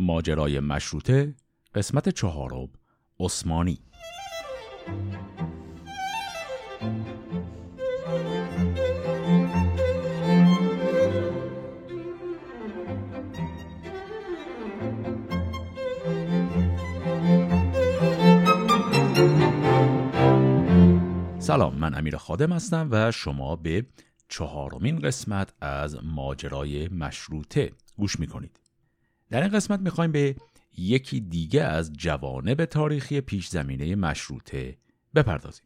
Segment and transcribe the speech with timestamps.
[0.00, 1.34] ماجرای مشروطه
[1.74, 2.68] قسمت چهارم
[3.20, 3.78] عثمانی.
[21.38, 23.86] سلام من امیر خادم هستم و شما به
[24.28, 28.67] چهارمین قسمت از ماجرای مشروطه گوش می‌کنید.
[29.30, 30.36] در این قسمت می‌خوایم به
[30.76, 34.78] یکی دیگه از جوانب تاریخی پیش زمینه مشروطه
[35.14, 35.64] بپردازیم.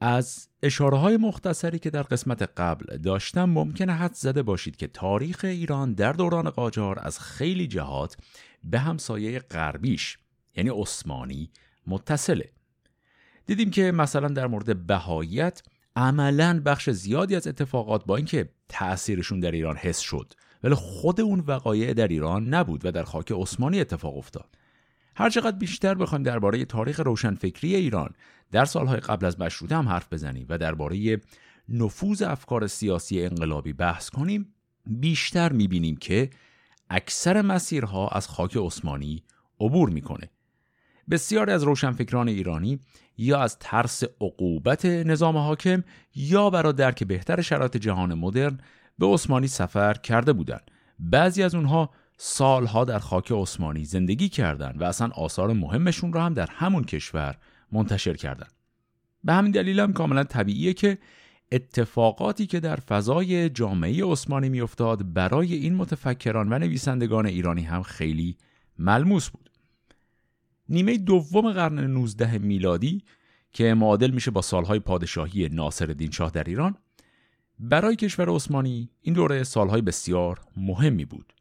[0.00, 5.44] از اشاره های مختصری که در قسمت قبل داشتم ممکنه حد زده باشید که تاریخ
[5.44, 8.16] ایران در دوران قاجار از خیلی جهات
[8.64, 10.18] به همسایه غربیش
[10.56, 11.50] یعنی عثمانی
[11.86, 12.50] متصله.
[13.46, 15.62] دیدیم که مثلا در مورد بهاییت
[15.96, 20.34] عملا بخش زیادی از اتفاقات با اینکه تأثیرشون در ایران حس شد.
[20.62, 24.58] ولی خود اون وقایع در ایران نبود و در خاک عثمانی اتفاق افتاد.
[25.16, 28.10] هرچقدر بیشتر بخوایم درباره تاریخ روشنفکری ایران
[28.52, 31.20] در سالهای قبل از مشروطه هم حرف بزنیم و درباره
[31.68, 34.54] نفوذ افکار سیاسی انقلابی بحث کنیم
[34.86, 36.30] بیشتر می‌بینیم که
[36.90, 39.22] اکثر مسیرها از خاک عثمانی
[39.60, 40.30] عبور می‌کنه.
[41.10, 42.80] بسیاری از روشنفکران ایرانی
[43.18, 48.58] یا از ترس عقوبت نظام حاکم یا برای درک بهتر شرایط جهان مدرن
[49.00, 50.70] به عثمانی سفر کرده بودند.
[50.98, 56.34] بعضی از اونها سالها در خاک عثمانی زندگی کردند و اصلا آثار مهمشون را هم
[56.34, 57.36] در همون کشور
[57.72, 58.52] منتشر کردند.
[59.24, 60.98] به همین دلیل هم کاملا طبیعیه که
[61.52, 68.36] اتفاقاتی که در فضای جامعه عثمانی میافتاد برای این متفکران و نویسندگان ایرانی هم خیلی
[68.78, 69.50] ملموس بود.
[70.68, 73.04] نیمه دوم قرن 19 میلادی
[73.52, 76.76] که معادل میشه با سالهای پادشاهی ناصر شاه در ایران
[77.62, 81.32] برای کشور عثمانی این دوره سالهای بسیار مهمی بود.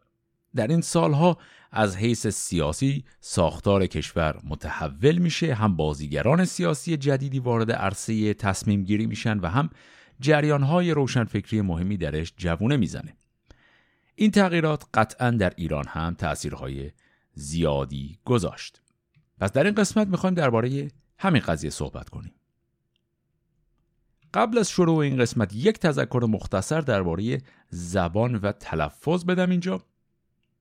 [0.56, 1.38] در این سالها
[1.72, 9.06] از حیث سیاسی ساختار کشور متحول میشه هم بازیگران سیاسی جدیدی وارد عرصه تصمیم گیری
[9.06, 9.69] میشن و هم
[10.19, 13.16] جریانهای روشنفکری مهمی درش جوونه می‌زنه.
[14.16, 16.91] این تغییرات قطعا در ایران هم تأثیرهای
[17.34, 18.81] زیادی گذاشت.
[19.40, 20.88] پس در این قسمت می‌خوایم درباره
[21.18, 22.34] همین قضیه صحبت کنیم.
[24.34, 27.38] قبل از شروع این قسمت یک تذکر مختصر درباره
[27.69, 29.81] زبان و تلفظ بدم اینجا.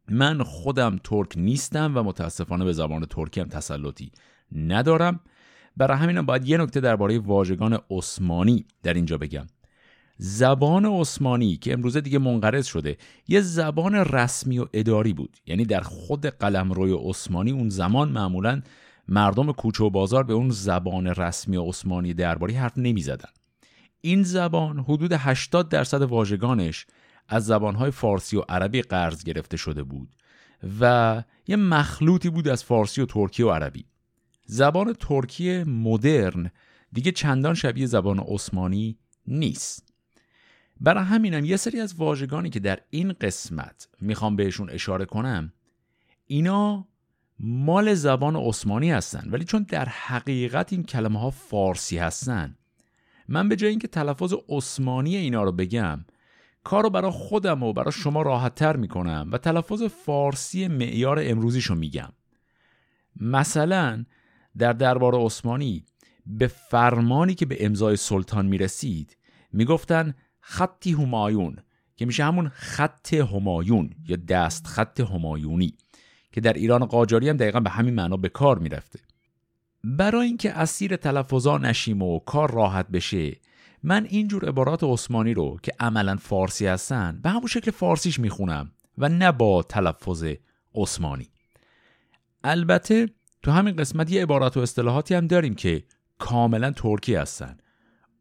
[0.09, 4.13] من خودم ترک نیستم و متاسفانه به زبان ترکی هم تسلطی
[4.53, 5.21] ندارم.
[5.77, 9.47] برای همینم باید یه نکته درباره واژگان عثمانی در اینجا بگم.
[10.19, 12.97] زبان عثمانی که امروزه دیگه منقرض شده
[13.29, 15.37] یه زبان رسمی و اداری بود.
[15.47, 18.63] یعنی در خود قلمروی عثمانی اون زمان معمولا
[19.09, 23.29] مردم کوچه و بازار به اون زبان رسمی عثمانی درباری حرف نمی زدن.
[24.01, 26.87] این زبان حدود 80 درصد واژگانش
[27.29, 30.15] از زبانهای فارسی و عربی قرض گرفته شده بود
[30.81, 33.87] و یه مخلوطی بود از فارسی و ترکی و عربی.
[34.47, 36.51] زبان ترکی مدرن
[36.93, 39.93] دیگه چندان شبیه زبان عثمانی نیست.
[40.81, 45.53] برای همینم یه سری از واژگانی که در این قسمت می‌خوام بهشون اشاره کنم
[46.27, 46.89] اینا
[47.41, 52.58] مال زبان عثمانی هستن ولی چون در حقیقت این کلمه ها فارسی هستن
[53.29, 56.05] من به جای اینکه تلفظ عثمانی اینا رو بگم
[56.65, 61.75] کار رو برای خودم و برای شما راحت تر می‌کنم و تلفظ فارسی معیار امروزیشو
[61.75, 62.13] میگم.
[63.17, 64.05] مثلا
[64.59, 65.85] در دربار عثمانی
[66.27, 69.17] به فرمانی که به امضای سلطان می‌رسید
[69.53, 71.57] می‌گفتن خطی همایون
[71.97, 75.77] که میشه همون خط همایون یا دست خط همایونی
[76.33, 78.99] که در ایران قاجاری هم دقیقا به همین معنا به کار می‌رفته.
[79.85, 83.37] برای اینکه اسیر تلفظا نشیم و کار راحت بشه
[83.83, 89.09] من اینجور عبارات عثمانی رو که عملا فارسی هستن به همون شکل فارسیش می‌خونم و
[89.09, 90.25] نه با تلفظ
[90.75, 91.29] عثمانی.
[92.45, 93.09] البته
[93.43, 95.85] تو همین قسمت یه عبارات و اصطلاحاتی هم داریم که
[96.19, 97.57] کاملا ترکی هستن.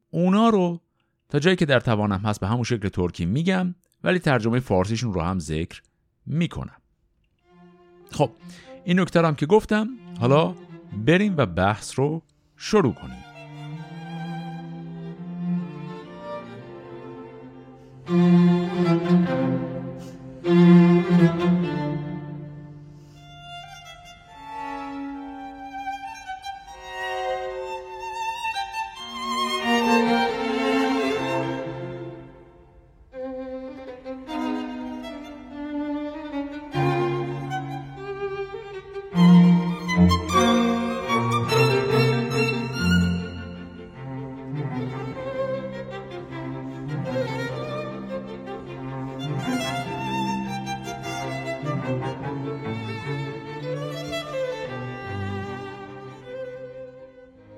[0.09, 0.81] اونا رو
[1.29, 5.22] تا جایی که در توانم هست به همون شکل ترکی میگم ولی ترجمه فارسیشون رو
[5.22, 5.81] هم ذکر
[6.25, 6.81] می‌کنم.
[8.12, 8.31] خب
[8.83, 9.89] این نکته هم که گفتم
[10.19, 10.56] حالا
[10.94, 12.22] بریم و بحث رو
[12.56, 13.24] شروع کنیم.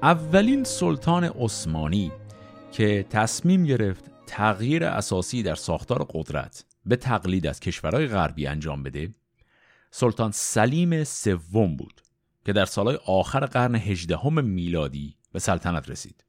[0.09, 2.11] اولین سلطان عثمانی
[2.71, 9.09] که تصمیم گرفت تغییر اساسی در ساختار قدرت به تقلید از کشورهای غربی انجام بده
[9.91, 12.01] سلطان سلیم سوم بود
[12.45, 16.23] که در سالهای آخر قرن هجدهم میلادی به سلطنت رسید.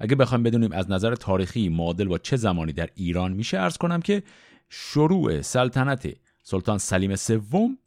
[0.00, 4.00] اگه بخوایم بدونیم از نظر تاریخی معادل با چه زمانی در ایران میشه ارز کنم
[4.00, 4.22] که
[4.68, 6.08] شروع سلطنت
[6.42, 7.78] سلطان سلیم سوم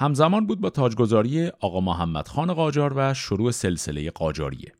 [0.00, 4.72] همزمان بود با تاجگذاری آقا محمد خان قاجار و شروع سلسله قاجاریه.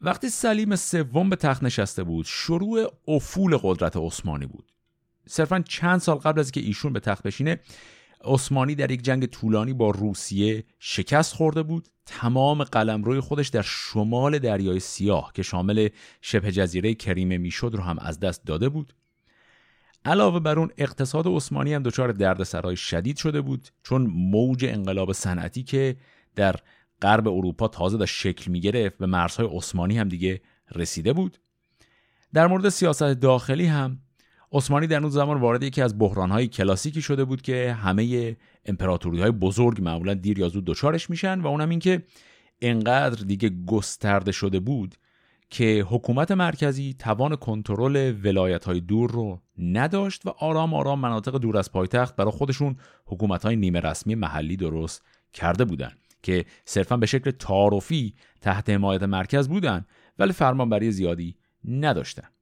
[0.00, 4.72] وقتی سلیم سوم به تخت نشسته بود شروع افول قدرت عثمانی بود.
[5.26, 7.60] صرفا چند سال قبل از که ایشون به تخت بشینه
[8.24, 11.88] عثمانی در یک جنگ طولانی با روسیه شکست خورده بود.
[12.06, 15.88] تمام قلمروی خودش در شمال دریای سیاه که شامل
[16.22, 18.94] شبه جزیره کریمه می‌شد رو هم از دست داده بود.
[20.04, 25.62] علاوه بر اون اقتصاد عثمانی هم دچار دردسرای شدید شده بود چون موج انقلاب صنعتی
[25.62, 25.96] که
[26.36, 26.56] در
[27.02, 30.40] غرب اروپا تازه داشت شکل می گرفت به مرزهای عثمانی هم دیگه
[30.74, 31.38] رسیده بود.
[32.32, 33.98] در مورد سیاست داخلی هم
[34.52, 38.36] عثمانی در اون زمان وارد یکی از بحرانهای کلاسیکی شده بود که همه
[38.66, 42.02] امپراتوری های بزرگ معمولا دیر یا زود دچارش میشن و اونم این که
[42.60, 44.94] انقدر دیگه گسترده شده بود
[45.50, 51.56] که حکومت مرکزی توان کنترل ولایت های دور رو نداشت و آرام آرام مناطق دور
[51.56, 55.02] از پایتخت برای خودشون حکومت های نیمه رسمی محلی درست
[55.32, 59.86] کرده بودند که صرفا به شکل تعارفی تحت حمایت مرکز بودند
[60.18, 62.32] ولی فرمانبری زیادی نداشتند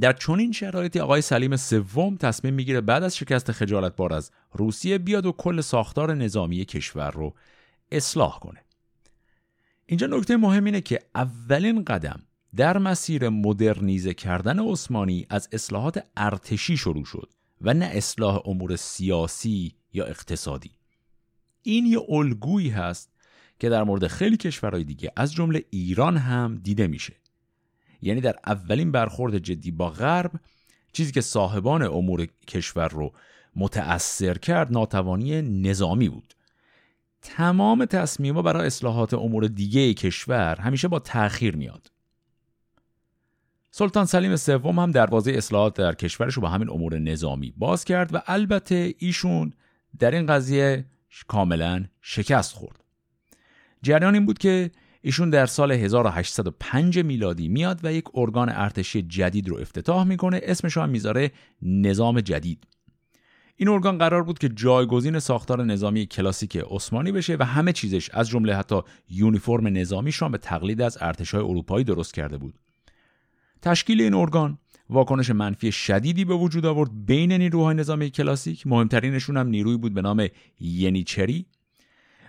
[0.00, 4.98] در چنین شرایطی آقای سلیم سوم تصمیم می‌گیره بعد از شکست خجالت بار از روسیه
[4.98, 7.34] بیاد و کل ساختار نظامی کشور رو
[7.92, 8.64] اصلاح کنه.
[9.90, 12.22] اینجا نکته مهم اینه که اولین قدم
[12.56, 19.74] در مسیر مدرنیزه کردن عثمانی از اصلاحات ارتشی شروع شد و نه اصلاح امور سیاسی
[19.92, 20.70] یا اقتصادی.
[21.62, 23.10] این یه الگویی هست
[23.58, 27.14] که در مورد خیلی کشورهای دیگه از جمله ایران هم دیده میشه.
[28.02, 30.32] یعنی در اولین برخورد جدی با غرب
[30.92, 33.12] چیزی که صاحبان امور کشور رو
[33.56, 36.34] متأثر کرد ناتوانی نظامی بود.
[37.22, 41.90] تمام تصمیما برای اصلاحات امور دیگه کشور همیشه با تأخیر میاد.
[43.70, 48.14] سلطان سلیم سوم هم دروازه اصلاحات در کشورش رو با همین امور نظامی باز کرد
[48.14, 49.52] و البته ایشون
[49.98, 50.84] در این قضیه
[51.28, 52.84] کاملا شکست خورد.
[53.82, 54.70] جریان این بود که
[55.02, 60.40] ایشون در سال 1805 میلادی میاد و یک ارگان ارتشی جدید رو افتتاح می‌کنه.
[60.42, 61.30] اسمش هم می‌ذاره
[61.62, 62.66] نظام جدید.
[63.60, 68.28] این ارگان قرار بود که جایگزین ساختار نظامی کلاسیک عثمانی بشه و همه چیزش از
[68.28, 72.54] جمله حتی یونیفرم نظامیش را به تقلید از ارتشهای اروپایی درست کرده بود.
[73.62, 74.58] تشکیل این ارگان
[74.90, 78.66] واکنش منفی شدیدی به وجود آورد بین نیروهای نظامی کلاسیک.
[78.66, 80.26] مهمترینشون هم نیروی بود به نام
[80.60, 81.46] ینیچری.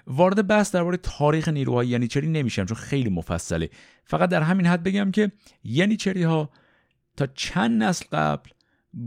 [0.07, 3.69] وارد بحث درباره تاریخ نیروهای ینیچری نمیشم چون خیلی مفصله.
[4.05, 5.31] فقط در همین حد بگم که
[5.63, 6.49] ینیچری ها
[7.17, 8.49] تا چند نسل قبل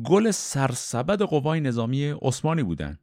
[0.04, 2.98] گل سرسبد قوای نظامی عثمانی بودند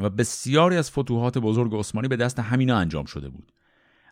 [0.00, 3.52] و بسیاری از فتوحات بزرگ عثمانی به دست همینا انجام شده بود.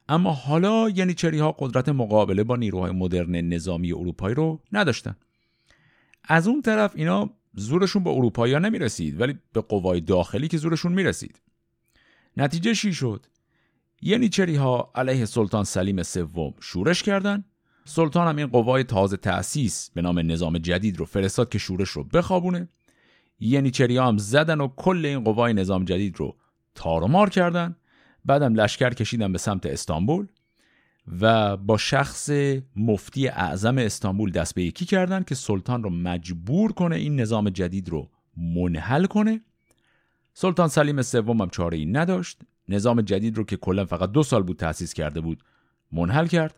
[0.08, 5.16] اما حالا ینیچری ها قدرت مقابله با نیروهای مدرن نظامی اروپایی رو نداشتن.
[6.24, 10.58] از اون طرف اینا زورشون با اروپایی ها نمی رسید ولی به قوای داخلی که
[10.58, 11.42] زورشون می رسید
[12.36, 13.26] نتیجه چی شد؟
[14.02, 17.44] ینیچری ها علیه سلطان سلیم سوم شورش کردند
[17.90, 22.04] سلطان هم این قوای تازه تأسیس به نام نظام جدید رو فرستاد که شورش رو
[22.04, 22.68] بخوابونه.
[23.40, 26.36] ینیچری هم زدن و کل این قوای نظام جدید رو
[26.74, 27.76] تارمار کردن.
[28.24, 30.26] بعدم لشکر کشیدن به سمت استانبول
[31.20, 32.30] و با شخص
[32.76, 37.88] مفتی اعظم استانبول دست به یکی کردن که سلطان رو مجبور کنه این نظام جدید
[37.88, 39.40] رو منحل کنه.
[40.34, 42.40] سلطان سلیم سوم هم چاره ای نداشت.
[42.68, 45.42] نظام جدید رو که کلا فقط دو سال بود تأسیس کرده بود
[45.92, 46.54] منحل کرد.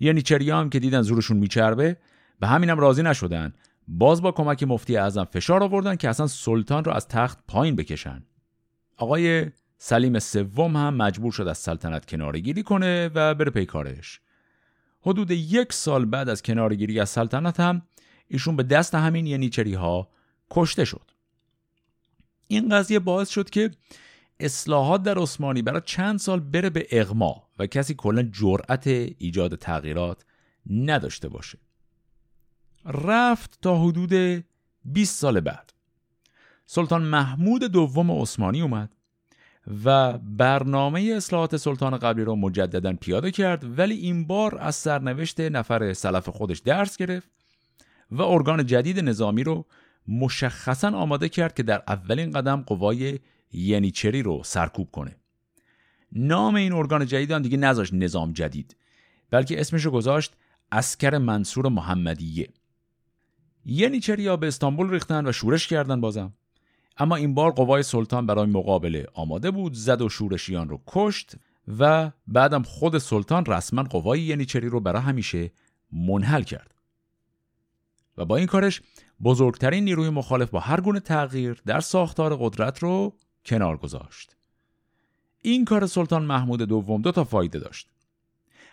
[0.00, 1.96] یعنی هم که دیدن زورشون میچربه
[2.40, 3.52] به همینم راضی نشدن.
[3.88, 8.22] باز با کمک مفتی اعظم فشار آوردن که اصلا سلطان رو از تخت پایین بکشن.
[8.96, 9.46] آقای
[9.78, 14.20] سلیم سوم هم مجبور شد از سلطنت کنارگیری کنه و بره پیکارش
[15.00, 17.82] حدود یک سال بعد از کنارگیری از سلطنت هم
[18.28, 20.08] ایشون به دست همین ینیچری ها
[20.50, 21.10] کشته شد.
[22.46, 23.70] این قضیه باعث شد که
[24.40, 27.49] اصلاحات در عثمانی برای چند سال بره به اغما.
[27.60, 30.24] و کسی کلا جرأت ایجاد تغییرات
[30.70, 31.58] نداشته باشه.
[32.84, 34.44] رفت تا حدود
[34.84, 35.72] 20 سال بعد.
[36.66, 38.96] سلطان محمود دوم عثمانی اومد
[39.84, 45.92] و برنامه اصلاحات سلطان قبلی را مجددا پیاده کرد ولی این بار از سرنوشت نفر
[45.92, 47.30] سلف خودش درس گرفت
[48.10, 49.66] و ارگان جدید نظامی رو
[50.08, 53.18] مشخصا آماده کرد که در اولین قدم قوای
[53.52, 55.19] ینیچری رو سرکوب کنه.
[56.12, 58.76] نام این ارگان جدید هم دیگه نذاشت نظام جدید
[59.30, 60.36] بلکه اسمش رو گذاشت
[60.72, 62.48] اسکر منصور محمدیه.
[63.66, 66.32] ینیچریا به استانبول ریختن و شورش کردن بازم؟
[66.98, 71.34] اما این بار قوای سلطان برای مقابله آماده بود زد و شورشیان رو کشت
[71.78, 75.50] و بعدم خود سلطان رسما قوای ینیچری رو برای همیشه
[75.92, 76.74] منحل کرد.
[78.16, 78.82] و با این کارش
[79.22, 84.36] بزرگترین نیروی مخالف با هر گونه تغییر در ساختار قدرت رو کنار گذاشت.
[85.42, 87.88] این کار سلطان محمود دوم دو تا فایده داشت.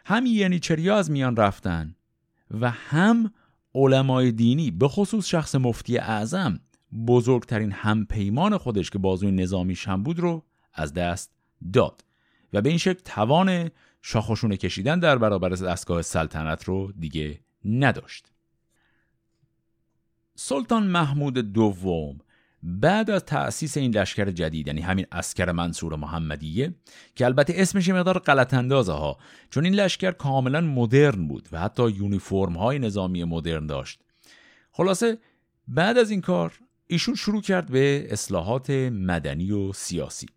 [0.05, 1.95] هم ینیچریا از میان رفتن
[2.51, 3.33] و هم
[3.75, 6.59] علمای دینی به خصوص شخص مفتی اعظم
[7.07, 10.43] بزرگترین همپیمان خودش که بازوی نظامیش هم بود رو
[10.73, 11.31] از دست
[11.73, 12.05] داد
[12.53, 13.69] و به این شکل توان
[14.01, 18.31] شاخشونه کشیدن در برابر دستگاه سلطنت رو دیگه نداشت.
[20.35, 22.17] سلطان محمود دوم
[22.63, 26.73] بعد از تأسیس این لشکر جدید یعنی همین اسکر منصور محمدیه
[27.15, 29.17] که البته اسمش مقدار غلط اندازه ها
[29.49, 33.99] چون این لشکر کاملا مدرن بود و حتی یونیفرم های نظامی مدرن داشت.
[34.71, 35.17] خلاصه
[35.67, 36.53] بعد از این کار
[36.87, 40.27] ایشون شروع کرد به اصلاحات مدنی و سیاسی.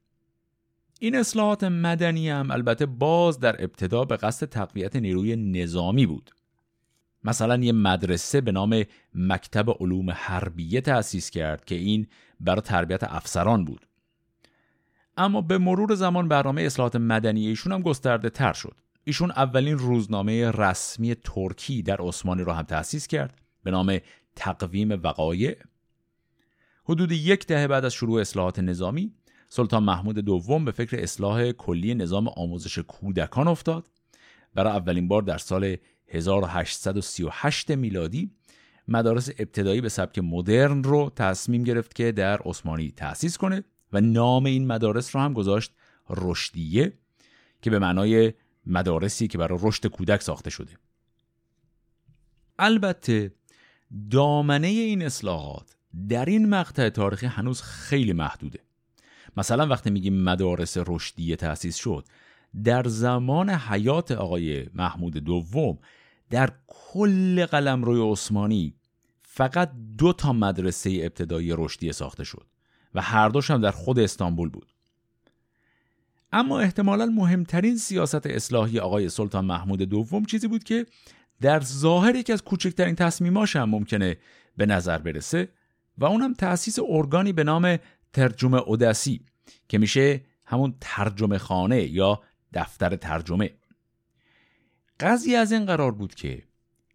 [1.00, 6.30] این اصلاحات مدنی هم البته باز در ابتدا به قصد تقویت نیروی نظامی بود.
[7.24, 8.84] مثلا یه مدرسه به نام
[9.14, 12.06] مکتب علوم حربیه تأسیس کرد که این
[12.40, 13.86] برای تربیت افسران بود.
[15.16, 18.76] اما به مرور زمان برنامه اصلاحات مدنی ایشون هم گسترده تر شد.
[19.04, 23.98] ایشون اولین روزنامه رسمی ترکی در عثمانی رو هم تأسیس کرد به نام
[24.36, 25.56] تقویم وقایع.
[26.84, 29.12] حدود یک دهه بعد از شروع اصلاحات نظامی
[29.48, 33.90] سلطان محمود دوم به فکر اصلاح کلی نظام آموزش کودکان افتاد.
[34.54, 35.76] برای اولین بار در سال
[36.10, 38.30] 1838 میلادی
[38.88, 44.44] مدارس ابتدایی به سبک مدرن رو تصمیم گرفت که در عثمانی تأسیس کنه و نام
[44.44, 45.72] این مدارس رو هم گذاشت
[46.10, 46.92] رشدیه
[47.62, 48.32] که به معنای
[48.66, 50.72] مدارسی که برای رشد کودک ساخته شده.
[52.58, 53.34] البته
[54.10, 55.76] دامنه این اصلاحات
[56.08, 58.58] در این مقطع تاریخی هنوز خیلی محدوده.
[59.36, 62.04] مثلا وقتی میگیم مدارس رشدیه تأسیس شد
[62.64, 65.78] در زمان حیات آقای محمود دوم
[66.30, 68.74] در کل قلم روی عثمانی
[69.22, 72.46] فقط دو تا مدرسه ابتدایی رشدی ساخته شد
[72.94, 74.72] و هر دوش هم در خود استانبول بود.
[76.32, 80.86] اما احتمالا مهمترین سیاست اصلاحی آقای سلطان محمود دوم چیزی بود که
[81.40, 84.16] در ظاهر یکی از کوچکترین تصمیماش هم ممکنه
[84.56, 85.48] به نظر برسه
[85.98, 87.78] و اونم تأسیس ارگانی به نام
[88.12, 89.24] ترجمه اودسی
[89.68, 92.20] که میشه همون ترجمه خانه یا
[92.52, 93.50] دفتر ترجمه.
[95.00, 96.42] قضیه از این قرار بود که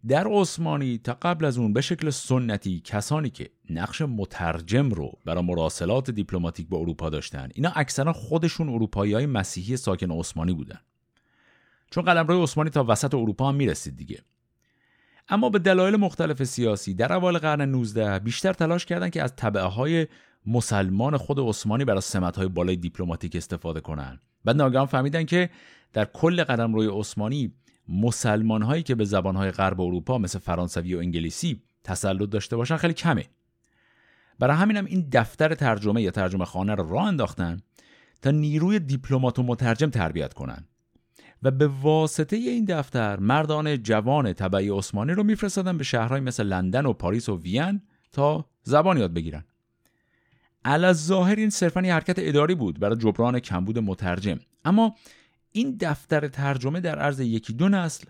[0.08, 5.44] در عثمانی تا قبل از اون به شکل سنتی کسانی که نقش مترجم رو برای
[5.44, 10.80] مراسلات دیپلماتیک با اروپا داشتن اینا اکثرا خودشون اروپایی های مسیحی ساکن عثمانی بودن.
[11.90, 14.22] چون قلمرو عثمانی تا وسط اروپا هم می‌رسید دیگه.
[15.28, 19.62] اما به دلایل مختلف سیاسی در اوایل قرن 19 بیشتر تلاش کردند که از طبعه
[19.62, 20.06] های
[20.46, 25.50] مسلمان خود عثمانی برای سمت های بالای دیپلماتیک استفاده کنند بعد ناگهان فهمیدن که
[25.92, 26.40] در کل
[26.72, 27.52] روی عثمانی
[27.88, 32.76] مسلمان هایی که به زبان های غرب اروپا مثل فرانسوی و انگلیسی تسلط داشته باشن
[32.76, 33.24] خیلی کمه.
[34.38, 37.60] برای همینم این دفتر ترجمه یا ترجمه خانه رو راه انداختن
[38.22, 40.64] تا نیروی دیپلمات و مترجم تربیت کنن.
[41.42, 46.86] و به واسطه این دفتر مردان جوان طبعی عثمانی رو میفرستادن به شهرهای مثل لندن
[46.86, 49.44] و پاریس و وین تا زبان یاد بگیرن.
[50.64, 54.38] از ظاهر این صرفا یه حرکت اداری بود برای جبران کمبود مترجم.
[54.64, 54.94] اما
[55.56, 58.04] این دفتر ترجمه در عرض یکی دو نسل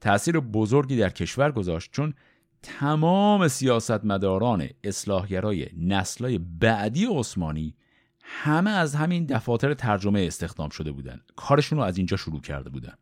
[0.00, 2.14] تأثیر بزرگی در کشور گذاشت چون
[2.62, 7.74] تمام سیاستمداران اصلاحگرای نسلای بعدی عثمانی
[8.22, 11.20] همه از همین دفاتر ترجمه استخدام شده بودن.
[11.36, 12.94] کارشون رو از اینجا شروع کرده بودن.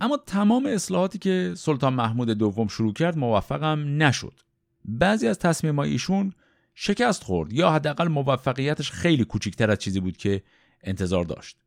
[0.00, 4.40] اما تمام اصلاحاتی که سلطان محمود دوم شروع کرد موفقم نشد.
[4.84, 6.32] بعضی از تصمیم ایشون
[6.74, 10.42] شکست خورد یا حداقل موفقیتش خیلی کوچکتر از چیزی بود که
[10.82, 11.65] انتظار داشت.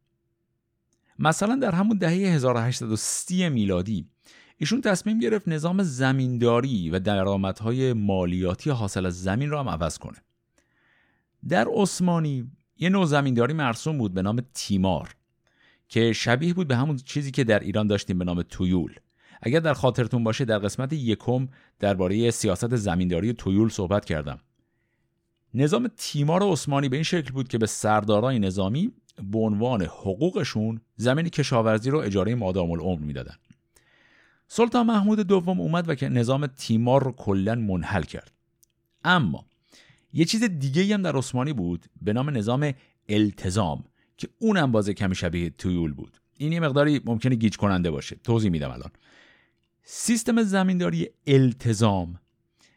[1.20, 4.06] مثلا در همون دهه 1830 میلادی
[4.58, 10.18] ایشون تصمیم گرفت نظام زمینداری و درآمدهای مالیاتی حاصل از زمین را هم عوض کنه.
[11.50, 15.16] در عثمانی یه نوع زمینداری مرسوم بود به نام تیمار
[15.88, 18.94] که شبیه بود به همون چیزی که در ایران داشتیم به نام تویول
[19.42, 21.48] اگر در خاطرتون باشه در قسمت یکم
[21.80, 24.40] درباره سیاست زمینداری تویول صحبت کردم.
[25.54, 28.92] نظام تیمار عثمانی به این شکل بود که به سردارای نظامی
[29.24, 33.36] به عنوان حقوقشون زمین کشاورزی رو اجاره مادام العمر می‌دادن.
[34.48, 38.32] سلطان محمود دوم اومد و که نظام تیمار رو کلا منحل کرد.
[39.04, 39.46] اما
[40.14, 42.74] یه چیز دیگه هم در عثمانی بود به نام نظام
[43.10, 43.84] التزام
[44.18, 46.18] که اونم بازه کمی شبیه تویول بود.
[46.38, 48.16] این یه مقداری ممکنه گیج کننده باشه.
[48.24, 48.92] توضیح میدم الان.
[49.84, 52.20] سیستم زمینداری التزام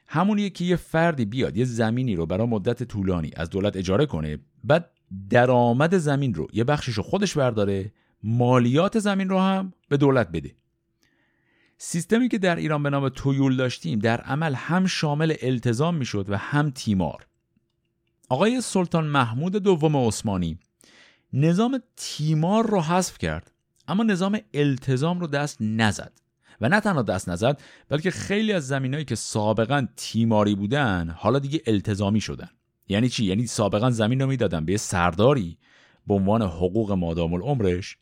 [0.06, 4.38] همونیه که یه فردی بیاد یه زمینی رو برای مدت طولانی از دولت اجاره کنه
[4.64, 4.90] بعد
[5.30, 7.92] درآمد زمین رو یه بخشش رو خودش برداره
[8.22, 10.54] مالیات زمین رو هم به دولت بده.
[11.78, 16.36] سیستمی که در ایران به نام تویول داشتیم در عمل هم شامل التزام می‌شد و
[16.36, 17.26] هم تیمار.
[18.28, 20.58] آقای سلطان محمود دوم عثمانی
[21.32, 23.52] نظام تیمار رو حذف کرد
[23.88, 26.12] اما نظام التزام رو دست نزد.
[26.60, 31.62] و نه تنها دست نزد بلکه خیلی از زمینایی که سابقا تیماری بودن حالا دیگه
[31.66, 32.50] التزامی شدن.
[32.88, 35.58] یعنی چی؟ یعنی سابقا زمین رو می‌دادن به سرداری
[36.06, 37.96] به عنوان حقوق مادام العمرش.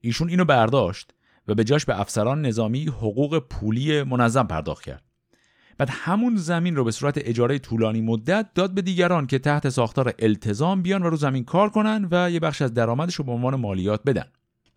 [0.00, 1.14] ایشون اینو برداشت
[1.48, 5.02] و به جاش به افسران نظامی حقوق پولی منظم پرداخت کرد.
[5.78, 10.14] بعد همون زمین رو به صورت اجاره طولانی مدت داد به دیگران که تحت ساختار
[10.18, 13.54] التزام بیان و رو زمین کار کنن و یه بخش از درآمدش رو به عنوان
[13.54, 14.24] مالیات بدن.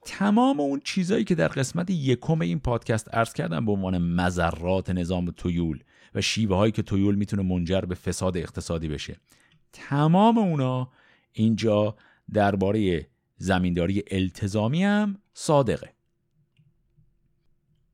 [0.06, 5.32] تمام اون چیزایی که در قسمت یکم این پادکست عرض کردم به عنوان مذرات نظام
[5.32, 5.80] تویول
[6.16, 9.18] و شیوه هایی که تویول می‌تونه منجر به فساد اقتصادی بشه.
[9.74, 10.92] تمام اونا
[11.34, 11.96] اینجا
[12.34, 15.94] درباره زمینداری التزامی هم صادقه.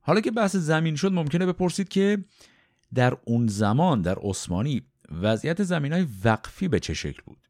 [0.00, 2.24] حالا که بحث زمین شد ممکنه بپرسید که
[2.94, 4.82] در اون زمان در عثمانی
[5.22, 7.47] وضعیت زمین های وقفی به چه شکل بود؟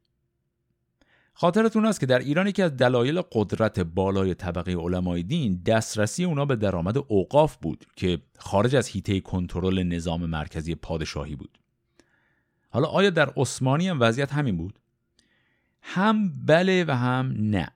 [1.41, 6.45] خاطرتون است که در ایران یکی از دلایل قدرت بالای طبقه علمای دین دسترسی اونا
[6.45, 11.59] به درآمد اوقاف بود که خارج از هیته کنترل نظام مرکزی پادشاهی بود.
[12.71, 14.79] حالا آیا در عثمانی هم وضعیت همین بود؟
[15.83, 17.69] هم بله و هم نه.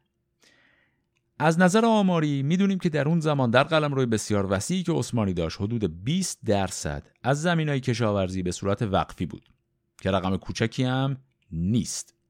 [1.38, 5.32] از نظر آماری می‌دونیم که در اون زمان در قلم روی بسیار وسیعی که عثمانی
[5.32, 9.48] داشت حدود 20 درصد از زمین های کشاورزی به صورت وقفی بود
[10.00, 11.16] که رقم کوچکی هم
[11.52, 12.21] نیست.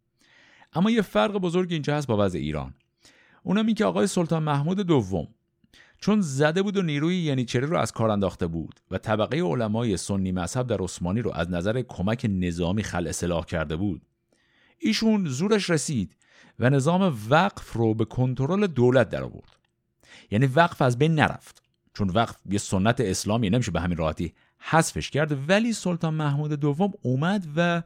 [0.72, 2.74] اما یه فرق بزرگ اینجا هست با وضع ایران.
[3.42, 5.28] اونم این که آقای سلطان محمود دوم
[5.98, 10.32] چون زده بود و نیروی ینیچری رو از کار انداخته بود و طبقه علمای سنی
[10.32, 14.02] مذهب در عثمانی رو از نظر کمک نظامی خل اصلاح کرده بود.
[14.78, 16.16] ایشون زورش رسید
[16.58, 19.56] و نظام وقف رو به کنترل دولت در آورد.
[20.30, 21.62] یعنی وقف از بین نرفت.
[21.94, 26.92] چون وقف یه سنت اسلامی نمیشه به همین راحتی حذفش کرد ولی سلطان محمود دوم
[27.02, 27.82] اومد و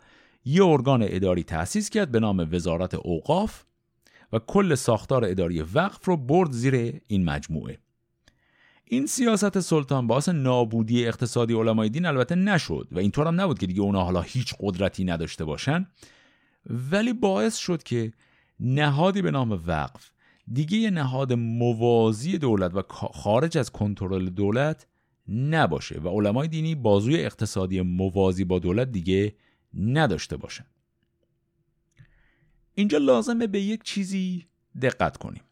[0.49, 3.65] یه ارگان اداری تأسیس کرد به نام وزارت اوقاف
[4.33, 7.79] و کل ساختار اداری وقف رو برد زیر این مجموعه.
[8.85, 13.67] این سیاست سلطان باعث نابودی اقتصادی علمای دین البته نشد و اینطور هم نبود که
[13.67, 15.87] دیگه اونا حالا هیچ قدرتی نداشته باشن
[16.91, 18.13] ولی باعث شد که
[18.61, 20.11] نهادی به نام وقف
[20.53, 22.83] دیگه یه نهاد موازی دولت و
[23.15, 24.87] خارج از کنترل دولت
[25.29, 29.35] نباشه و علمای دینی بازوی اقتصادی موازی با دولت دیگه
[29.75, 30.67] نداشته باشن
[32.75, 34.47] اینجا لازمه به یک چیزی
[34.83, 35.43] دقت کنیم.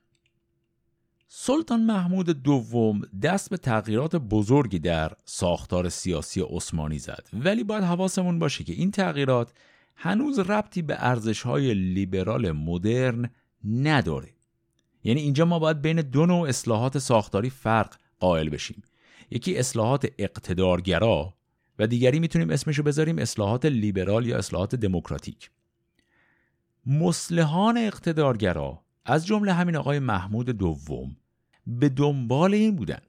[1.28, 7.28] سلطان محمود دوم دست به تغییرات بزرگی در ساختار سیاسی عثمانی زد.
[7.32, 9.52] ولی باید حواسمون باشه که این تغییرات
[9.96, 13.30] هنوز ربطی به ارزش‌های لیبرال مدرن
[13.64, 14.30] نداره.
[15.04, 18.82] یعنی اینجا ما باید بین دو نوع اصلاحات ساختاری فرق قائل بشیم.
[19.30, 21.34] یکی اصلاحات اقتدارگرا
[21.78, 25.50] و دیگری می‌تونیم اسمشو بذاریم اصلاحات لیبرال یا اصلاحات دموکراتیک.
[26.86, 31.16] مسلحان اقتدارگرا از جمله همین آقای محمود دوم
[31.66, 33.00] به دنبال این بودن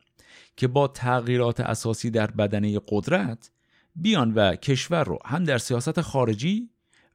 [0.58, 3.52] که با تغییرات اساسی در بدنه قدرت
[3.96, 6.70] بیان و کشور رو هم در سیاست خارجی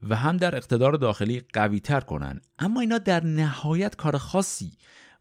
[0.09, 2.41] و هم در اقتدار داخلی قوی تر کنن.
[2.59, 4.73] اما اینا در نهایت کار خاصی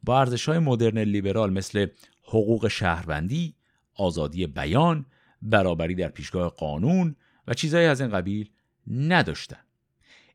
[0.04, 1.88] با ارزش های مدرن لیبرال مثل
[2.24, 3.56] حقوق شهروندی،
[3.96, 5.06] آزادی بیان،
[5.42, 7.16] برابری در پیشگاه قانون
[7.48, 8.50] و چیزهایی از این قبیل
[8.88, 9.60] نداشتن.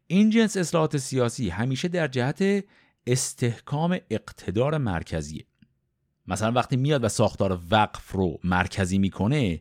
[0.06, 2.64] این جنس اصلاحات سیاسی همیشه در جهت
[3.06, 5.44] استحکام اقتدار مرکزیه.
[6.26, 9.60] مثلا وقتی میاد و ساختار وقف رو مرکزی می‌کنه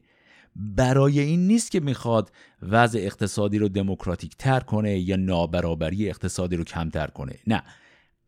[0.56, 6.64] برای این نیست که می‌خواد وضع اقتصادی رو دموکراتیک تر کنه یا نابرابری اقتصادی رو
[6.64, 7.64] کمتر کنه نه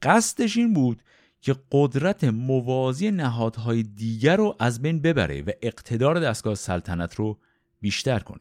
[0.02, 1.02] قصدش این بود
[1.46, 7.40] که قدرت موازی نهادهای دیگر رو از بین ببره و اقتدار دستگاه سلطنت رو
[7.82, 8.40] بیشتر کنه.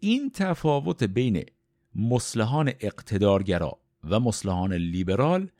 [0.00, 1.44] این تفاوت بین
[1.94, 5.50] مسلحان اقتدارگرا و مسلحان لیبرال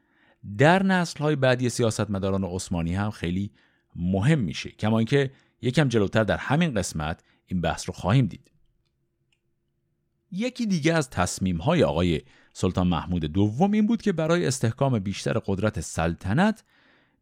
[0.59, 3.51] در نسلهای بعدی سیاستمداران عثمانی هم خیلی
[3.97, 5.31] مهم میشه کما اینکه
[5.63, 8.51] یکم جلوتر در همین قسمت این بحث رو خواهیم دید.
[10.33, 12.21] یکی دیگه از تصمیم های آقای
[12.59, 16.64] سلطان محمود دوم این بود که برای استحکام بیشتر قدرت سلطنت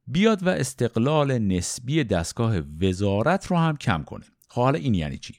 [0.07, 4.25] بیاد و استقلال نسبی دستگاه وزارت رو هم کم کنه.
[4.49, 5.35] خب حالا این یعنی چی؟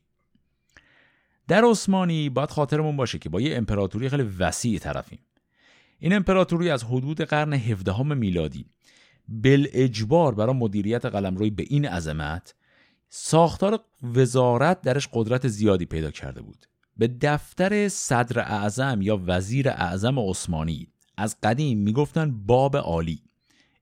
[1.48, 5.20] در عثمانی باید خاطرمون باشه که با یه امپراتوری خیلی وسیع طرفیم.
[6.00, 8.66] این امپراتوری از حدود قرن 17 میلادی
[9.28, 12.56] بل اجبار برای مدیریت قلمروی به این عظمت
[13.10, 16.66] ساختار وزارت درش قدرت زیادی پیدا کرده بود.
[16.98, 20.88] به دفتر صدر اعظم یا وزیر اعظم عثمانی.
[21.18, 23.22] از قدیم می‌گفتن باب عالی.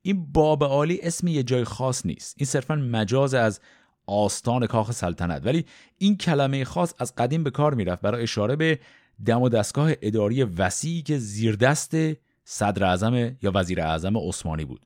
[0.02, 2.36] این باب عالی اسم یه جای خاص نیست.
[2.38, 3.60] این صرفا مجاز از
[4.06, 5.45] آستان کاخ سلطنت.
[5.45, 5.65] ولی
[5.97, 8.80] این کلمه خاص از قدیم به کار می‌رفت برای اشاره به
[9.26, 11.95] دم و دستگاه اداری وسیعی که زیردست
[12.45, 14.86] صدر اعظم یا وزیر اعظم عثمانی بود.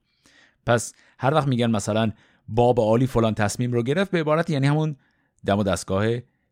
[0.65, 2.11] پس هر وقت میگن مثلا
[2.47, 4.95] باب عالی فلان تصمیم رو گرفت به عبارت یعنی همون
[5.45, 6.05] دم و دستگاه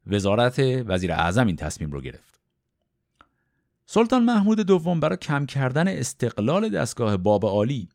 [0.07, 2.39] وزارت وزیر اعظم این تصمیم رو گرفت.
[3.85, 7.89] سلطان محمود دوم برای کم کردن استقلال دستگاه باب عالی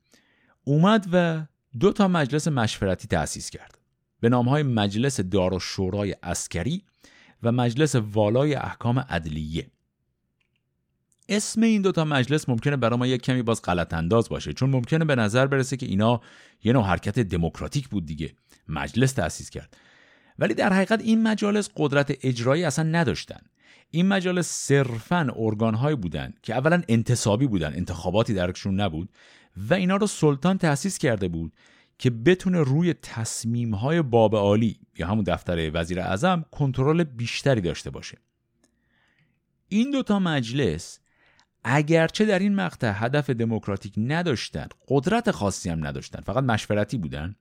[0.64, 1.46] اومد و
[1.81, 3.79] دو تا مجلس مشورتی تأسیس کرد.
[4.20, 6.85] به نامهای مجلس دار و شورای اسکری
[7.42, 9.70] و مجلس والای احکام عدلیه.
[11.29, 15.05] اسم این دوتا مجلس ممکنه برای ما یک کمی باز غلط انداز باشه چون ممکنه
[15.05, 16.20] به نظر برسه که اینا
[16.64, 18.35] یه نوع حرکت دموکراتیک بود دیگه.
[18.68, 19.77] مجلس تأسیس کرد.
[20.40, 23.40] ولی در حقیقت این مجالس قدرت اجرایی اصلا نداشتن.
[23.90, 29.09] این مجالس صرفا ارگانهایی بودن که اولا انتصابی بودن انتخاباتی درکشون نبود
[29.57, 31.53] و اینا رو سلطان تأسیس کرده بود
[31.98, 38.18] که بتونه روی تصمیمهای باب عالی یا همون دفتر وزیر اعظم کنترل بیشتری داشته باشه.
[39.68, 41.00] این دوتا مجلس
[41.64, 47.35] اگرچه در این مقطع هدف دموکراتیک نداشتن قدرت خاصی هم نداشتن فقط مشورتی بودن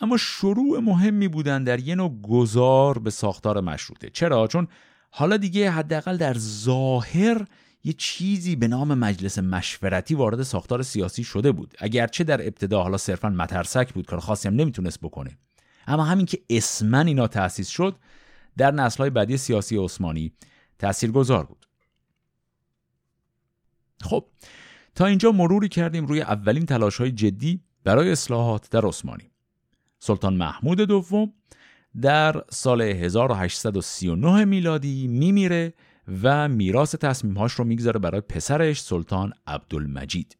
[0.00, 4.10] اما شروع مهمی بودن در یه نوع گذار به ساختار مشروطه.
[4.10, 4.68] چرا؟ چون
[5.10, 7.46] حالا دیگه حداقل در ظاهر
[7.84, 11.74] یه چیزی به نام مجلس مشورتی وارد ساختار سیاسی شده بود.
[11.78, 15.38] اگرچه در ابتدا حالا صرفا مترسک بود کار خاصی هم نمی‌تونست بکنه.
[15.86, 17.96] اما همین که اسمن اینا تأسیس شد
[18.56, 20.32] در نسلهای بعدی سیاسی عثمانی
[20.78, 21.66] تاثیرگذار بود.
[24.00, 24.26] خب
[24.94, 29.30] تا اینجا مروری کردیم روی اولین تلاش های جدی برای اصلاحات در عثمانی.
[30.04, 31.32] سلطان محمود دوم
[32.00, 35.74] در سال 1839 میلادی میمیره
[36.22, 40.36] و میراث تصمیمهاش رو می‌گذاره برای پسرش سلطان عبدالمجید.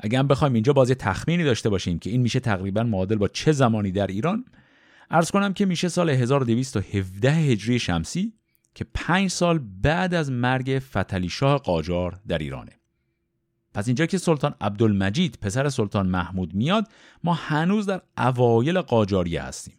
[0.00, 3.52] اگر هم بخوایم اینجا بازی تخمینی داشته باشیم که این میشه تقریبا معادل با چه
[3.52, 4.44] زمانی در ایران
[5.10, 8.32] ارز کنم که میشه سال 1217 هجری شمسی
[8.74, 12.79] که پنج سال بعد از مرگ فتلی شاه قاجار در ایرانه.
[13.74, 16.88] پس اینجا که سلطان عبدالمجید پسر سلطان محمود میاد
[17.24, 19.74] ما هنوز در اوایل قاجاریه هستیم.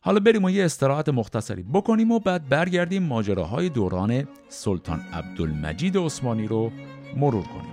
[0.00, 6.46] حالا بریم و یه استراحت مختصری بکنیم و بعد برگردیم ماجراهای دوران سلطان عبدالمجید عثمانی
[6.46, 6.72] رو
[7.16, 7.72] مرور کنیم.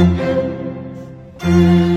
[0.00, 1.89] Thank you.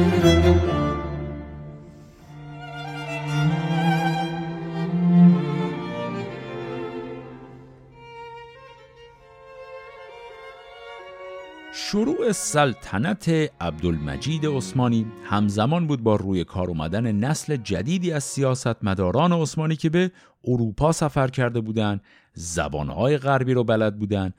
[12.31, 13.29] سلطنت
[13.61, 20.11] عبدالمجید عثمانی همزمان بود با روی کار اومدن نسل جدیدی از سیاستمداران عثمانی که به
[20.43, 22.01] اروپا سفر کرده بودند،
[22.33, 24.33] زبانهای غربی رو بلد بودند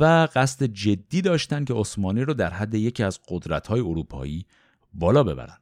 [0.00, 4.46] و قصد جدی داشتند که عثمانی رو در حد یکی از قدرت‌های اروپایی
[4.94, 5.58] بالا ببرن.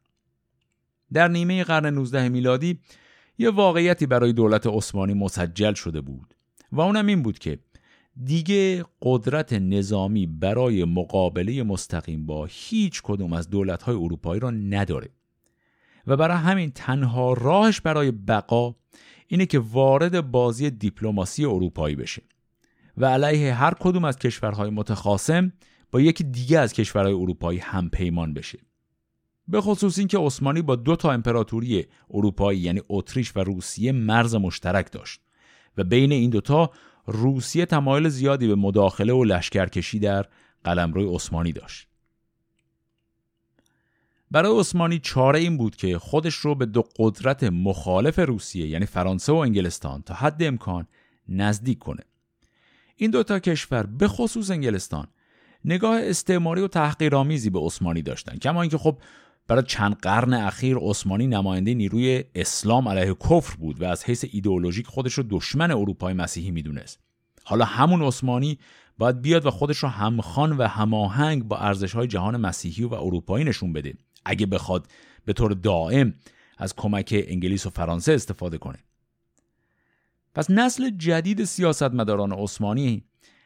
[1.12, 2.78] در نیمه قرن 19 میلادی
[3.38, 6.34] یه واقعیتی برای دولت عثمانی مسجل شده بود
[6.72, 7.58] و اونم این بود که
[8.24, 15.08] دیگه قدرت نظامی برای مقابله مستقیم با هیچ کدوم از دولت‌های اروپایی را نداره.
[16.06, 18.74] و برای همین تنها راهش برای بقا
[19.26, 22.22] اینه که وارد بازی دیپلماسی اروپایی بشه.
[22.96, 25.52] و علیه هر کدوم از کشورهای متخاصم
[25.90, 28.58] با یکی دیگه از کشورهای اروپایی هم پیمان بشه.
[29.48, 34.92] به خصوص اینکه عثمانی با دو تا امپراتوری اروپایی یعنی اتریش و روسیه مرز مشترک
[34.92, 35.20] داشت.
[35.76, 36.70] و بین این دوتا
[37.08, 40.26] روسیه تمایل زیادی به مداخله و لشکرکشی در
[40.64, 41.88] قلمروی عثمانی داشت.
[44.30, 49.32] برای عثمانی چاره این بود که خودش رو به دو قدرت مخالف روسیه یعنی فرانسه
[49.32, 50.86] و انگلستان تا حد امکان
[51.28, 52.02] نزدیک کنه.
[52.96, 55.06] این دوتا کشور به خصوص انگلستان
[55.64, 58.98] نگاه استعماری و تحقیرآمیزی به عثمانی داشتن کما اینکه خب
[59.48, 64.86] برای چند قرن اخیر عثمانی نماینده نیروی اسلام علیه کفر بود و از حیث ایدئولوژیک
[64.86, 67.00] خودش رو دشمن اروپای مسیحی می‌دونست.
[67.44, 68.58] حالا همون عثمانی
[68.98, 73.72] باید بیاد و خودش رو همخوان و هماهنگ با ارزش‌های جهان مسیحی و اروپایی نشون
[73.72, 73.94] بده.
[74.24, 74.86] اگه بخواد
[75.24, 76.14] به طور دائم
[76.58, 78.78] از کمک انگلیس و فرانسه استفاده کنه.
[80.34, 83.04] پس نسل جدید سیاستمداران عثمانی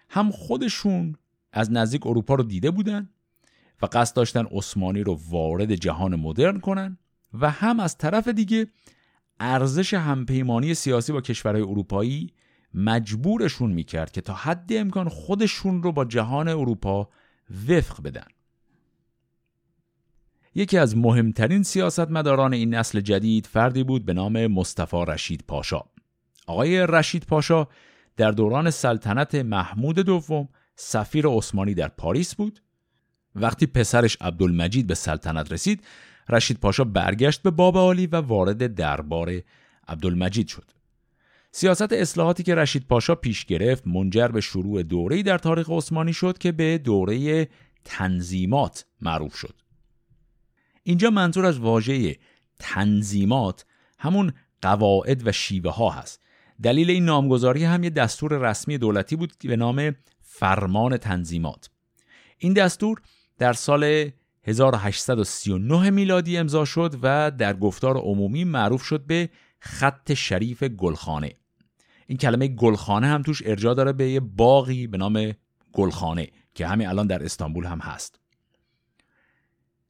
[0.09, 1.17] هم خودشون
[1.53, 3.09] از نزدیک اروپا رو دیده بودن؟
[3.83, 6.99] و قصد داشتن عثمانی رو وارد جهان مدرن کنن
[7.35, 8.67] و هم از طرف دیگه
[9.41, 12.33] ارزش همپیمانی سیاسی با کشورهای اروپایی
[12.75, 17.09] مجبورشون می‌کرد که تا حد امکان خودشون رو با جهان اروپا
[17.69, 18.27] وفق بدن.
[20.55, 25.83] یکی از مهمترین سیاستمداران این نسل جدید فردی بود به نام مصطفی رشید پاشا.
[26.47, 27.69] آقای رشید پاشا
[28.17, 32.61] در دوران سلطنت محمود دوم سفیر عثمانی در پاریس بود
[33.35, 35.85] وقتی پسرش عبدالمجید به سلطنت رسید
[36.29, 39.41] رشید پاشا برگشت به باب عالی و وارد دربار
[39.89, 40.71] عبدالمجید شد.
[41.53, 46.39] سیاست اصلاحاتی که رشید پاشا پیش گرفت منجر به شروع دوره‌ای در تاریخ عثمانی شد
[46.39, 47.49] که به دوره
[47.85, 49.55] تنظیمات معروف شد.
[50.83, 52.17] اینجا منظور از واژه
[52.59, 53.65] تنظیمات
[53.99, 56.23] همون قواعد و شیوه ها هست.
[56.63, 61.71] دلیل این نامگذاری هم یه دستور رسمی دولتی بود به نام فرمان تنظیمات.
[62.39, 63.01] این دستور
[63.43, 64.11] در سال
[64.45, 69.29] 1839 میلادی امضا شد و در گفتار عمومی معروف شد به
[69.61, 71.33] خط شریف گلخانه.
[72.07, 75.33] این کلمه گلخانه هم توش ارجاع داره به یه باقی به نام
[75.73, 78.21] گلخانه که همین الان در استانبول هم هست.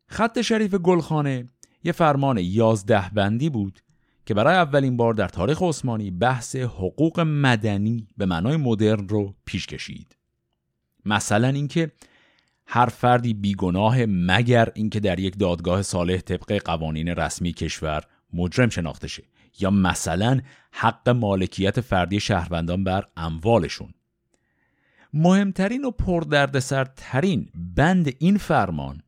[0.06, 1.46] خط شریف گلخانه
[1.84, 3.80] یه فرمان یازده بندی بود
[4.26, 9.66] که برای اولین بار در تاریخ عثمانی بحث حقوق مدنی به معنای مدرن رو پیش
[9.66, 10.16] کشید.
[11.04, 11.92] مثلا اینکه
[12.66, 19.08] هر فردی بیگناه مگر اینکه در یک دادگاه صالح طبق قوانین رسمی کشور مجرم شناخته
[19.08, 19.22] شه
[19.60, 20.40] یا مثلا
[20.72, 23.94] حق مالکیت فردی شهروندان بر اموالشون.
[25.12, 29.02] مهمترین و پردردسرترین بند این فرمان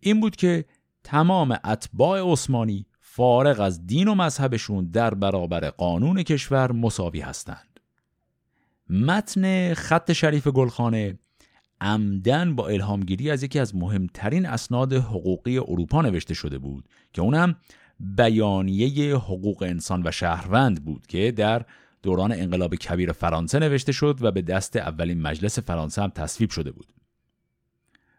[0.00, 0.64] این بود که
[1.04, 7.80] تمام اتباع عثمانی فارغ از دین و مذهبشون در برابر قانون کشور مساوی هستند.
[8.90, 11.18] متن خط شریف گلخانه
[11.84, 17.56] عمدن با الهامگیری از یکی از مهمترین اسناد حقوقی اروپا نوشته شده بود که اونم
[18.00, 21.64] بیانیه حقوق انسان و شهروند بود که در
[22.02, 26.72] دوران انقلاب کبیر فرانسه نوشته شد و به دست اولین مجلس فرانسه هم تصویب شده
[26.72, 26.86] بود.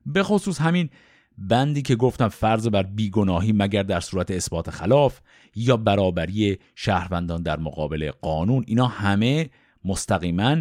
[0.06, 0.90] به خصوص همین
[1.38, 5.20] بندی که گفتم فرض بر بیگناهی مگر در صورت اثبات خلاف
[5.56, 9.50] یا برابری شهروندان در مقابل قانون اینا همه
[9.86, 10.56] مستقیما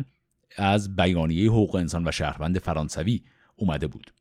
[0.56, 3.22] از بیانیه حقوق انسان و شهروند فرانسوی
[3.56, 4.12] اومده بود.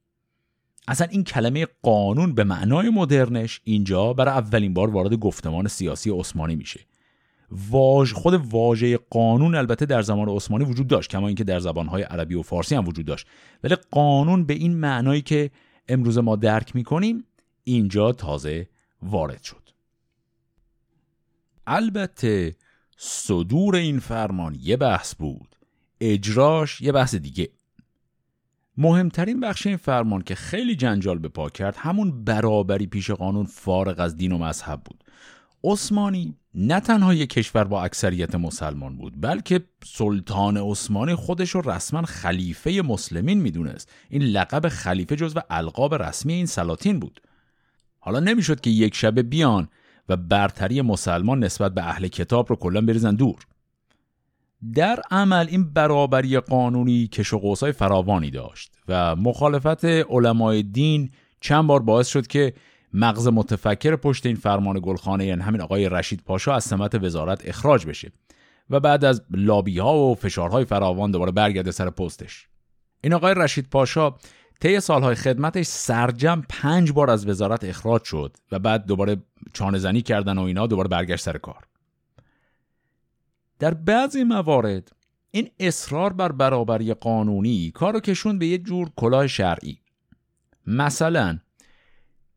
[0.87, 6.55] اصلا این کلمه قانون به معنای مدرنش اینجا برای اولین بار وارد گفتمان سیاسی عثمانی
[6.55, 6.79] میشه.
[7.51, 12.35] واژ خود واژه قانون البته در زمان عثمانی وجود داشت کما اینکه در زبانهای عربی
[12.35, 13.27] و فارسی هم وجود داشت.
[13.63, 15.51] ولی قانون به این معنایی که
[15.87, 17.23] امروز ما درک می‌کنیم
[17.63, 18.67] اینجا تازه
[19.01, 19.69] وارد شد.
[21.67, 22.55] البته
[22.97, 25.52] صدور این فرمان یه بحث بود.
[26.03, 27.49] اجراش یه بحث دیگه.
[28.77, 33.99] مهمترین بخش این فرمان که خیلی جنجال به پا کرد همون برابری پیش قانون فارغ
[33.99, 35.03] از دین و مذهب بود.
[35.63, 42.01] عثمانی نه تنها یک کشور با اکثریت مسلمان بود بلکه سلطان عثمانی خودش رو رسما
[42.01, 43.91] خلیفه مسلمین می‌دونست.
[44.09, 47.21] این لقب خلیفه جزو القاب رسمی این سلاطین بود.
[47.99, 49.67] حالا نمی‌شد که یک شبه بیان
[50.09, 53.47] و برتری مسلمان نسبت به اهل کتاب رو کلا بریزن دور.
[54.75, 61.67] در عمل این برابری قانونی کش و قوسای فراوانی داشت و مخالفت علمای دین چند
[61.67, 62.53] بار باعث شد که
[62.93, 67.85] مغز متفکر پشت این فرمان گلخانه یعنی همین آقای رشید پاشا از سمت وزارت اخراج
[67.85, 68.11] بشه
[68.69, 72.47] و بعد از لابی ها و فشارهای فراوان دوباره برگرده سر پستش.
[73.01, 74.15] این آقای رشید پاشا
[74.61, 79.17] طی سالهای خدمتش سرجم پنج بار از وزارت اخراج شد و بعد دوباره
[79.53, 81.63] چانه زنی کردن و اینا دوباره برگشت سر کار.
[83.63, 84.91] در بعضی موارد
[85.31, 89.79] این اصرار بر برابری قانونی کارو کشون به یه جور کلاه شرعی.
[90.67, 91.39] مثلا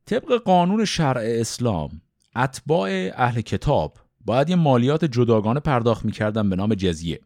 [0.04, 2.00] طبق قانون شرع اسلام
[2.36, 7.20] اتباع اهل کتاب باید یه مالیات جداگانه پرداخت می‌کردن به نام جزیه.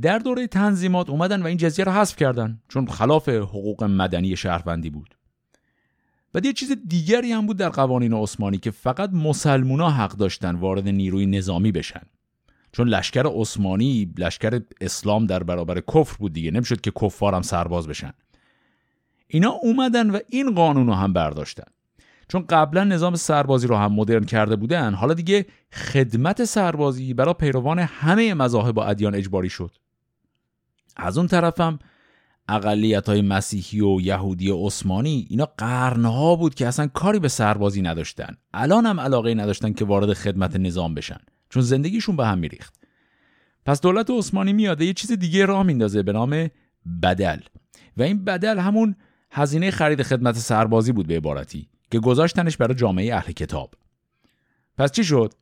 [0.00, 4.90] در دوره تنظیمات اومدن و این جزیه رو حذف کردن چون خلاف حقوق مدنی شهروندی
[4.90, 5.14] بود.
[6.34, 10.88] و یه چیز دیگری هم بود در قوانین عثمانی که فقط مسلمونا حق داشتن وارد
[10.88, 12.02] نیروی نظامی بشن.
[12.72, 16.50] چون لشکر عثمانی لشکر اسلام در برابر کفر بود دیگه.
[16.50, 18.12] نمی‌شد که کفار هم سرباز بشن.
[19.26, 21.66] اینا اومدن و این قانون رو هم برداشتن.
[22.28, 27.78] چون قبلا نظام سربازی رو هم مدرن کرده بودن حالا دیگه خدمت سربازی برای پیروان
[27.78, 29.70] همه مذاهب و ادیان اجباری شد.
[30.96, 31.78] از اون طرفم
[32.48, 37.82] اقلیت های مسیحی و یهودی و عثمانی اینا قرنها بود که اصلا کاری به سربازی
[37.82, 38.36] نداشتن.
[38.54, 41.18] الان هم علاقه نداشتن که وارد خدمت نظام بشن.
[41.52, 42.74] چون زندگیشون به هم میریخت.
[43.66, 46.50] پس دولت عثمانی میاده یه چیز دیگه راه میندازه به نام
[47.02, 47.40] بدل.
[47.96, 48.96] و این بدل همون
[49.30, 53.74] هزینه خرید خدمت سربازی بود به عبارتی که گذاشتنش برای جامعه اهل کتاب.
[54.78, 55.34] پس چی شد؟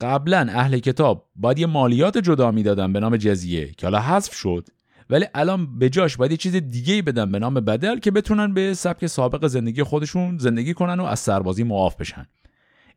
[0.00, 4.68] قبلا اهل کتاب باید یه مالیات جدا می‌دادن به نام جزیه که حالا حذف شد
[5.10, 8.54] ولی الان به جاش باید یه چیز دیگه ای بدن به نام بدل که بتونن
[8.54, 12.26] به سبک سابق زندگی خودشون زندگی کنن و از سربازی معاف بشن.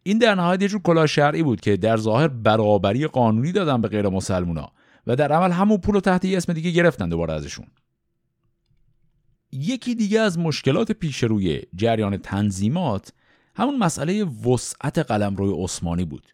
[0.04, 3.88] این در نهایت یه جور کلاه شرعی بود که در ظاهر برابری قانونی دادن به
[3.88, 4.72] غیر مسلمونا
[5.08, 7.66] و در عمل همون پول رو تحت یه اسم دیگه گرفتن دوباره ازشون.
[9.52, 13.14] یکی دیگه از مشکلات پیش روی جریان تنظیمات
[13.56, 16.28] همون مسئله وسعت قلمروی عثمانی بود.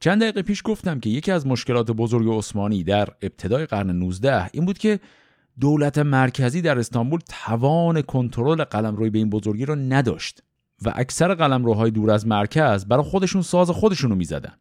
[0.00, 4.64] چند دقیقه پیش گفتم که یکی از مشکلات بزرگ عثمانی در ابتدای قرن 19 این
[4.64, 5.00] بود که
[5.60, 10.42] دولت مرکزی در استانبول توان کنترل قلمروی به این بزرگی را نداشت.
[10.84, 14.54] و اکثر قلمروهای دور از مرکز برای خودشون ساز خودشونو می‌زدن.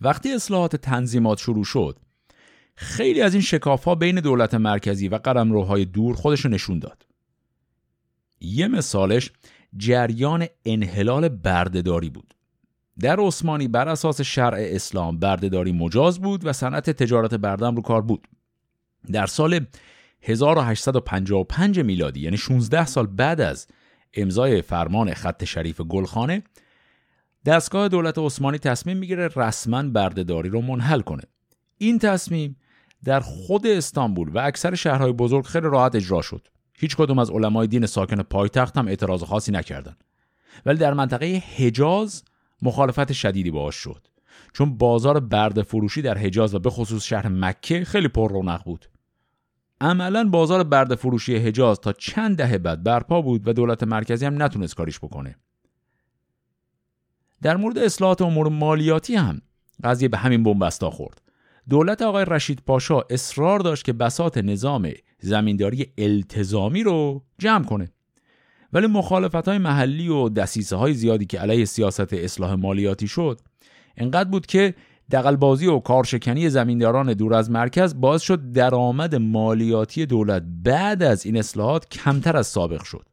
[0.00, 1.98] وقتی اصلاحات تنظیمات شروع شد
[2.74, 7.06] خیلی از این شکاف ها بین دولت مرکزی و قلمروهای دور خودشو نشون داد.
[8.40, 9.30] یه مثالش
[9.76, 12.34] جریان انحلال بردهداری بود.
[13.00, 18.02] در عثمانی بر اساس شرع اسلام بردهداری مجاز بود و صنعت تجارت بردم رو کار
[18.02, 18.28] بود.
[19.12, 19.66] در سال
[20.22, 23.66] 1855 میلادی یعنی 16 سال بعد از
[24.14, 26.42] امضای فرمان خط شریف گلخانه
[27.46, 31.22] دستگاه دولت عثمانی تصمیم می‌گیره رسما بردهداری رو منحل کنه.
[31.78, 32.56] این تصمیم
[33.04, 36.48] در خود استانبول و اکثر شهرهای بزرگ خیلی راحت اجرا شد.
[36.74, 40.04] هیچ کدوم از علمای دین ساکن پایتخت هم اعتراض خاصی نکردند
[40.66, 42.24] ولی در منطقه حجاز
[42.62, 44.06] مخالفت شدیدی باش شد.
[44.52, 48.90] چون بازار برد فروشی در حجاز و به خصوص شهر مکه خیلی پر رونق بود.
[49.80, 54.42] عملا بازار برد فروشی حجاز تا چند دهه بعد برپا بود و دولت مرکزی هم
[54.42, 55.36] نتونست کاریش بکنه.
[57.42, 59.40] در مورد اصلاحات امور مالیاتی هم
[59.84, 61.22] قضیه به همین بنبستا خورد.
[61.68, 64.90] دولت آقای رشید پاشا اصرار داشت که بسات نظام
[65.20, 67.92] زمینداری التزامی رو جمع کنه.
[68.72, 73.40] ولی مخالفت های محلی و دسیسه های زیادی که علیه سیاست اصلاح مالیاتی شد
[73.96, 74.74] انقدر بود که
[75.10, 81.36] دقلبازی و کارشکنی زمینداران دور از مرکز باعث شد درآمد مالیاتی دولت بعد از این
[81.36, 83.08] اصلاحات کمتر از سابق شد.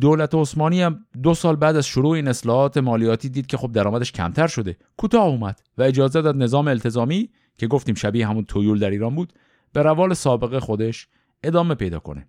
[0.00, 4.12] دولت عثمانی هم دو سال بعد از شروع این اصلاحات مالیاتی دید که خب درآمدش
[4.12, 4.76] کمتر شده.
[4.96, 9.32] کوتاه اومد و اجازه داد نظام التزامی که گفتیم شبیه همون تویول در ایران بود
[9.72, 11.08] به روال سابقه خودش
[11.42, 12.28] ادامه پیدا کنه.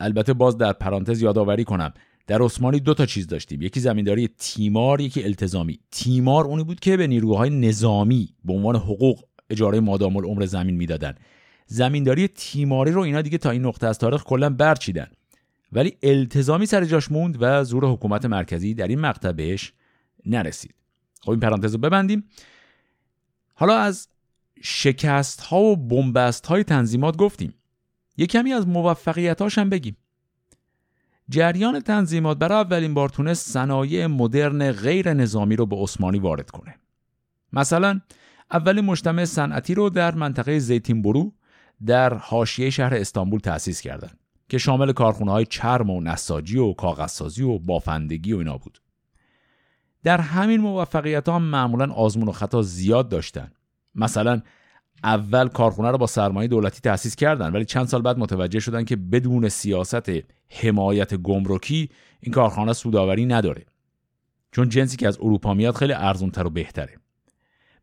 [0.00, 1.92] البته باز در پرانتز یادآوری کنم
[2.26, 3.62] در عثمانی دو تا چیز داشتیم.
[3.62, 5.80] یکی زمینداری تیمار یکی التزامی.
[5.90, 11.14] تیمار اونی بود که به نیروهای نظامی به عنوان حقوق اجاره مادام العمر زمین می‌دادن.
[11.66, 15.06] زمینداری تیماری رو اینا دیگه تا این نقطه از تاریخ کلا برچیدن.
[15.72, 19.72] ولی التزامی سر جاش موند و زور حکومت مرکزی در این مقطع بهش
[20.26, 20.74] نرسید.
[21.20, 22.24] خب این پرانتز رو ببندیم.
[23.54, 24.08] حالا از
[24.62, 27.54] شکست ها و بنبست های تنظیمات گفتیم.
[28.16, 29.96] یه کمی از موفقیتاش هم بگیم.
[31.28, 36.74] جریان تنظیمات برای اولین بار تونست صنایع مدرن غیر نظامی رو به عثمانی وارد کنه.
[37.52, 38.00] مثلا
[38.50, 41.32] اولین مجتمع صنعتی رو در منطقه زیتین برو
[41.86, 47.42] در حاشیه شهر استانبول تأسیس کردند که شامل کارخونه های چرم و نساجی و کاغذسازی
[47.42, 48.78] و بافندگی و اینا بود.
[50.02, 53.52] در همین موفقیت ها معمولا آزمون و خطا زیاد داشتن.
[53.94, 54.42] مثلا
[55.04, 58.96] اول کارخونه رو با سرمایه دولتی تأسیس کردن ولی چند سال بعد متوجه شدن که
[58.96, 60.10] بدون سیاست
[60.48, 63.66] حمایت گمرکی این کارخانه سوداوری نداره.
[64.52, 66.94] چون جنسی که از اروپا میاد خیلی ارزونتر و بهتره.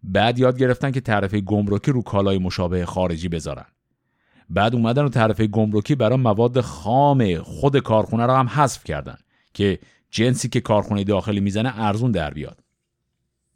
[0.03, 3.65] بعد یاد گرفتن که تعرفه گمرکی رو کالای مشابه خارجی بذارن.
[4.49, 9.17] بعد اومدن و تعرفه گمرکی برای مواد خام خود کارخونه رو هم حذف کردن
[9.53, 9.79] که
[10.11, 12.59] جنسی که کارخونه داخلی می‌زنه ارزون در بیاد.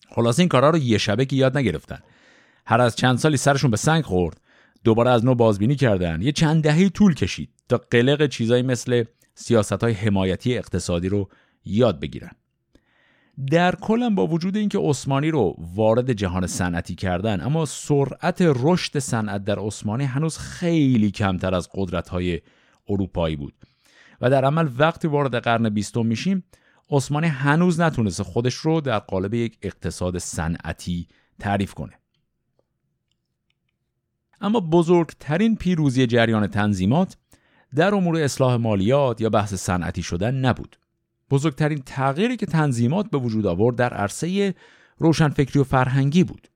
[0.10, 2.00] خلاصه این کارا رو یه شبه یاد نگرفتن.
[2.70, 4.42] هر از چند سالی سرشون به سنگ خورد.
[4.84, 6.22] دوباره از نو بازبینی کردن.
[6.22, 9.04] یه چند دهه طول کشید تا قلق چیزایی مثل
[9.36, 11.30] سیاست های حمایتی اقتصادی رو
[11.66, 12.32] یاد بگیرن.
[13.52, 19.44] در کلم با وجود اینکه عثمانی رو وارد جهان صنعتی کردن اما سرعت رشد صنعت
[19.44, 22.42] در عثمانی هنوز خیلی کمتر از قدرت های
[22.90, 23.54] اروپایی بود.
[24.22, 26.44] و در عمل وقتی وارد قرن بیستم میشیم
[26.90, 31.08] عثمانی هنوز نتونسته خودش رو در قالب یک اقتصاد صنعتی
[31.40, 31.94] تعریف کنه.
[34.42, 37.18] اما بزرگترین پیروزی جریان تنظیمات
[37.76, 40.80] در امور اصلاح مالیات یا بحث صنعتی شدن نبود.
[41.30, 44.56] بزرگترین تغییری که تنظیمات به وجود آورد در عرصه
[44.98, 46.48] روشنفکری و فرهنگی بود.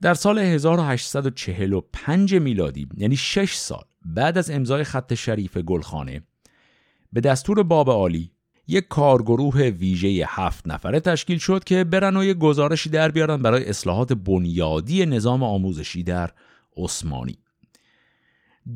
[0.00, 6.22] در سال 1845 میلادی یعنی 6 سال بعد از امضای خط شریف گلخانه
[7.12, 8.30] به دستور باب عالی
[8.68, 13.68] یک کارگروه ویژه هفت نفره تشکیل شد که برن و یک گزارشی در بیارن برای
[13.68, 16.30] اصلاحات بنیادی نظام آموزشی در
[16.76, 17.38] عثمانی.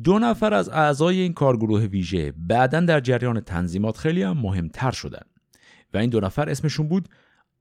[0.03, 5.23] دو نفر از اعضای این کارگروه ویژه بعدا در جریان تنظیمات خیلی هم مهمتر شدن
[5.93, 7.09] و این دو نفر اسمشون بود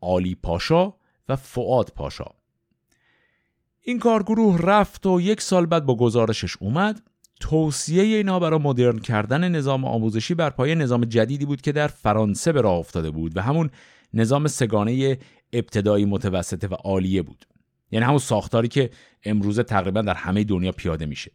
[0.00, 0.94] آلی پاشا
[1.28, 2.30] و فعاد پاشا.
[3.82, 7.02] این کارگروه رفت و یک سال بعد با گزارشش اومد.
[7.40, 12.52] توصیه اینا برای مدرن کردن نظام آموزشی بر پایه نظام جدیدی بود که در فرانسه
[12.52, 13.70] به راه افتاده بود و همون
[14.14, 15.18] نظام سگانه
[15.52, 17.44] ابتدایی متوسطه و عالیه بود.
[17.90, 18.90] یعنی همون ساختاری که
[19.24, 21.30] امروزه تقریبا در همه دنیا پیاده میشه.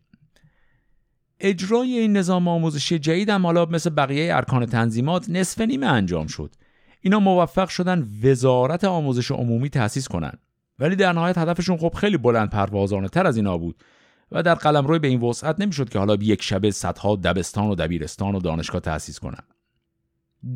[1.39, 6.55] اجرای این نظام آموزشی جدید هم حالا مثل بقیه ارکان تنظیمات نصف نیمه انجام شد.
[7.01, 10.33] اینا موفق شدن وزارت آموزش عمومی تأسیس کنن.
[10.79, 13.83] ولی در نهایت هدفشون خب خیلی بلند پروازانه تر از اینا بود
[14.31, 18.35] و در قلمرو به این وسعت نمی‌شد که حالا یک شبه صدها دبستان و دبیرستان
[18.35, 19.43] و دانشگاه تأسیس کنن.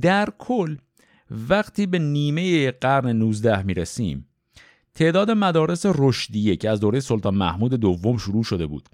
[0.02, 0.78] در کل
[1.50, 4.28] وقتی به نیمه قرن 19 می‌رسیم
[4.98, 8.90] تعداد مدارس رشدیه که از دوره سلطان محمود دوم شروع شده بود.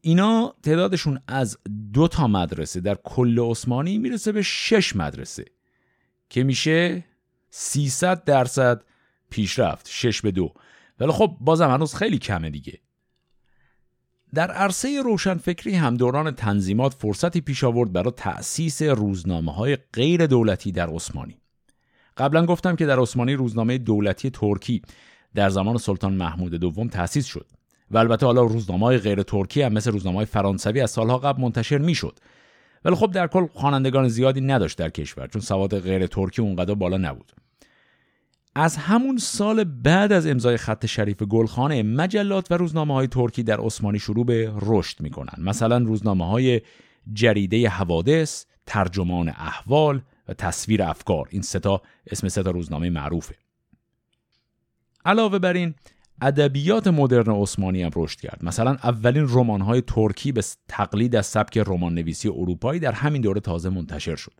[0.00, 1.58] اینا تعدادشون از
[1.92, 5.44] دو تا مدرسه در کل عثمانی می‌رسه به شش مدرسه
[6.28, 7.04] که میشه
[7.50, 8.82] 300 درصد
[9.30, 10.52] پیشرفت شش به دو.
[11.00, 12.78] ولی خب بازم هنوز خیلی کمه دیگه.
[14.34, 20.72] در عرصه روشنفکری هم دوران تنظیمات فرصتی پیش آورد برای تأسیس روزنامه های غیر دولتی
[20.72, 21.41] در عثمانی.
[22.16, 24.82] قبلا گفتم که در عثمانی روزنامه دولتی ترکی
[25.34, 27.46] در زمان سلطان محمود دوم تأسیس شد
[27.90, 31.42] و البته حالا روزنامه های غیر ترکی هم مثل روزنامه های فرانسوی از سالها قبل
[31.42, 32.18] منتشر می‌شد.
[32.84, 36.96] ولی خب در کل خوانندگان زیادی نداشت در کشور چون سواد غیر ترکی اونقدر بالا
[36.96, 37.32] نبود.
[38.54, 43.60] از همون سال بعد از امضای خط شریف گلخانه مجلات و روزنامه های ترکی در
[43.60, 45.34] عثمانی شروع به رشد می‌کنن.
[45.38, 46.60] مثلا روزنامه های
[47.12, 50.02] جریده حوادث ترجمان احوال
[50.32, 51.28] تصویر افکار.
[51.30, 53.34] این ستا اسم ستا روزنامه معروفه.
[55.04, 55.74] علاوه بر این
[56.22, 58.44] ادبیات مدرن عثمانی هم رشد کرد.
[58.44, 63.68] مثلا اولین رمان‌های ترکی به تقلید از سبک رمان نویسی اروپایی در همین دوره تازه
[63.68, 64.32] منتشر شد.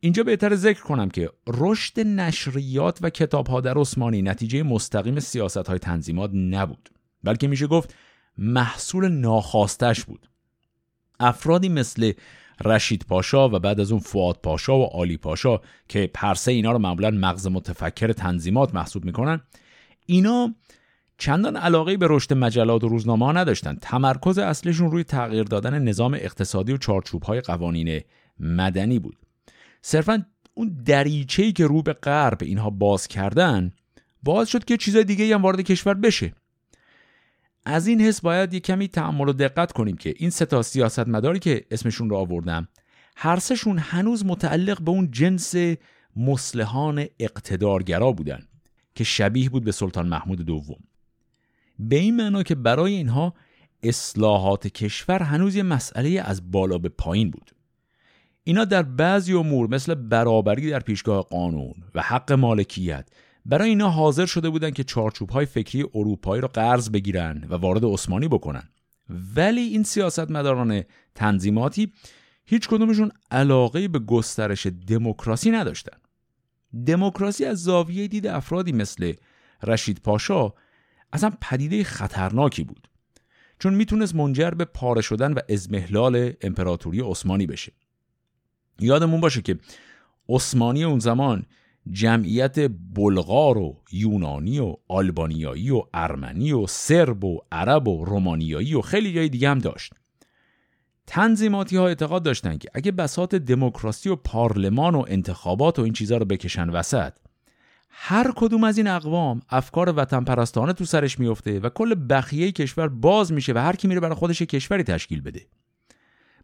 [0.00, 5.78] اینجا بهتر ذکر کنم که رشد نشریات و کتابها در عثمانی نتیجه مستقیم سیاست های
[5.78, 6.90] تنظیمات نبود
[7.22, 7.94] بلکه میشه گفت
[8.38, 10.28] محصول ناخواستش بود.
[11.20, 12.12] افرادی مثل
[12.64, 16.78] رشید پاشا و بعد از اون فواد پاشا و آلی پاشا که پرسه اینا رو
[16.78, 19.40] معمولا مغز متفکر تنظیمات محسوب می‌کنن.
[20.06, 20.54] اینا
[21.18, 23.78] چندان علاقه به رشد مجلات و روزنامه ها نداشتن.
[23.82, 28.00] تمرکز اصلشون روی تغییر دادن نظام اقتصادی و چارچوب های قوانین
[28.40, 29.16] مدنی بود.
[29.82, 33.72] صرفا اون دریچه‌ای که رو به غرب اینها باز کردن
[34.22, 36.32] باز شد که چیزای دیگه هم وارد کشور بشه.
[37.64, 41.38] از این حس باید یه کمی تعمل و دقت کنیم که این سه تا سیاستمداری
[41.38, 42.68] که اسمشون رو آوردم
[43.16, 45.54] هر سهشون هنوز متعلق به اون جنس
[46.16, 48.42] مسلحان اقتدارگرا بودن
[48.94, 50.80] که شبیه بود به سلطان محمود دوم.
[51.78, 53.34] به این معنا که برای اینها
[53.82, 57.50] اصلاحات کشور هنوز یه مسئله از بالا به پایین بود.
[58.44, 63.08] اینا در بعضی امور مثل برابری در پیشگاه قانون و حق مالکیت
[63.46, 67.84] برای اینا حاضر شده بودن که چارچوب های فکری اروپایی را قرض بگیرن و وارد
[67.84, 68.68] عثمانی بکنن.
[69.36, 70.82] ولی این سیاستمداران
[71.14, 71.92] تنظیماتی
[72.44, 75.98] هیچ کدومشون علاقه به گسترش دموکراسی نداشتن.
[76.86, 79.12] دموکراسی از زاویه دید افرادی مثل
[79.62, 80.52] رشید پاشا
[81.12, 82.88] اصلا پدیده خطرناکی بود.
[83.58, 87.72] چون می‌تونست منجر به پاره شدن و ازمهلال امپراتوری عثمانی بشه.
[88.80, 89.58] یادمون باشه که
[90.28, 91.46] عثمانی اون زمان
[91.90, 98.80] جمعیت بلغار و یونانی و آلبانیایی و ارمنی و سرب و عرب و رومانیایی و
[98.80, 99.92] خیلی جای دیگه هم داشت.
[101.06, 106.18] تنظیماتی ها اعتقاد داشتن که اگه بسات دموکراسی و پارلمان و انتخابات و این چیزها
[106.18, 107.12] رو بکشن وسط
[107.90, 112.88] هر کدوم از این اقوام افکار وطن پرستانه تو سرش میفته و کل بخیه کشور
[112.88, 115.46] باز میشه و هر کی میره برای خودش کشوری تشکیل بده.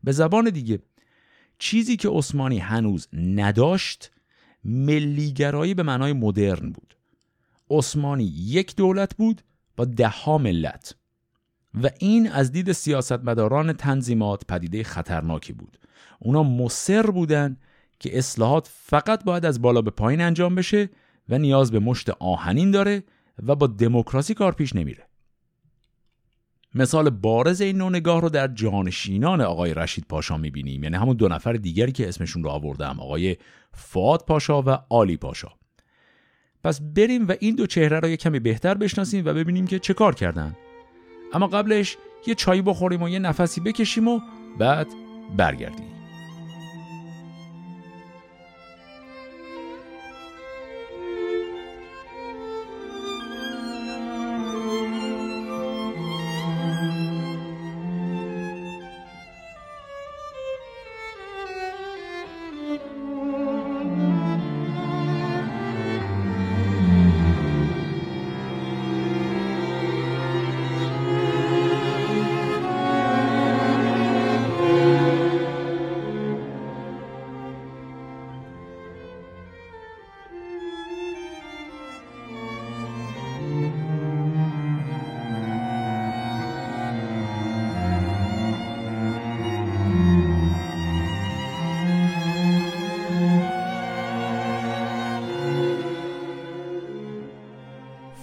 [0.05, 0.79] به زبان دیگه
[1.59, 4.11] چیزی که عثمانی هنوز نداشت
[4.65, 6.97] ملیگرایی به معنای مدرن بود.
[7.71, 9.43] عثمانی یک دولت بود
[9.77, 10.95] با دهها ملت.
[11.83, 15.79] و این از دید سیاستمداران تنظیمات پدیده خطرناکی بود.
[16.19, 17.57] اونا مصر بودن
[17.99, 20.91] که اصلاحات فقط باید از بالا به پایین انجام بشه
[21.29, 23.03] و نیاز به مشت آهنین داره
[23.47, 25.10] و با دموکراسی کار پیش نمیره.
[26.75, 30.83] مثال بارز این نوع نگاه رو در جانشینان آقای رشید پاشا می‌بینیم.
[30.83, 33.37] یعنی همون دو نفر دیگری که اسمشون رو آوردم آقای
[33.73, 35.49] فاد پاشا و آلی پاشا.
[36.65, 39.95] پس بریم و این دو چهره را یه کمی بهتر بشناسیم و ببینیم که چه
[39.95, 40.57] کار کردن.
[41.33, 41.97] اما قبلش
[42.27, 44.21] یه چایی بخوریم و یه نفسی بکشیم و
[44.59, 44.87] بعد
[45.37, 45.90] برگردیم.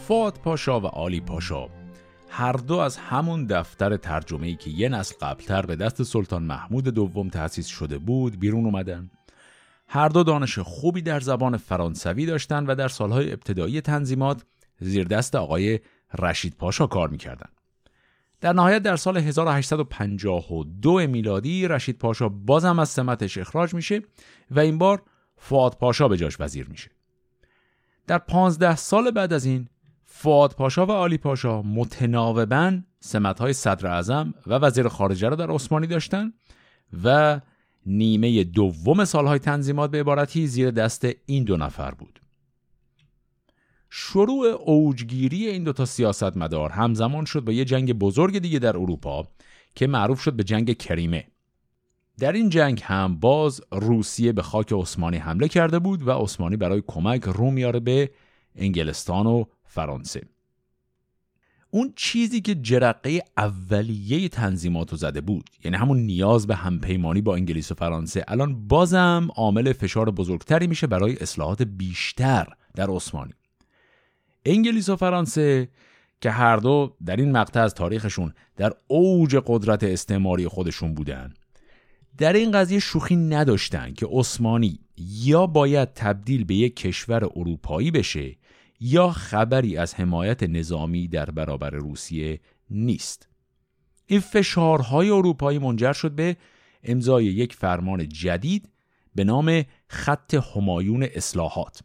[0.07, 1.67] فواد پاشا و آلی پاشا
[2.29, 7.29] هر دو از همون دفتر ترجمه‌ای که یه نسل قبلتر به دست سلطان محمود دوم
[7.29, 9.09] تأسیس شده بود بیرون اومدن.
[9.87, 14.43] هر دو دانش خوبی در زبان فرانسوی داشتن و در سالهای ابتدایی تنظیمات
[14.79, 15.79] زیر دست آقای
[16.19, 17.49] رشید پاشا کار می‌کردن.
[18.41, 24.01] در نهایت در سال 1852 میلادی رشید پاشا بازم از سمتش اخراج میشه
[24.51, 25.01] و این بار
[25.37, 26.91] فواد پاشا به جاش وزیر میشه.
[28.07, 29.69] در پانزده سال بعد از این
[30.19, 32.71] فواد پاشا و آلی پاشا متناوبا
[33.39, 36.33] های صدر اعظم و وزیر خارجه را در عثمانی داشتند
[37.03, 37.39] و
[37.85, 42.21] نیمه دوم سالهای تنظیمات به عبارتی زیر دست این دو نفر بود.
[43.89, 49.27] شروع اوجگیری این دو تا سیاستمدار همزمان شد با یه جنگ بزرگ دیگه در اروپا
[49.75, 51.27] که معروف شد به جنگ کریمه.
[52.19, 56.83] در این جنگ هم باز روسیه به خاک عثمانی حمله کرده بود و عثمانی برای
[56.87, 58.11] کمک رو میاره به
[58.55, 60.21] انگلستان و فرانسه.
[61.71, 67.35] اون چیزی که جرقه اولیه تنظیمات رو زده بود یعنی همون نیاز به همپیمانی با
[67.35, 73.33] انگلیس و فرانسه الان بازم عامل فشار بزرگتری میشه برای اصلاحات بیشتر در عثمانی.
[74.45, 75.69] انگلیس و فرانسه
[76.21, 81.33] که هر دو در این مقطع از تاریخشون در اوج قدرت استعماری خودشون بودن
[82.17, 88.35] در این قضیه شوخی نداشتن که عثمانی یا باید تبدیل به یک کشور اروپایی بشه
[88.79, 93.27] یا خبری از حمایت نظامی در برابر روسیه نیست.
[94.05, 96.37] این فشارهای اروپایی منجر شد به
[96.83, 98.69] امضای یک فرمان جدید
[99.15, 101.79] به نام خط همایون اصلاحات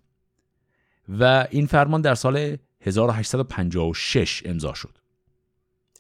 [1.08, 4.98] و این فرمان در سال 1856 امضا شد.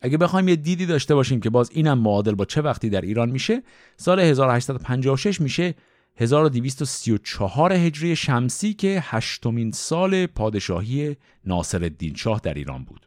[0.02, 3.30] اگه بخوایم یه دیدی داشته باشیم که باز اینم معادل با چه وقتی در ایران
[3.30, 3.62] میشه
[3.96, 5.74] سال 1856 میشه
[6.16, 13.06] 1234 هجری شمسی که هشتمین سال پادشاهی ناصر الدین شاه در ایران بود.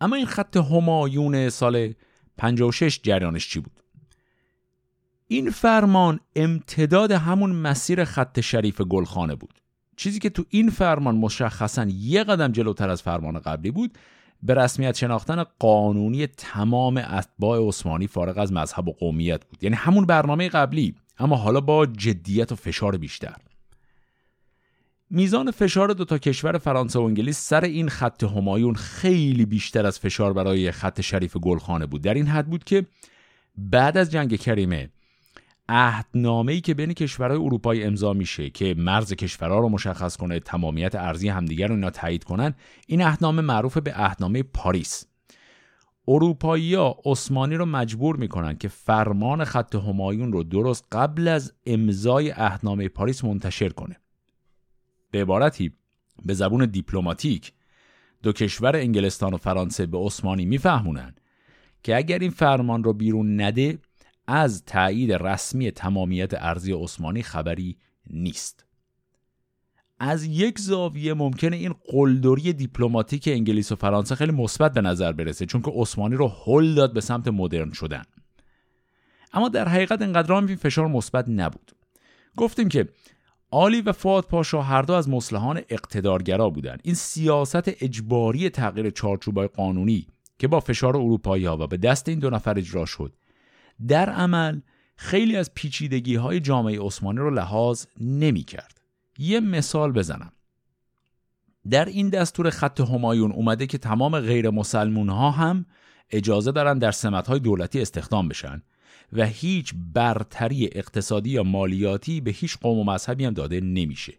[0.00, 1.94] اما این خط همایون سال
[2.38, 3.80] 56 جریانش چی بود؟
[5.28, 9.60] این فرمان امتداد همون مسیر خط شریف گلخانه بود.
[9.96, 13.98] چیزی که تو این فرمان مشخصا یه قدم جلوتر از فرمان قبلی بود
[14.42, 20.06] به رسمیت شناختن قانونی تمام اتباع عثمانی فارغ از مذهب و قومیت بود یعنی همون
[20.06, 23.36] برنامه قبلی اما حالا با جدیت و فشار بیشتر.
[25.10, 29.98] میزان فشار دو تا کشور فرانسه و انگلیس سر این خط همایون خیلی بیشتر از
[29.98, 32.02] فشار برای خط شریف گلخانه بود.
[32.02, 32.86] در این حد بود که
[33.56, 34.90] بعد از جنگ کریمه
[36.48, 41.28] ای که بین کشورهای اروپایی امضا میشه که مرز کشورها رو مشخص کنه تمامیت ارزی
[41.28, 42.54] همدیگر رو اینا تایید کنن
[42.86, 45.09] این عهدنامه معروف به عهدنامه پاریس.
[46.10, 52.30] اروپایی ها عثمانی رو مجبور می‌کنن که فرمان خط همایون رو درست قبل از امضای
[52.30, 53.96] عهدنامه پاریس منتشر کنه.
[55.10, 55.72] به عبارتی
[56.24, 57.52] به زبون دیپلماتیک
[58.22, 61.14] دو کشور انگلستان و فرانسه به عثمانی میفهمونن
[61.82, 63.78] که اگر این فرمان رو بیرون نده
[64.26, 67.78] از تایید رسمی تمامیت ارزی عثمانی خبری
[68.10, 68.69] نیست.
[70.02, 75.46] از یک زاویه ممکنه این قلدری دیپلماتیک انگلیس و فرانسه خیلی مثبت به نظر برسه
[75.46, 78.02] چون که عثمانی رو هل داد به سمت مدرن شدن.
[79.32, 81.72] اما در حقیقت انقدر هم این فشار مثبت نبود.
[82.36, 82.88] گفتیم که
[83.50, 89.46] آلی و فواد پاشا هر دو از مسلحان اقتدارگرا بودند این سیاست اجباری تغییر چارچوبای
[89.46, 90.06] قانونی
[90.38, 93.12] که با فشار اروپایی ها و به دست این دو نفر اجرا شد
[93.88, 94.60] در عمل
[94.96, 98.79] خیلی از پیچیدگی های جامعه عثمانی رو لحاظ نمی کرد.
[99.20, 100.32] یه مثال بزنم.
[101.70, 105.66] در این دستور خط همایون اومده که تمام غیر مسلمون ها هم
[106.10, 108.62] اجازه دارن در سمت های دولتی استخدام بشن
[109.12, 114.12] و هیچ برتری اقتصادی یا مالیاتی به هیچ قوم و مذهبی هم داده نمیشه.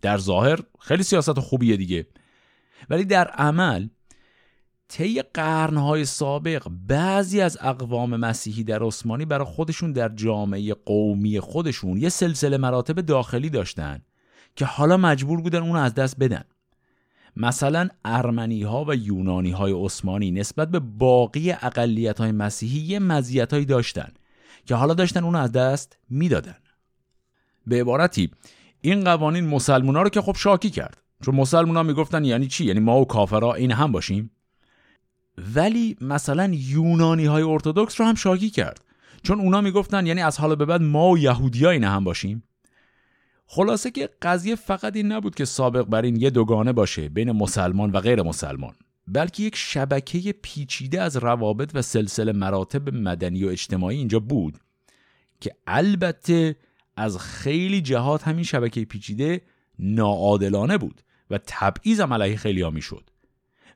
[0.00, 2.06] در ظاهر خیلی سیاست خوبیه دیگه.
[2.90, 3.88] ولی در عمل
[4.88, 11.96] طی قرنهای سابق بعضی از اقوام مسیحی در عثمانی برای خودشون در جامعه قومی خودشون
[11.96, 14.00] یه سلسله مراتب داخلی داشتن
[14.56, 16.44] که حالا مجبور بودن اون از دست بدن.
[17.36, 23.52] مثلا ارمنی ها و یونانی های عثمانی نسبت به باقی اقلیت های مسیحی یه مزیت
[23.52, 24.12] هایی داشتن
[24.66, 26.56] که حالا داشتن اون از دست می‌دادن.
[27.66, 28.30] به عبارتی
[28.80, 31.02] این قوانین مسلمان ها رو که خب شاکی کرد.
[31.24, 34.30] چون مسلمان ها می‌گفتن یعنی چی؟ یعنی ما و کافرها این هم باشیم؟
[35.54, 38.84] ولی مثلا یونانی های ارتودکس رو هم شاکی کرد.
[39.22, 42.42] چون اونا می‌گفتن یعنی از حالا به بعد ما و یهودی این هم باشیم.
[43.46, 47.90] خلاصه که قضیه فقط این نبود که سابق بر این یه دوگانه باشه بین مسلمان
[47.90, 48.74] و غیر مسلمان
[49.06, 54.58] بلکه یک شبکه پیچیده از روابط و سلسله مراتب مدنی و اجتماعی اینجا بود
[55.40, 56.56] که البته
[56.96, 59.40] از خیلی جهات همین شبکه پیچیده
[59.78, 63.10] ناعادلانه بود و تبعیض علیه خیلی ها می‌شد.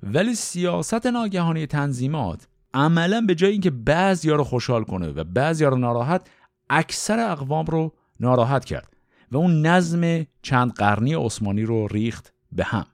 [0.03, 5.77] ولی سیاست ناگهانی تنظیمات عملا به جای اینکه بعضیا رو خوشحال کنه و بعضیا رو
[5.77, 6.31] ناراحت
[6.71, 8.97] اکثر اقوام رو ناراحت کرد
[9.33, 12.87] و اون نظم چند قرنی عثمانی رو ریخت به هم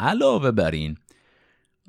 [0.00, 0.96] علاوه بر این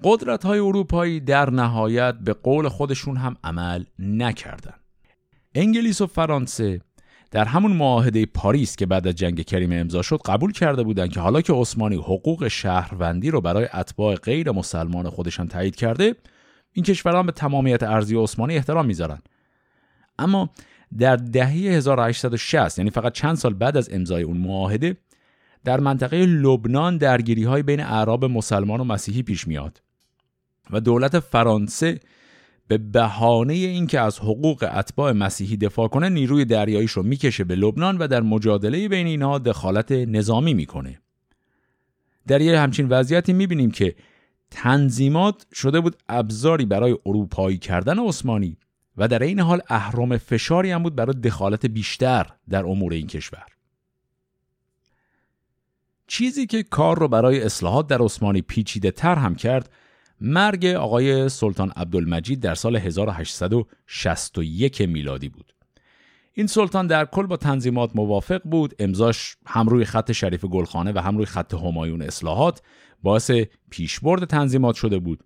[0.04, 4.80] قدرت های اروپایی در نهایت به قول خودشون هم عمل نکردند.
[5.56, 6.82] انگلیس و فرانسه
[7.32, 11.20] در همون معاهده پاریس که بعد از جنگ کریم امضا شد قبول کرده بودند که
[11.20, 16.16] حالا که عثمانی حقوق شهروندی رو برای اتباع غیر مسلمان خودشان تایید کرده
[16.72, 19.20] این کشوران به تمامیت ارضی عثمانی احترام می‌ذارن.
[20.20, 20.50] اما
[20.98, 24.98] در دهه 1860 یعنی فقط چند سال بعد از امضای اون معاهده
[25.64, 29.82] در منطقه لبنان درگیری های بین اعراب مسلمان و مسیحی پیش میاد
[30.72, 32.00] و دولت فرانسه
[32.68, 37.98] به بهانه اینکه از حقوق اتباع مسیحی دفاع کنه نیروی دریاییش رو می‌کشه به لبنان
[37.98, 41.00] و در مجادله بین اینها دخالت نظامی می‌کنه.
[42.28, 43.96] در یه همچین وضعیتی می‌بینیم که
[44.52, 48.58] تنظیمات شده بود ابزاری برای اروپایی کردن عثمانی
[48.98, 53.46] و در این حال اهرام فشاری هم بود برای دخالت بیشتر در امور این کشور.
[56.08, 59.70] چیزی که کار رو برای اصلاحات در عثمانی پیچیده تر هم کرد
[60.22, 65.54] مرگ آقای سلطان عبدالمجید در سال 1861 میلادی بود.
[66.34, 71.00] این سلطان در کل با تنظیمات موافق بود امضاش هم روی خط شریف گلخانه و
[71.00, 72.62] هم روی خط همایون اصلاحات
[73.04, 73.32] باعث
[73.70, 75.24] پیشبرد تنظیمات شده بود.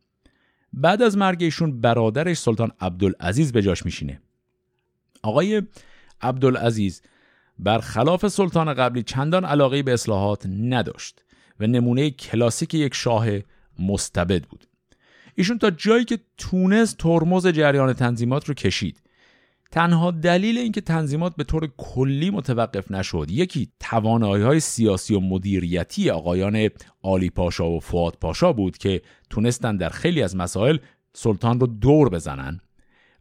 [0.74, 4.22] بعد از مرگ ایشون برادرش سلطان عبدالعزیز به جاش میشینه.
[5.24, 5.62] آقای
[6.22, 7.02] عبدالعزیز
[7.60, 11.24] برخلاف سلطان قبلی چندان علاقه به اصلاحات نداشت
[11.60, 13.28] و نمونه کلاسیک یک شاه
[13.80, 14.68] مستبد بود.
[15.40, 19.02] ایشون تا جایی که تونست ترمز جریان تنظیمات رو کشید.
[19.72, 26.10] تنها دلیل اینکه تنظیمات به طور کلی متوقف نشد یکی توانایی های سیاسی و مدیریتی
[26.10, 26.70] آقایان
[27.02, 30.78] آلی پاشا و فواد پاشا بود که تونستن در خیلی از مسائل
[31.14, 32.60] سلطان رو دور بزنن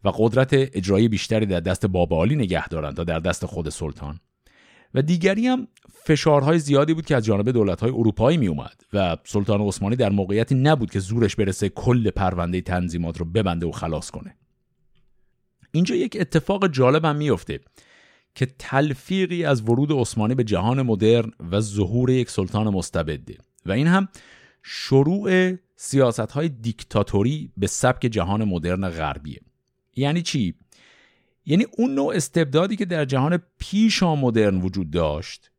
[0.05, 4.21] و قدرت اجرایی بیشتری در دست بابا علی نگه دارن تا در دست خود سلطان.
[4.95, 5.69] و دیگری هم
[6.05, 10.55] فشارهای زیادی بود که از جانب دولت‌های اروپایی می اومد و سلطان عثمانی در موقعیتی
[10.55, 14.37] نبود که زورش برسه کل پرونده تنظیمات رو ببنده و خلاص کنه
[15.73, 17.61] اینجا یک اتفاق جالب هم میفته
[18.35, 23.87] که تلفیقی از ورود عثمانی به جهان مدرن و ظهور یک سلطان مستبده و این
[23.87, 24.09] هم
[24.63, 29.41] شروع سیاست های دیکتاتوری به سبک جهان مدرن غربیه
[29.97, 30.55] یعنی چی؟
[31.49, 35.51] یعنی اون نوع استبدادی که در جهان پیشا مدرن وجود داشت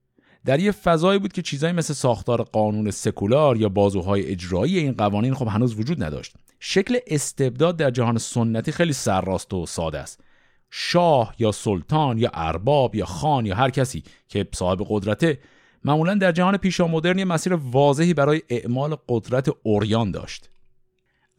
[0.45, 5.33] در یه فضایی بود که چیزایی مثل ساختار قانون سکولار یا بازوهای اجرایی این قوانین
[5.33, 6.35] خب هنوز وجود نداشت.
[6.59, 10.23] شکل استبداد در جهان سنتی خیلی سرراست و ساده است.
[10.69, 15.39] شاه یا سلطان یا ارباب یا خان یا هر کسی که صاحب قدرته
[15.85, 20.49] معمولا در جهان پیشا مدرن یه مسیر واضحی برای اعمال قدرت اوریان داشت.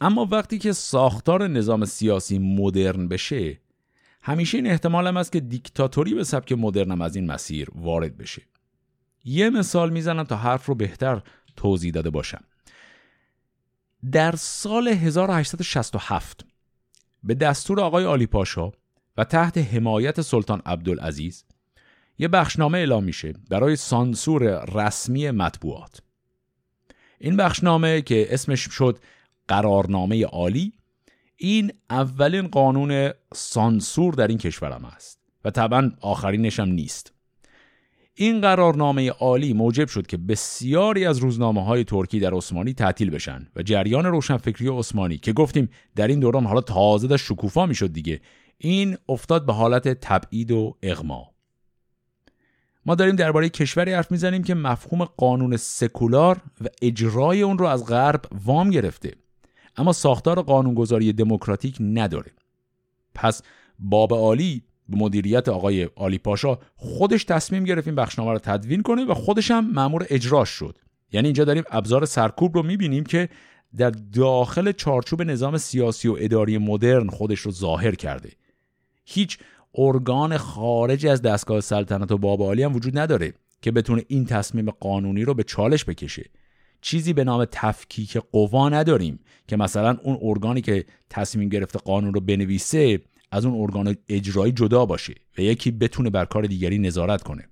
[0.00, 3.60] اما وقتی که ساختار نظام سیاسی مدرن بشه
[4.22, 8.42] همیشه این احتمال هم است که دیکتاتوری به سبک مدرنم از این مسیر وارد بشه.
[9.24, 11.22] یه مثال می‌زنم تا حرف رو بهتر
[11.56, 12.44] توضیح داده باشم.
[14.12, 16.44] در سال 1867
[17.24, 18.72] به دستور آقای آلی پاشا
[19.16, 21.44] و تحت حمایت سلطان عبدالعزیز
[22.18, 26.02] یه بخشنامه اعلام میشه برای سانسور رسمی مطبوعات.
[27.18, 28.98] این بخشنامه که اسمش شد
[29.48, 30.72] قرارنامه عالی
[31.42, 37.12] این اولین قانون سانسور در این کشورم است و طبعا آخرینش هم نیست.
[38.14, 43.46] این قرارنامه عالی موجب شد که بسیاری از روزنامه های ترکی در عثمانی تعطیل بشن
[43.56, 48.20] و جریان روشنفکری عثمانی که گفتیم در این دوران حالا تازه داشت شکوفا می‌شد دیگه
[48.58, 51.30] این افتاد به حالت تبعید و اغما.
[52.86, 57.86] ما داریم درباره کشوری حرف می‌زنیم که مفهوم قانون سکولار و اجرای اون رو از
[57.86, 59.14] غرب وام گرفته.
[59.76, 62.32] اما ساختار قانونگذاری دموکراتیک نداره.
[63.14, 63.42] پس
[63.78, 69.04] باب عالی به مدیریت آقای آلی پاشا خودش تصمیم گرفت این بخشنامه رو تدوین کنه
[69.04, 70.78] و خودش هم مأمور اجراش شد.
[71.12, 73.28] یعنی اینجا داریم ابزار سرکوب رو می‌بینیم که
[73.76, 78.30] در داخل چارچوب نظام سیاسی و اداری مدرن خودش رو ظاهر کرده.
[79.04, 79.38] هیچ
[79.74, 84.70] ارگان خارج از دستگاه سلطنت و باب عالی هم وجود نداره که بتونه این تصمیم
[84.70, 86.30] قانونی رو به چالش بکشه.
[86.80, 92.20] چیزی به نام تفکیک قوا نداریم که مثلا اون ارگانی که تصمیم گرفته قانون رو
[92.20, 93.00] بنویسه
[93.30, 97.48] از اون ارگان اجرایی جدا باشه و یکی بتونه بر کار دیگری نظارت کنه.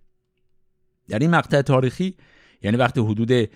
[1.09, 2.15] در این مقطع تاریخی
[2.63, 3.51] یعنی وقتی حدود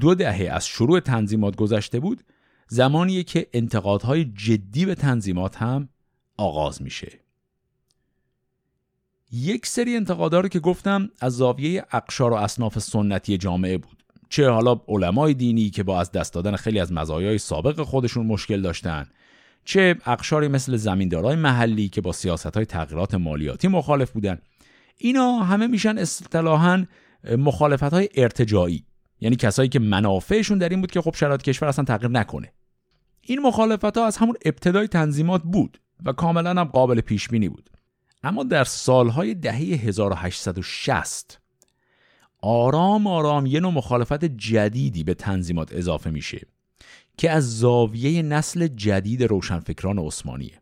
[0.00, 2.22] دو دهه از شروع تنظیمات گذشته بود
[2.68, 5.88] زمانیه که انتقادهای جدی به تنظیمات هم
[6.36, 7.20] آغاز میشه.
[9.32, 13.95] یک سری انتقادها رو که گفتم از زاویه اقشار و اصناف سنتی جامعه بود.
[14.28, 18.62] چه حالا علمای دینی که با از دست دادن خیلی از مزایای سابق خودشون مشکل
[18.62, 19.06] داشتن
[19.66, 24.38] چه اقشاری مثل زمیندارای محلی که با سیاست های تغییرات مالیاتی مخالف بودن.
[24.98, 26.86] اینا همه میشن اصطلاحا
[27.38, 28.84] مخالفت های ارتجاعی.
[29.20, 32.52] یعنی کسایی که منافعشون در این بود که خب شرایط کشور اصلا تغییر نکنه.
[33.20, 37.70] این مخالفت ها از همون ابتدای تنظیمات بود و کاملا هم قابل پیش بینی بود.
[38.22, 41.40] اما در سالهای دهه 1860
[42.48, 46.46] آرام آرام یه نوع مخالفت جدیدی به تنظیمات اضافه میشه
[47.18, 50.60] که از زاویه نسل جدید روشنفکران عثمانیه.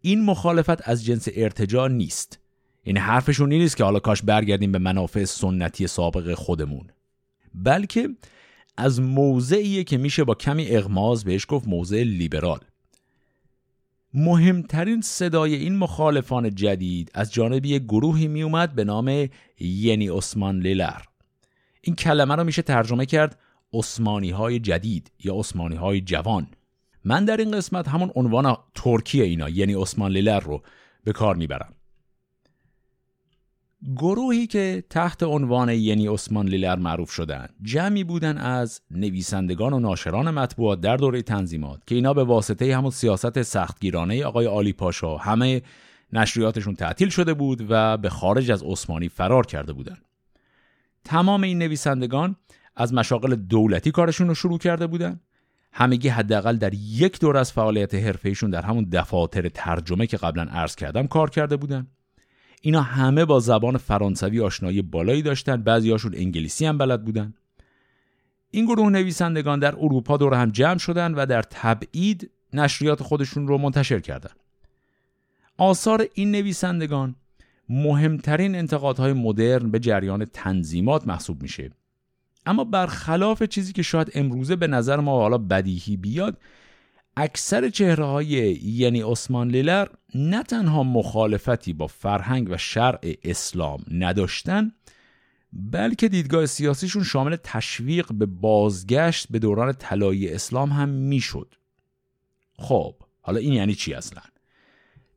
[0.00, 2.38] این مخالفت از جنس ارتجاع نیست.
[2.82, 6.86] این حرفشون نیست که حالا کاش برگردیم به منافع سنتی سابق خودمون.
[7.54, 8.08] بلکه
[8.76, 12.60] از موضعیه که میشه با کمی اغماز بهش گفت موضع لیبرال.
[14.18, 19.28] مهمترین صدای این مخالفان جدید از جانب یک گروهی میومد به نام
[19.60, 21.00] ینی عثمان لیلر.
[21.80, 23.38] این کلمه رو میشه ترجمه کرد
[23.72, 26.46] عثمانی های جدید یا عثمانی های جوان.
[27.04, 30.62] من در این قسمت همون عنوان ترکیه اینا یعنی عثمان لیلر رو
[31.04, 31.75] به کار می‌برم.
[33.96, 40.30] گروهی که تحت عنوان یعنی عثمان لیلر معروف شدن جمعی بودن از نویسندگان و ناشران
[40.30, 45.62] مطبوعات در دوره تنظیمات که اینا به واسطه همون سیاست سختگیرانه آقای آلی پاشا همه
[46.12, 49.96] نشریاتشون تعطیل شده بود و به خارج از عثمانی فرار کرده بودن.
[51.04, 52.36] تمام این نویسندگان
[52.76, 55.20] از مشاغل دولتی کارشون رو شروع کرده بودن.
[55.72, 60.76] همگی حداقل در یک دور از فعالیت حرفه‌ایشون در همون دفاتر ترجمه که قبلا عرض
[60.76, 61.86] کردم کار کرده بودن.
[62.62, 65.62] اینا همه با زبان فرانسوی آشنایی بالایی داشتن.
[65.62, 67.34] بعضیاشون انگلیسی هم بلد بودن.
[68.50, 73.58] این گروه نویسندگان در اروپا دور هم جمع شدن و در تبعید نشریات خودشون رو
[73.58, 74.30] منتشر کردن.
[75.58, 77.14] آثار این نویسندگان
[77.68, 81.70] مهمترین انتقادهای مدرن به جریان تنظیمات محسوب میشه.
[82.46, 86.38] اما برخلاف چیزی که شاید امروزه به نظر ما حالا بدیهی بیاد
[87.16, 88.28] اکثر چهره های
[88.62, 94.72] یعنی عثمان لیلر نه تنها مخالفتی با فرهنگ و شرع اسلام نداشتن
[95.52, 101.54] بلکه دیدگاه سیاسیشون شامل تشویق به بازگشت به دوران طلایی اسلام هم می‌شد.
[102.58, 104.22] خب حالا این یعنی چی اصلا؟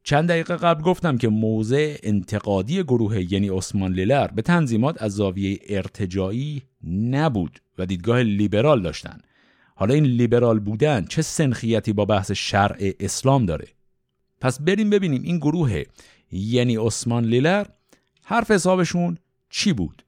[0.04, 5.60] چند دقیقه قبل گفتم که موضع انتقادی گروه یعنی عثمان لیلر به تنظیمات از زاویه
[5.70, 9.20] ارتجایی نبود و دیدگاه لیبرال داشتن
[9.80, 13.68] حالا این لیبرال بودن چه سنخیتی با بحث شرع اسلام داره؟
[14.42, 15.84] پس بریم ببینیم این گروه
[16.32, 17.66] یعنی عثمان لیلر
[18.24, 19.18] حرف حسابشون
[19.50, 20.04] چی بود؟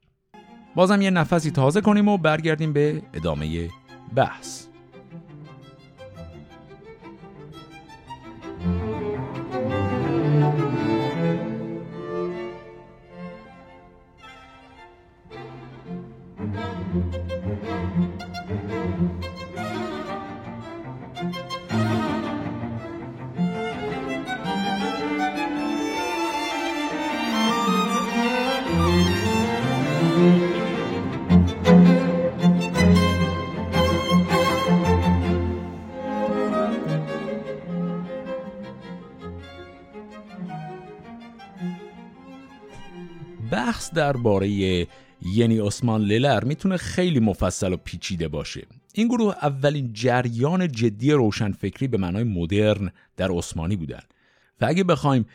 [0.76, 3.69] بازم یه نفسی تازه کنیم و برگردیم به ادامه
[4.15, 4.70] بحث.
[43.94, 44.50] درباره
[45.22, 48.68] یعنی عثمان لیلر می‌تونه خیلی مفصل و پیچیده باشه.
[48.94, 54.02] این گروه اولین جریان جدی روشنفکری به معنای مدرن در عثمانی بودن.
[54.62, 55.26] و اگه بخوایم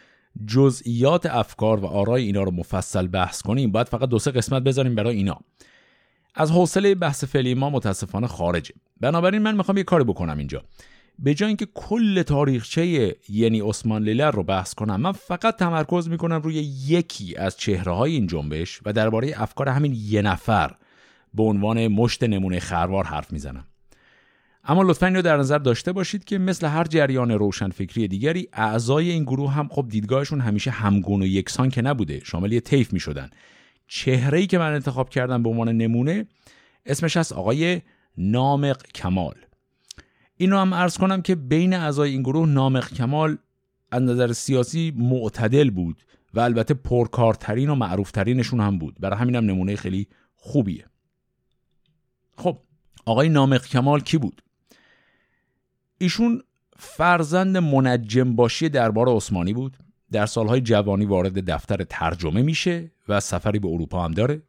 [0.46, 4.94] جزئیات افکار و آرای اینا رو مفصل بحث کنیم باید فقط دو سه قسمت بذاریم
[4.94, 5.40] برای اینا.
[6.34, 8.74] از حوصله بحث فعلی ما متاسفانه خارجه.
[9.00, 10.62] بنابراین من می‌خوام یه کاری بکنم اینجا.
[11.18, 16.42] به جای اینکه کل تاریخچه یعنی عثمان لیلر رو بحث کنم من فقط تمرکز می‌کنم
[16.42, 16.54] روی
[16.86, 20.74] یکی از چهره های این جنبش و درباره افکار همین یه نفر
[21.34, 23.64] به عنوان مشت نمونه خروار حرف می‌زنم.
[24.64, 29.24] اما لطفا اینو در نظر داشته باشید که مثل هر جریان روشنفکری دیگری اعضای این
[29.24, 33.30] گروه هم خب دیدگاهشون همیشه همگون و یکسان که نبوده شامل یه طیف می شدن
[33.88, 36.26] چهره ای که من انتخاب کردم به عنوان نمونه
[36.86, 37.80] اسمش از آقای
[38.18, 39.34] نامق کمال.
[40.36, 43.38] اینو هم عرض کنم که بین اعضای این گروه نامق کمال
[43.90, 46.02] از نظر سیاسی معتدل بود
[46.34, 48.96] و البته پرکارترین و معروفترینشون هم بود.
[49.00, 50.06] برای همینم نمونه خیلی
[50.36, 50.84] خوبیه.
[52.36, 52.58] خب
[53.06, 54.42] آقای نامق کمال کی بود؟
[55.98, 56.42] ایشون
[56.76, 59.76] فرزند منجم باشی دربار عثمانی بود.
[60.12, 64.42] در سالهای جوانی وارد دفتر ترجمه میشه و سفری به اروپا هم داره.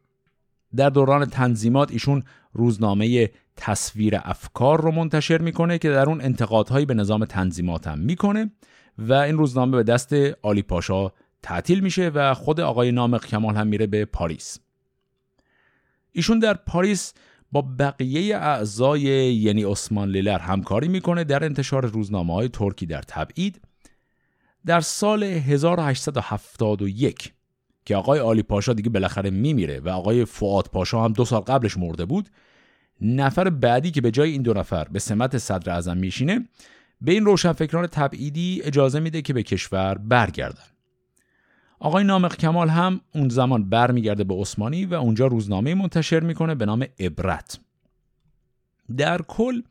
[0.76, 2.22] در دوران تنظیمات ایشون
[2.52, 8.50] روزنامه تصویر افکار رو منتشر می‌کنه که در اون انتقادهایی به نظام تنظیمات هم می‌کنه
[8.98, 13.66] و این روزنامه به دست آلی پاشا تعطیل میشه و خود آقای نامق کمال هم
[13.66, 14.58] میره به پاریس.
[16.12, 17.14] ایشون در پاریس
[17.52, 19.02] با بقیه اعضای
[19.34, 23.60] یعنی عثمان لیلر همکاری می‌کنه در انتشار روزنامه های ترکی در تبعید.
[24.66, 27.32] در سال 1871
[27.84, 31.76] که آقای آلی پاشا دیگه بالاخره میمیره و آقای فعاد پاشا هم دو سال قبلش
[31.76, 32.28] مرده بود
[33.00, 36.48] نفر بعدی که به جای این دو نفر به سمت صدر اعظم میشینه
[37.00, 40.64] به این روشنفکران تبعیدی اجازه میده که به کشور برگردن.
[41.80, 46.66] آقای نامق کمال هم اون زمان برمیگرده به عثمانی و اونجا روزنامه منتشر می‌کنه به
[46.66, 47.60] نام عبرت.
[48.96, 49.62] در کل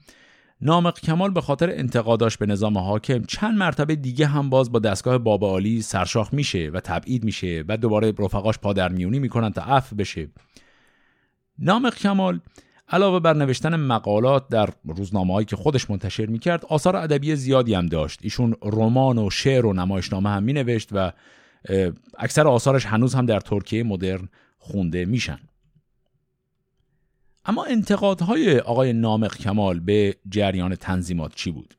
[0.61, 5.17] نامق کمال به خاطر انتقاداش به نظام حاکم چند مرتبه دیگه هم باز با دستگاه
[5.17, 10.29] بابا عالی سرشاخ میشه و تبعید میشه و دوباره رفقاش پادرمیونی می‌کنن تا عفو بشه.
[11.59, 12.39] نامق کمال
[12.89, 17.85] علاوه بر نوشتن مقالات در روزنامه هایی که خودش منتشر می‌کرد آثار ادبی زیادی هم
[17.85, 21.11] داشت ایشون رمان و شعر و نمایشنامه هم مینوشت و
[22.17, 25.39] اکثر آثارش هنوز هم در ترکیه مدرن خونده میشن
[27.45, 31.73] اما انتقادهای آقای نامق کمال به جریان تنظیمات چی بود؟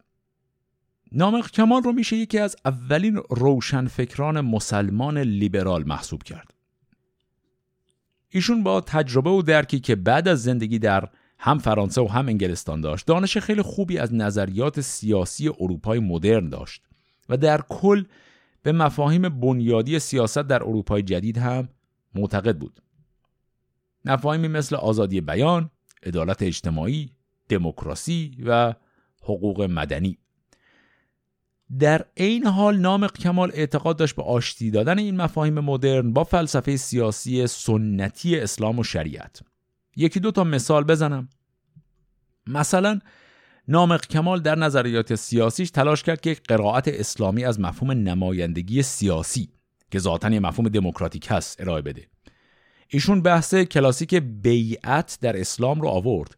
[1.12, 6.54] نامق کمال رو میشه یکی از اولین روشنفکران مسلمان لیبرال محسوب کرد.
[8.30, 11.08] ایشون با تجربه و درکی که بعد از زندگی در
[11.38, 16.82] هم فرانسه و هم انگلستان داشت دانش خیلی خوبی از نظریات سیاسی اروپای مدرن داشت
[17.28, 18.04] و در کل
[18.62, 21.68] به مفاهیم بنیادی سیاست در اروپای جدید هم
[22.14, 22.82] معتقد بود.
[24.04, 25.70] مفاهیمی مثل آزادی بیان،
[26.02, 27.10] عدالت اجتماعی،
[27.48, 28.74] دموکراسی و
[29.22, 30.18] حقوق مدنی.
[31.78, 36.76] در عین حال نام کمال اعتقاد داشت به آشتی دادن این مفاهیم مدرن با فلسفه
[36.76, 39.40] سیاسی سنتی اسلام و شریعت.
[39.96, 41.28] یکی دو تا مثال بزنم.
[42.46, 43.00] مثلا
[43.68, 49.48] نامق کمال در نظریات سیاسیش تلاش کرد که قرائت اسلامی از مفهوم نمایندگی سیاسی
[49.90, 52.06] که ذاتا یه مفهوم دموکراتیک هست ارائه بده
[52.88, 56.36] ایشون بحث کلاسیک بیعت در اسلام رو آورد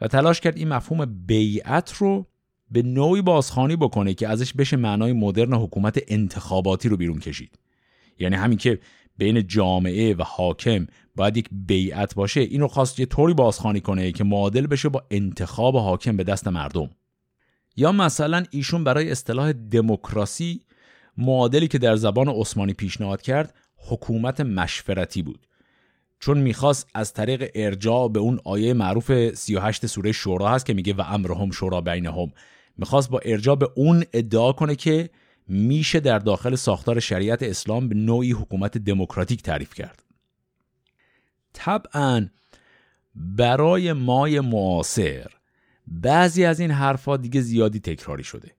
[0.00, 2.26] و تلاش کرد این مفهوم بیعت رو
[2.74, 7.58] به نوعی بازخانی بکنه که ازش بشه معنای مدرن حکومت انتخاباتی رو بیرون کشید.
[8.18, 8.78] یعنی همین که
[9.18, 14.24] بین جامعه و حاکم باید یک بیعت باشه اینو خواست یه طوری بازخانی کنه که
[14.24, 16.90] معادل بشه با انتخاب حاکم به دست مردم.
[17.76, 20.60] یا مثلا ایشون برای اصطلاح دموکراسی
[21.16, 25.46] معادلی که در زبان عثمانی پیشنهاد کرد حکومت مشورتی بود.
[26.20, 30.92] چون می‌خواست از طریق ارجاع به اون آیه معروف 38 سوره شورا هست که میگه
[30.94, 32.32] و امرهم شورا بینهم
[32.76, 35.10] می‌خواست با ارجاع به اون ادعا کنه که
[35.48, 40.02] میشه در داخل ساختار شریعت اسلام به نوعی حکومت دموکراتیک تعریف کرد.
[41.52, 42.28] طبعا
[43.14, 45.26] برای مای معاصر
[45.86, 48.50] بعضی از این حرفا دیگه زیادی تکراری شده.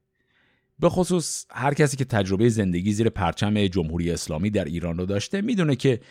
[0.79, 5.41] به خصوص هر کسی که تجربه زندگی زیر پرچم جمهوری اسلامی در ایران رو داشته
[5.41, 6.01] می‌دونه که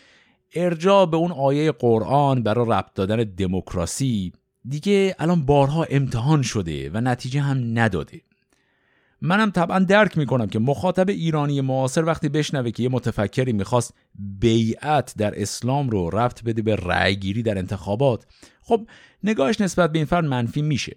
[0.55, 4.33] ارجاع به اون آیه قرآن برای ربط دادن دموکراسی
[4.69, 8.21] دیگه الان بارها امتحان شده و نتیجه هم نداده.
[9.21, 13.93] منم طبعا درک می‌کنم که مخاطب ایرانی معاصر وقتی بشنوه که یه متفکری می‌خواست
[14.39, 18.25] بیعت در اسلام رو رفت بده به رأیگیری در انتخابات
[18.61, 18.87] خب
[19.23, 20.95] نگاهش نسبت به این فرد منفی میشه.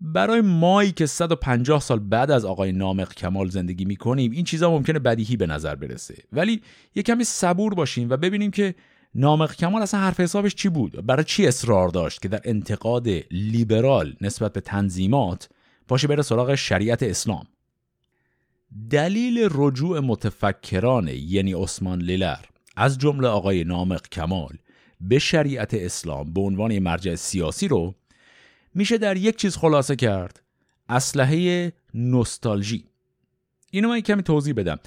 [0.00, 4.98] برای مایی که 150 سال بعد از آقای نامق کمال زندگی می‌کنیم این چیزا ممکنه
[4.98, 6.14] بدیهی به نظر برسه.
[6.32, 6.62] ولی
[6.94, 8.74] یه کمی صبور باشیم و ببینیم که
[9.14, 14.16] نامق کمال اصلا حرف حسابش چی بود؟ برای چی اصرار داشت که در انتقاد لیبرال
[14.20, 15.48] نسبت به تنظیمات
[15.88, 17.46] باشه بره سراغ شریعت اسلام؟
[18.90, 22.44] دلیل رجوع متفکران یعنی عثمان لیلر
[22.76, 24.56] از جمله آقای نامق کمال
[25.00, 27.94] به شریعت اسلام به عنوان مرجع سیاسی رو
[28.74, 30.42] میشه در یک چیز خلاصه کرد
[30.88, 32.84] اسلحه نوستالژی.
[33.70, 34.78] اینو من کمی توضیح بدم.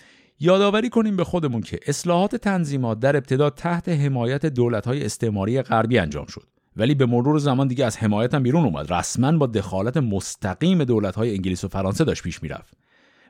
[0.44, 6.26] یادآوری کنیم به خودمون که اصلاحات تنظیمات در ابتدا تحت حمایت دولت‌های استعماری غربی انجام
[6.26, 6.48] شد.
[6.76, 8.94] ولی به مرور زمان دیگه از حمایت هم بیرون اومد.
[8.94, 12.74] رسما با دخالت مستقیم دولت‌های انگلیس و فرانسه داشت پیش می‌رفت.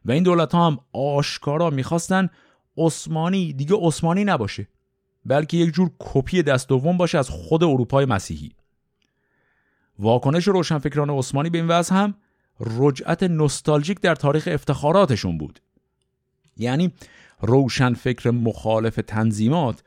[0.06, 2.30] و این دولت‌ها هم آشکارا می‌خواستن
[2.78, 4.68] عثمانی دیگه عثمانی نباشه
[5.26, 8.52] بلکه یک جور کپی دست دوم باشه از خود اروپای مسیحی.
[10.00, 12.14] واکنش روشنفکران عثمانی به این وضع هم
[12.60, 15.60] رجعت نوستالژیک در تاریخ افتخاراتشون بود.
[16.58, 16.94] یعنی
[17.42, 19.84] روشنفکر مخالف تنظیمات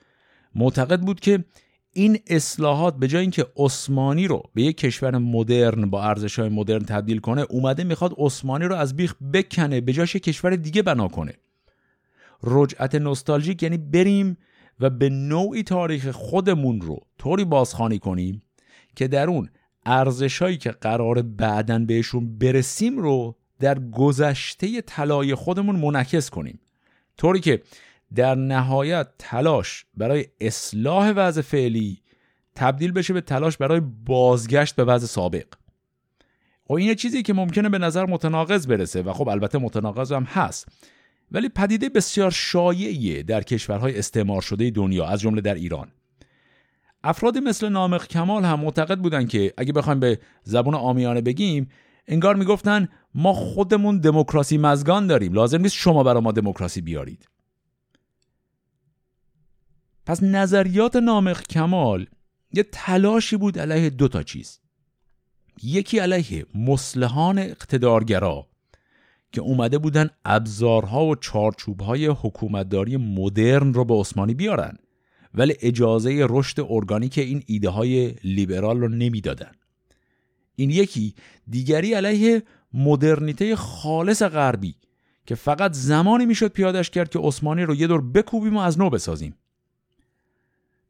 [0.55, 1.45] معتقد بود که
[1.93, 6.85] این اصلاحات به جای اینکه عثمانی رو به یک کشور مدرن با ارزش های مدرن
[6.85, 11.35] تبدیل کنه اومده می‌خواد عثمانی رو از بیخ بکنه به جاش کشور دیگه بنا کنه.
[12.43, 14.37] رجعت نوستالژیک یعنی بریم
[14.81, 18.43] و به نوعی تاریخ خودمون رو طوری بازخوانی کنیم
[18.97, 19.51] که در اون
[19.87, 26.61] ارزشهایی که قرار بعدا بهشون برسیم رو در گذشته طلای خودمون منعکس کنیم.
[27.17, 27.63] طوری که
[28.15, 32.03] در نهایت تلاش برای اصلاح وضع فعلی
[32.55, 35.47] تبدیل بشه به تلاش برای بازگشت به وضع سابق.
[36.65, 40.25] و خب این چیزی که ممکنه به نظر متناقض برسه و خب البته متناقض هم
[40.25, 40.69] هست.
[41.33, 45.89] ولی پدیده بسیار شایعیه در کشورهای استعمار شده دنیا از جمله در ایران.
[47.05, 51.69] افرادی مثل نامق کمال هم معتقد بودن که اگه بخوایم به زبون آمیانه بگیم
[52.09, 55.33] انگار می‌گفتن ما خودمون دموکراسی مزگان داریم.
[55.33, 57.29] لازم نیست شما برای ما دموکراسی بیارید.
[60.07, 62.07] پس نظریات نامق کمال
[62.53, 64.61] یه تلاشی بود علیه دو تا چیز.
[65.63, 68.47] یکی علیه مسلحان اقتدارگرا
[69.33, 74.77] که اومده بودن ابزارها و چارچوبهای حکومتداری مدرن رو به عثمانی بیارن.
[75.35, 79.53] ولی اجازه رشد ارگانیک این ایده های لیبرال رو نمی‌دادن.
[80.57, 81.15] این یکی
[81.49, 82.43] دیگری علیه
[82.73, 84.75] مدرنیته خالص غربی
[85.27, 88.91] که فقط زمانی می‌شد پیادش کرد که عثمانی رو یه دور بکوبیم و از نو
[88.91, 89.35] بسازیم.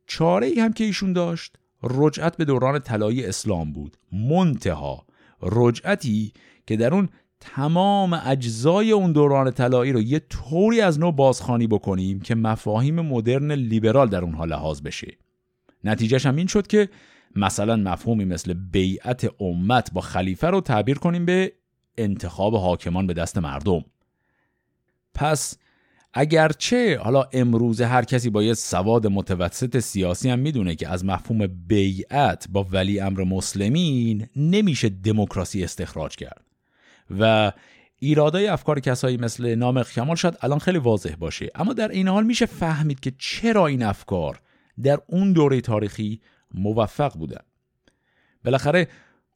[0.06, 3.96] چاره ای هم که ایشون داشت رجعت به دوران طلایی اسلام بود.
[4.12, 5.06] منتها
[5.42, 6.32] رجعتی
[6.66, 7.08] که در اون
[7.40, 13.52] تمام اجزای اون دوران طلایی رو یه طوری از نو بازخانی بکنیم که مفاهیم مدرن
[13.52, 15.18] لیبرال در اونها لحاظ بشه.
[15.84, 16.88] نتیجهش هم این شد که
[17.36, 21.52] مثلا مفهومی مثل بیعت امت با خلیفه رو تعبیر کنیم به
[21.98, 23.84] انتخاب حاکمان به دست مردم.
[25.14, 25.58] پس
[26.14, 31.46] اگرچه حالا امروز هر کسی با یه سواد متوسط سیاسی هم می‌دونه که از مفهوم
[31.46, 36.44] بیعت با ولی امر مسلمین نمیشه دموکراسی استخراج کرد.
[37.20, 37.52] و
[37.98, 41.50] ایرادای افکار کسایی مثل نامق کمال شاید الان خیلی واضح باشه.
[41.54, 44.40] اما در این حال میشه فهمید که چرا این افکار
[44.82, 46.20] در اون دوره تاریخی
[46.54, 47.42] موفق بودن
[48.44, 48.88] بالاخره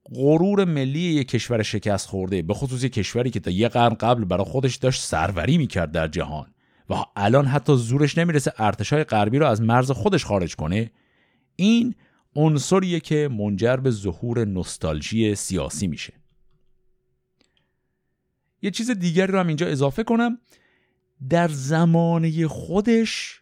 [0.05, 4.45] غرور ملی یک کشور شکست خورده به خصوص کشوری که تا یه قرن قبل برای
[4.45, 6.55] خودش داشت سروری می‌کرد در جهان
[6.91, 10.91] و الان حتی زورش نمی‌رسه ارتشای غربی رو از مرز خودش خارج کنه
[11.57, 11.95] این
[12.37, 16.13] عنصریه که منجر به ظهور نوستالژی سیاسی میشه.
[18.63, 20.39] یه چیز دیگری رو هم اینجا اضافه کنم
[21.29, 23.39] در زمانه خودش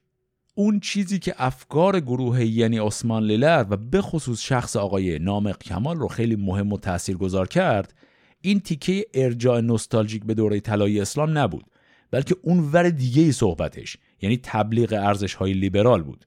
[0.59, 5.97] اون چیزی که افکار گروه یعنی عثمان لیلر و به خصوص شخص آقای نامق کمال
[5.97, 7.95] رو خیلی مهم و تأثیر گذار کرد
[8.41, 11.65] این تیکه ارجاع نوستالژیک به دوره طلایی اسلام نبود
[12.11, 16.27] بلکه اون ور دیگه صحبتش یعنی تبلیغ ارزش های لیبرال بود.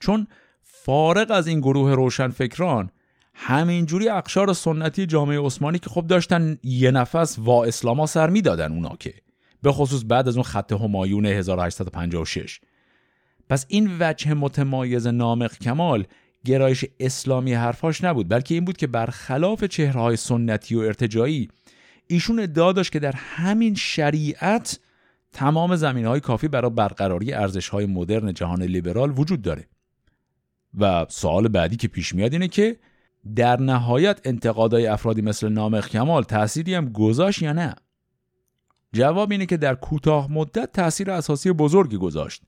[0.00, 0.26] چون
[0.62, 2.90] فارغ از این گروه روشنفکران
[3.34, 8.96] همینجوری اقشار سنتی جامعه عثمانی که خب داشتن یه نفس وا اسلاما سر می‌دادن اونا
[9.00, 9.14] که
[9.62, 12.60] به خصوص بعد از اون خط همایون 1856
[13.50, 16.04] پس این وجه متمایز نامق کمال
[16.44, 21.48] گرایش اسلامی حرفاش نبود بلکه این بود که برخلاف چهرهای سنتی و ارتجایی
[22.06, 24.80] ایشون ادعا داشت که در همین شریعت
[25.32, 29.68] تمام زمین های کافی برای برقراری ارزش های مدرن جهان لیبرال وجود داره.
[30.78, 32.76] و سوال بعدی که پیش میاد اینه که
[33.36, 37.74] در نهایت انتقادهای افرادی مثل نامخ کمال تأثیری هم گذاشت یا نه؟
[38.92, 42.42] جواب اینه که در کوتاه مدت تاثیر اساسی بزرگی گذاشت.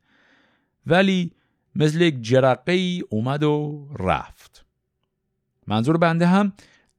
[0.87, 1.33] ولی
[1.75, 4.65] مثل یک جرقه ای اومد و رفت.
[5.67, 6.53] منظور بنده هم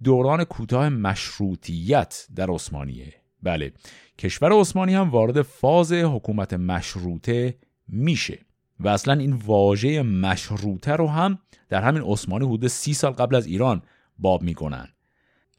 [0.04, 3.14] دوران کوتاه مشروطیت در عثمانیه.
[3.44, 3.74] بله
[4.18, 7.58] کشور عثمانی هم وارد فاز حکومت مشروطه
[7.88, 8.40] میشه
[8.80, 13.46] و اصلا این واژه مشروطه رو هم در همین عثمانی حدود سی سال قبل از
[13.46, 13.82] ایران
[14.18, 14.88] باب می‌کنن.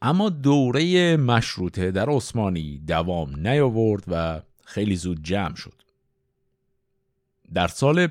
[0.01, 5.84] اما دوره مشروطه در عثمانی دوام نیاورد و خیلی زود جمع شد.
[7.53, 8.07] در سال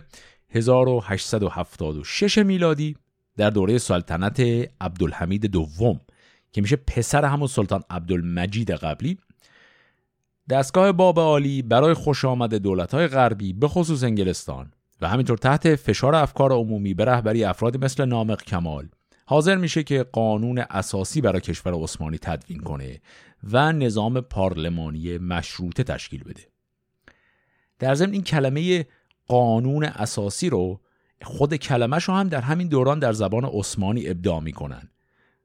[0.50, 2.96] 1876 میلادی
[3.36, 4.40] در دوره سلطنت
[4.80, 6.00] عبدالحمید دوم
[6.52, 9.18] که میشه پسر همون سلطان عبدالمجید قبلی
[10.50, 16.14] دستگاه باب عالی برای خوش آمد دولت‌های غربی به خصوص انگلستان و همینطور تحت فشار
[16.14, 18.88] افکار عمومی به رهبری افرادی مثل نامق کمال
[19.26, 23.00] حاضر میشه که قانون اساسی برای کشور عثمانی تدوین کنه
[23.52, 26.42] و نظام پارلمانی مشروطه تشکیل بده.
[27.78, 28.86] در ضمن این کلمه
[29.28, 30.80] قانون اساسی رو
[31.22, 34.88] خود کلمهش رو هم در همین دوران در زبان عثمانی ابداع می‌کنن.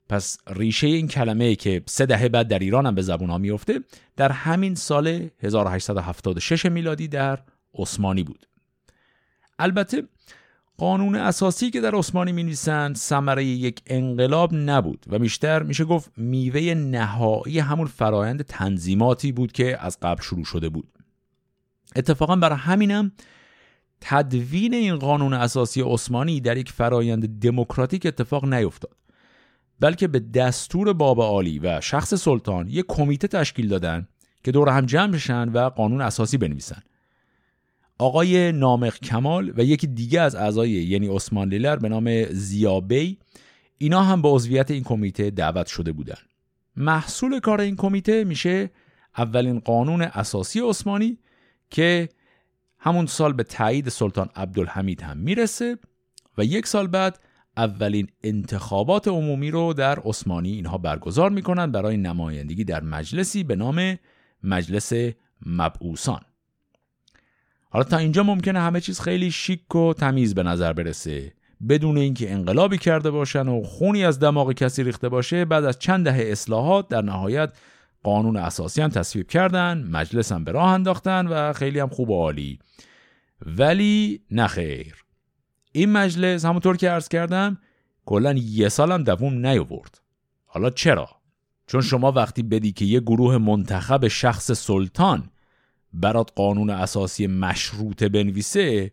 [0.09, 3.79] پس ریشه این کلمه که سه دهه بعد در ایران هم به زبون ها میفته
[4.15, 7.39] در همین سال 1876 میلادی در
[7.73, 8.45] عثمانی بود.
[9.59, 10.03] البته
[10.77, 16.11] قانون اساسی که در عثمانی می نویسند ثمره یک انقلاب نبود و بیشتر میشه گفت
[16.17, 20.87] میوه نهایی همون فرایند تنظیماتی بود که از قبل شروع شده بود.
[21.95, 23.11] اتفاقا برای همینم
[24.01, 28.95] تدوین این قانون اساسی عثمانی در یک فرایند دموکراتیک اتفاق نیفتاد
[29.79, 34.07] بلکه به دستور باب عالی و شخص سلطان یک کمیته تشکیل دادن
[34.43, 36.81] که دور هم جمع بشن و قانون اساسی بنویسن.
[37.97, 43.17] آقای نامق کمال و یکی دیگه از اعضای یعنی عثمان لیلر به نام زیابی
[43.77, 46.17] اینا هم به عضویت این کمیته دعوت شده بودن.
[46.75, 48.71] محصول کار این کمیته میشه
[49.17, 51.17] اولین قانون اساسی عثمانی
[51.69, 52.09] که
[52.79, 55.77] همون سال به تایید سلطان عبدالحمید هم می‌رسه
[56.37, 57.19] و یک سال بعد
[57.57, 63.97] اولین انتخابات عمومی رو در عثمانی اینها برگزار می‌کنن برای نمایندگی در مجلسی به نام
[64.43, 64.93] مجلس
[65.45, 66.21] مبعوثان.
[67.69, 71.33] حالا تا اینجا ممکنه همه چیز خیلی شیک و تمیز به نظر برسه.
[71.69, 76.05] بدون اینکه انقلابی کرده باشن و خونی از دماغ کسی ریخته باشه بعد از چند
[76.05, 77.53] دهه اصلاحات در نهایت
[78.03, 82.13] قانون اساسی هم تصویب کردن مجلس هم به راه انداختن و خیلی هم خوب و
[82.13, 82.59] عالی.
[83.45, 85.05] ولی نخیر
[85.71, 87.57] این مجلس همونطور که عرض کردم
[88.05, 90.01] کلا یه سالم دووم نیاورد.
[90.45, 91.09] حالا چرا؟
[91.67, 95.29] چون شما وقتی بدی که یه گروه منتخب شخص سلطان
[95.93, 98.91] برات قانون اساسی مشروطه بنویسه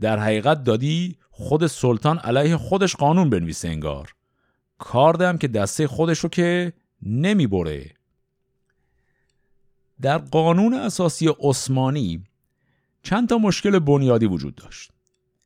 [0.00, 4.14] در حقیقت دادی خود سلطان علیه خودش قانون بنویسه انگار.
[4.78, 6.72] کار که دسته خودش رو که
[7.02, 7.90] نمی‌بره.
[10.02, 12.24] در قانون اساسی عثمانی
[13.02, 14.90] چند تا مشکل بنیادی وجود داشت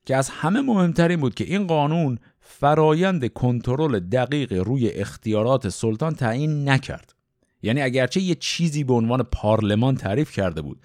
[0.06, 6.68] که از همه مهمترین بود که این قانون فرایند کنترل دقیق روی اختیارات سلطان تعیین
[6.68, 7.14] نکرد.
[7.62, 10.80] یعنی اگرچه یه چیزی به عنوان پارلمان تعریف کرده بود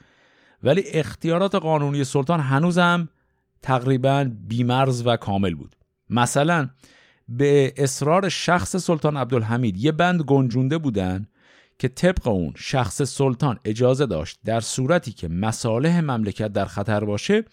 [0.64, 3.10] ولی اختیارات قانونی سلطان هنوزم
[3.62, 5.76] تقریبا بیمرز و کامل بود.
[6.10, 6.70] مثلا
[7.30, 11.28] به اصرار شخص سلطان عبدالحمید یه بند گنجونده بودن
[11.80, 17.44] که طبق اون شخص سلطان اجازه داشت در صورتی که مصالح مملکت در خطر باشه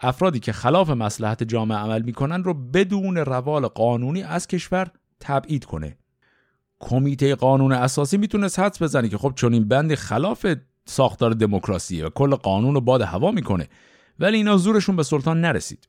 [0.00, 5.96] افرادی که خلاف مسلحت جامعه عمل می‌کنن رو بدون روال قانونی از کشور تبعید کنه.
[6.80, 10.46] کمیته قانون اساسی می‌تونست حدس بزنه که خب این بند خلاف
[10.84, 13.68] ساختار دموکراسی و کل قانون رو باد هوا می‌کنه
[14.18, 15.88] ولی اینا زورشون به سلطان نرسید.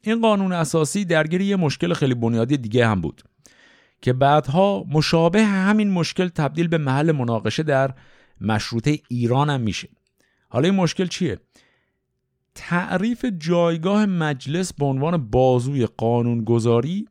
[0.00, 3.22] این قانون اساسی درگیر یه مشکل خیلی بنیادی دیگه هم بود.
[4.02, 7.94] که بعدها مشابه همین مشکل تبدیل به محل مناقشه در
[8.40, 9.88] مشروطه ایران هم میشه
[10.48, 11.40] حالا این مشکل چیه؟
[12.54, 17.08] تعریف جایگاه مجلس به عنوان بازوی قانونگذاری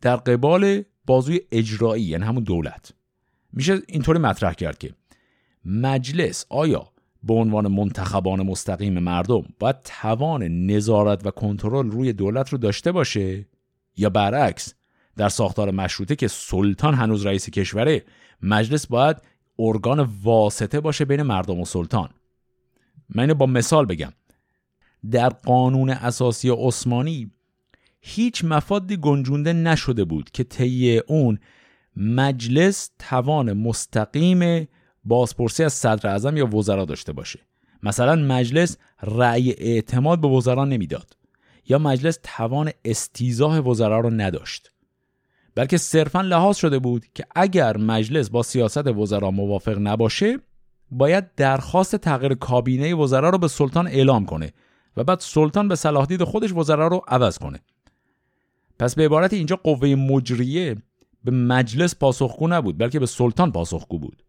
[0.00, 2.92] در قبال بازوی اجرایی یعنی همون دولت
[3.52, 4.94] میشه اینطوری مطرح کرد که
[5.64, 6.88] مجلس آیا
[7.22, 13.46] به عنوان منتخبان مستقیم مردم باید توان نظارت و کنترل روی دولت رو داشته باشه
[13.96, 14.74] یا برعکس
[15.16, 18.04] در ساختار مشروطه که سلطان هنوز رئیس کشوره
[18.42, 19.16] مجلس باید
[19.58, 22.10] ارگان واسطه باشه بین مردم و سلطان.
[23.14, 24.12] من با مثال بگم.
[25.10, 27.30] در قانون اساسی عثمانی
[28.00, 31.38] هیچ مفادی گنجونده نشده بود که طی اون
[31.96, 34.68] مجلس توان مستقیم
[35.04, 37.40] بازپرسی از صدر اعظم یا وزرا داشته باشه.
[37.82, 41.16] مثلا مجلس رأی اعتماد به وزرا نمی‌داد
[41.68, 44.72] یا مجلس توان استیزاه وزرا رو نداشت.
[45.56, 50.38] بلکه صرفا لحاظ شده بود که اگر مجلس با سیاست وزرا موافق نباشه
[50.90, 54.52] باید درخواست تغییر کابینه وزرا رو به سلطان اعلام کنه
[54.96, 57.60] و بعد سلطان به صلاح خودش وزرا رو عوض کنه.
[58.78, 60.76] پس به عبارت اینجا قوه مجریه
[61.24, 64.22] به مجلس پاسخگو نبود بلکه به سلطان پاسخگو بود.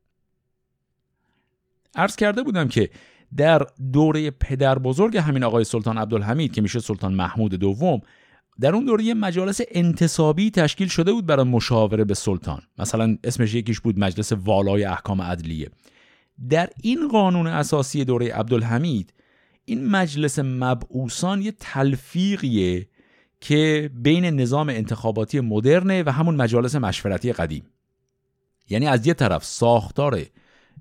[1.96, 2.90] عرض کرده بودم که
[3.38, 8.02] در دوره پدر بزرگ همین آقای سلطان عبدالحمید که میشه سلطان محمود دوم
[8.60, 12.62] در اون دوره مجالس انتصابی تشکیل شده بود برای مشاوره به سلطان.
[12.78, 15.70] مثلا اسمش یکیش بود مجلس والای احکام عدلیه.
[16.50, 19.14] در این قانون اساسی دوره عبدالحمید
[19.66, 22.88] این مجلس مبعوثان یه تلفیقیه
[23.42, 27.64] که بین نظام انتخاباتی مدرنه و همون مجالس مشورتی قدیم.
[28.70, 30.22] یعنی از یه طرف ساختار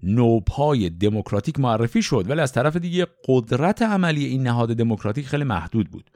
[0.02, 5.90] نوپای دموکراتیک معرفی شد ولی از طرف دیگه قدرت عملی این نهاد دموکراتیک خیلی محدود
[5.90, 6.10] بود.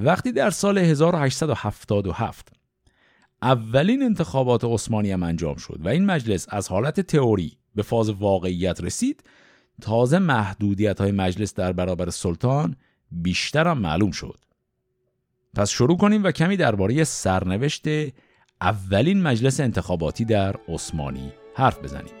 [0.00, 2.52] وقتی در سال 1877
[3.42, 8.80] اولین انتخابات عثمانی هم انجام شد و این مجلس از حالت تئوری به فاز واقعیت
[8.80, 9.22] رسید
[9.80, 12.76] تازه محدودیت های مجلس در برابر سلطان
[13.10, 14.38] بیشتر هم معلوم شد.
[15.54, 17.84] پس شروع کنیم و کمی درباره سرنوشت
[18.60, 22.19] اولین مجلس انتخاباتی در عثمانی حرف بزنیم.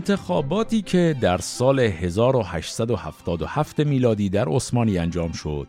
[0.00, 5.68] انتخاباتی که در سال 1877 میلادی در عثمانی انجام شد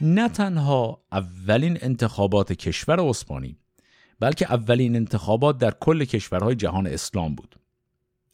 [0.00, 3.56] نه تنها اولین انتخابات کشور عثمانی
[4.20, 7.56] بلکه اولین انتخابات در کل کشورهای جهان اسلام بود.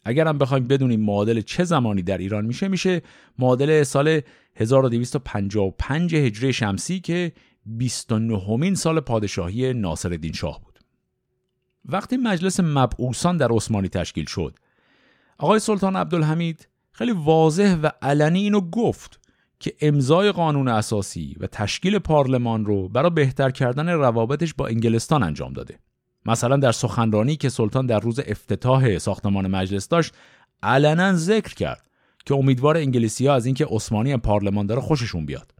[0.03, 3.01] اگر هم بخوایم بدونیم معادل چه زمانی در ایران میشه میشه
[3.39, 4.21] معادل سال
[4.55, 7.31] 1255 هجری شمسی که
[7.65, 10.79] 29 همین سال پادشاهی ناصرالدین شاه بود.
[11.85, 14.53] وقتی مجلس مبعوثان در عثمانی تشکیل شد
[15.37, 19.19] آقای سلطان عبدالحمید خیلی واضح و علنی اینو گفت
[19.59, 25.53] که امضای قانون اساسی و تشکیل پارلمان رو برای بهتر کردن روابطش با انگلستان انجام
[25.53, 25.79] داده.
[26.25, 30.13] مثلا در سخنرانی که سلطان در روز افتتاح ساختمان مجلس داشت
[30.63, 31.89] علنا ذکر کرد
[32.25, 35.51] که امیدوار انگلیسی ها از اینکه عثمانی پارلمان داره خوششون بیاد.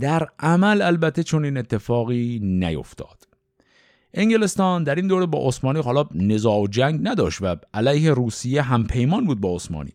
[0.00, 3.29] در عمل البته چون این اتفاقی نیفتاد.
[4.14, 8.86] انگلستان در این دوره با عثمانی حالا نزاع و جنگ نداشت و علیه روسیه هم
[8.86, 9.92] پیمان بود با عثمانی.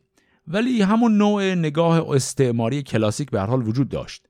[0.48, 4.26] ولی همون نوع نگاه استعماری کلاسیک به حال وجود داشت.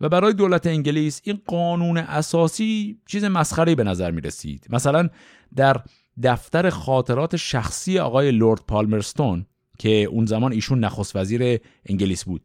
[0.00, 5.08] و برای دولت انگلیس این قانون اساسی چیز مسخره به نظر می رسید مثلا
[5.56, 5.76] در
[6.22, 9.46] دفتر خاطرات شخصی آقای لورد پالمرستون
[9.78, 12.42] که اون زمان ایشون نخست وزیر انگلیس بود.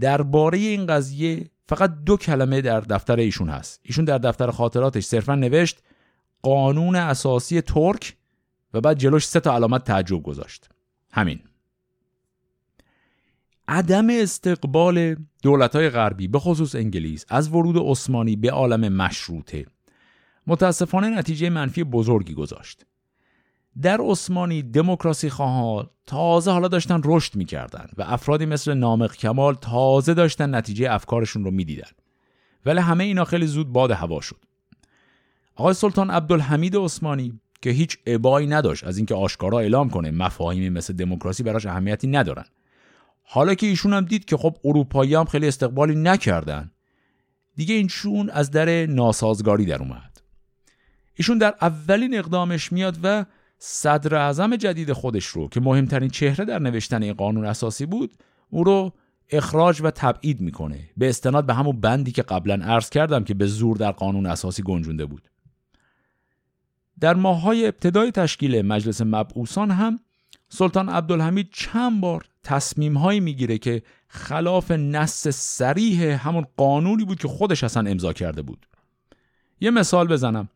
[0.00, 3.80] درباره این قضیه فقط دو کلمه در دفتر ایشون هست.
[3.82, 5.82] ایشون در دفتر خاطراتش صرفا نوشت
[6.42, 8.16] قانون اساسی ترک
[8.74, 10.68] و بعد جلوش سه تا علامت تعجب گذاشت.
[11.12, 11.40] همین.
[13.68, 19.66] عدم استقبال دولت های غربی به خصوص انگلیس از ورود عثمانی به عالم مشروطه
[20.46, 22.86] متاسفانه نتیجه منفی بزرگی گذاشت.
[23.82, 30.14] در عثمانی دموکراسی خواها تازه حالا داشتن رشد می‌کردن و افرادی مثل نامق کمال تازه
[30.14, 31.90] داشتن نتیجه افکارشون رو می‌دیدن.
[32.66, 34.44] ولی همه اینا خیلی زود باد هوا شد.
[35.54, 40.92] آقای سلطان عبدالحمید عثمانی که هیچ ابایی نداشت از اینکه آشکارا اعلام کنه مفاهیمی مثل
[40.92, 42.44] دموکراسی براش اهمیتی ندارن.
[43.22, 46.70] حالا که ایشون هم دید که خب اروپایی هم خیلی استقبالی نکردن
[47.56, 50.20] دیگه اینشون از در ناسازگاری در اومد.
[51.14, 53.24] ایشون در اولین اقدامش میاد و
[53.58, 58.14] صدر اعظم جدید خودش رو که مهمترین چهره در نوشتن این قانون اساسی بود
[58.50, 58.92] او رو
[59.30, 60.90] اخراج و تبعید می‌کنه.
[60.96, 64.62] به استناد به همون بندی که قبلا عرض کردم که به زور در قانون اساسی
[64.62, 65.28] گنجونده بود.
[67.00, 69.98] در ماههای ابتدای تشکیل مجلس مبعوثان هم
[70.48, 77.64] سلطان عبدالحمید چند بار تصمیمهایی می‌گیره که خلاف نص سریح همون قانونی بود که خودش
[77.64, 78.66] اصلا امضا کرده بود.
[79.60, 80.48] یه مثال بزنم.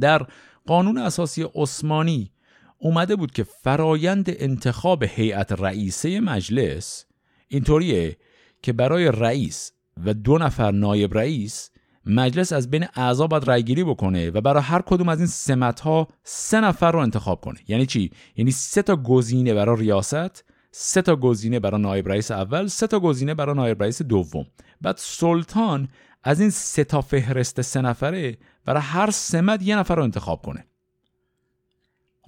[0.00, 0.26] در
[0.66, 2.30] قانون اساسی عثمانی
[2.78, 7.06] اومده بود که فرایند انتخاب هیئت رئیسه مجلس
[7.48, 8.16] اینطوریه
[8.62, 9.72] که برای رئیس
[10.04, 11.70] و دو نفر نایب رئیس
[12.06, 16.08] مجلس از بین اعضا باید رأیگیری بکنه و برای هر کدوم از این سمت ها
[16.24, 17.58] سه نفر رو انتخاب کنه.
[17.68, 22.66] یعنی چی؟ یعنی سه تا گزینه برای ریاست سه تا گزینه برای نایب رئیس اول
[22.66, 24.46] سه تا گزینه برای نایب رئیس دوم.
[24.80, 25.88] بعد سلطان
[26.24, 30.64] از این سه تا فهرست سه نفره برای هر سمت یه نفر رو انتخاب کنه.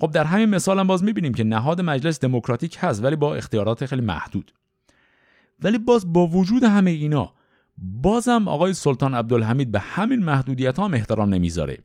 [0.01, 3.87] خب در همین مثال هم باز می‌بینیم که نهاد مجلس دموکراتیک هست ولی با اختیارات
[3.87, 4.53] خیلی محدود.
[5.63, 7.33] ولی باز با وجود همه اینا
[7.79, 11.79] بازم آقای سلطان عبدالحمید به همین محدودیت هم احترام نمی‌ذاره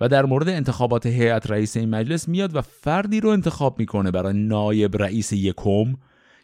[0.00, 4.32] و در مورد انتخابات هیئت رئیس این مجلس میاد و فردی رو انتخاب می‌کنه برای
[4.32, 5.94] نایب رئیس یکم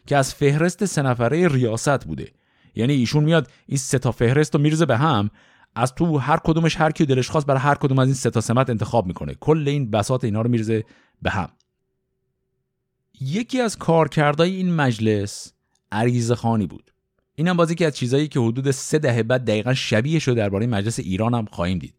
[0.07, 2.31] که از فهرست سه نفره ریاست بوده.
[2.75, 5.29] یعنی ایشون میاد این سه تا فهرست رو میرزه به هم
[5.75, 8.41] از تو هر کدومش هر کی دلش خواست برای هر کدوم از این سه تا
[8.41, 9.33] سمت انتخاب می‌کنه.
[9.33, 10.83] کل این بساط اینا رو میرزه
[11.21, 11.49] به هم.
[13.21, 15.53] یکی از کارکردهای این مجلس
[15.91, 16.92] عریض خانی بود.
[17.35, 20.99] اینم بازی که از چیزایی که حدود سه دهه بعد دقیقا شبیه شده درباره مجلس
[20.99, 21.93] ایران هم خواهیم دید.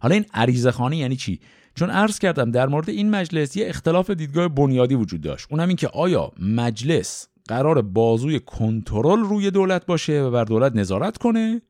[0.00, 1.40] حالا این عریضه یعنی چی؟
[1.74, 5.46] چون عرض کردم در مورد این مجلس یه اختلاف دیدگاه بنیادی وجود داشت.
[5.50, 11.18] اونم این که آیا مجلس قرار بازوی کنترل روی دولت باشه و بر دولت نظارت
[11.18, 11.62] کنه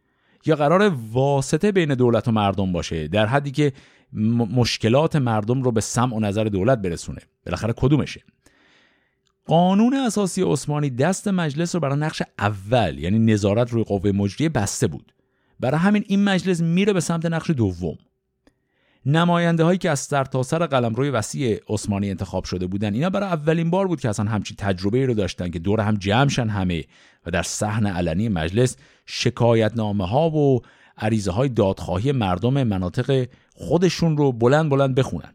[0.46, 3.72] یا قرار واسطه بین دولت و مردم باشه در حدی که
[4.52, 8.22] مشکلات مردم رو به سمع و نظر دولت برسونه؟ بالاخره کدومشه؟
[9.46, 14.86] قانون اساسی عثمانی دست مجلس رو برای نقش اول یعنی نظارت روی قوه مجریه بسته
[14.86, 15.12] بود.
[15.60, 17.98] برای همین این مجلس میره به سمت نقش دوم.
[19.06, 23.70] نماینده هایی که از سرتاسر سر روی وسیع عثمانی انتخاب شده بودن اینا برای اولین
[23.70, 26.84] بار بود که اصلا همچین تجربه رو داشتن که دور هم جمعشن همه
[27.26, 30.60] و در صحن علنی مجلس شکایت نامه ها و
[30.98, 35.34] عریضه های دادخواهی مردم مناطق خودشون رو بلند بلند بخونن.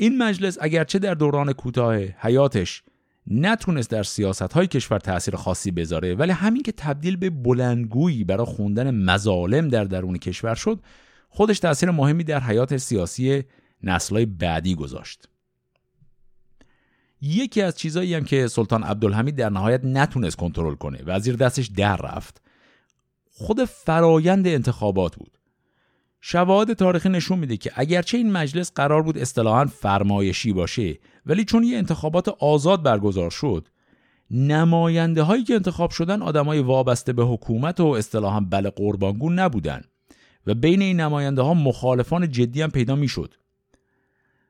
[0.00, 2.82] این مجلس اگرچه در دوران کوتاه حیاتش
[3.26, 8.46] نتونست در سیاست های کشور تاثیر خاصی بذاره ولی همین که تبدیل به بلندگویی برای
[8.46, 10.80] خوندن مظالم در درون کشور شد
[11.28, 13.44] خودش تاثیر مهمی در حیات سیاسی
[13.82, 15.28] نسلهای بعدی گذاشت.
[17.20, 21.66] یکی از چیزایی هم که سلطان عبدالحمید در نهایت نتونست کنترل کنه و زیر دستش
[21.66, 22.42] در رفت
[23.30, 25.37] خود فرایند انتخابات بود.
[26.30, 31.64] شواهد تاریخی نشون میده که اگرچه این مجلس قرار بود اصطلاحا فرمایشی باشه ولی چون
[31.64, 33.68] یه انتخابات آزاد برگزار شد
[34.30, 39.80] نماینده هایی که انتخاب شدن آدمای وابسته به حکومت و اصطلاحا بله قربانگون نبودن
[40.46, 43.34] و بین این نماینده ها مخالفان جدی هم پیدا می‌شد.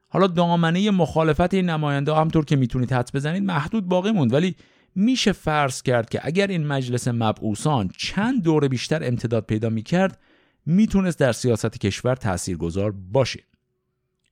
[0.08, 4.56] حالا دامنه مخالفت این نماینده ها همطور که می‌تونید حدس بزنید محدود باقی موند ولی
[4.94, 10.18] میشه فرض کرد که اگر این مجلس مبعوثان چند دور بیشتر امتداد پیدا می‌کرد
[10.66, 13.44] می‌تونست در سیاست کشور تاثیرگذار باشه.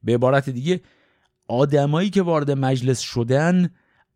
[0.03, 0.81] به عبارت دیگه
[1.49, 3.71] آدمایی که وارد مجلس شدن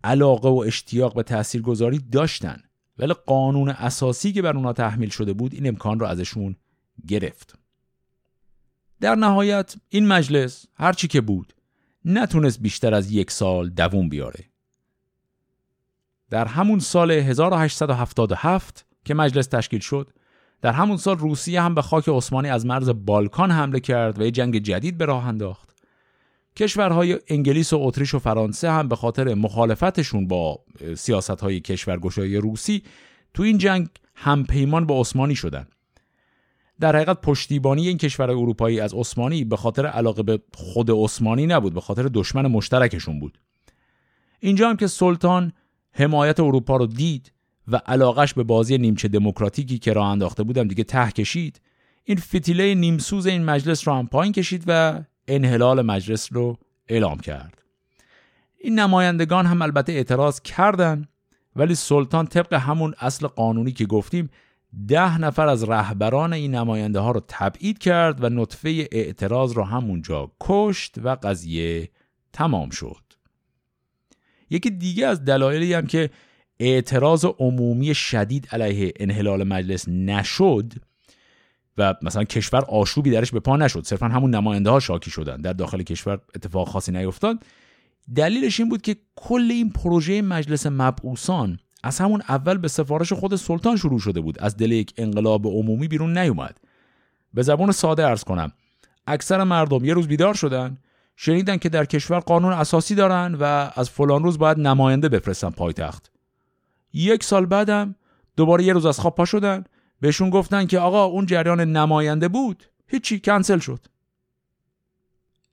[0.05, 2.63] علاقه و اشتیاق به تاثیرگذاری داشتن.
[2.99, 6.57] ولی قانون اساسی که بر اونا تحمیل شده بود این امکان رو ازشون
[7.09, 7.59] گرفت.
[9.01, 11.55] در نهایت این مجلس هرچی که بود
[12.05, 14.45] نتونست بیشتر از یک سال دووم بیاره.
[16.31, 20.11] در همون سال 1877 که مجلس تشکیل شد
[20.63, 24.31] در همون سال روسیه هم به خاک عثمانی از مرز بالکان حمله کرد و یه
[24.31, 25.71] جنگ جدید به راه انداخت.
[26.57, 30.61] کشورهای انگلیس و اتریش و فرانسه هم به خاطر مخالفتشون با
[30.97, 32.83] سیاست های کشورگشایی روسی
[33.35, 35.67] تو این جنگ همپیمان با عثمانی شدن.
[36.81, 41.75] در حقیقت پشتیبانی این کشورهای اروپایی از عثمانی به خاطر علاقه به خود عثمانی نبود
[41.75, 43.39] به خاطر دشمن مشترکشون بود.
[44.41, 45.53] اینجا هم که سلطان
[45.93, 47.33] حمایت اروپا رو دید
[47.71, 51.61] و علاقش به بازی نیمچه دموکراتیکی که راه انداخته بودم دیگه ته کشید.
[52.05, 57.63] این فتیله نیمسوز این مجلس رو هم پایین کشید و انحلال مجلس رو اعلام کرد.
[58.59, 61.09] این نمایندگان هم البته اعتراض کردند
[61.57, 64.31] ولی سلطان طبق همون اصل قانونی که گفتیم
[64.89, 70.33] ده نفر از رهبران این نماینده ها رو تبعید کرد و نطفه اعتراض رو همونجا
[70.41, 71.91] کشت و قضیه
[72.33, 73.03] تمام شد.
[74.51, 76.11] یکی دیگه از دلایلی هم که
[76.61, 80.73] اعتراض عمومی شدید علیه انحلال مجلس نشد
[81.79, 83.85] و مثلا کشور آشوبی درش به پا نشد.
[83.85, 85.37] صرفا همون نماینده ها شاکی شدن.
[85.37, 87.39] در داخل کشور اتفاق خاصی نیفتاد.
[88.15, 93.37] دلیلش این بود که کل این پروژه مجلس مبعوثان از همون اول به سفارش خود
[93.37, 94.39] سلطان شروع شده بود.
[94.39, 96.59] از دل یک انقلاب عمومی بیرون نیومد.
[97.35, 98.53] به زبان ساده ارز کنم.
[99.07, 100.79] اکثر مردم یه روز بیدار شدن
[101.17, 106.11] شنیدن که در کشور قانون اساسی دارن و از فلان روز باید نماینده بفرستن پایتخت.
[106.93, 107.95] یک سال بعدم
[108.37, 109.65] دوباره یه روز از خواب پا شدن.
[110.01, 112.65] بهشون گفتن که آقا اون جریان نماینده بود.
[112.87, 113.87] هیچی کنسل شد.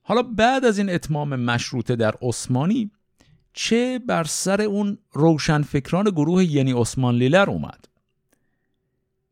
[0.02, 2.90] حالا بعد از این اتمام مشروطه در عثمانی
[3.52, 7.88] چه بر سر اون روشنفکران گروه یعنی عثمان لیلر اومد؟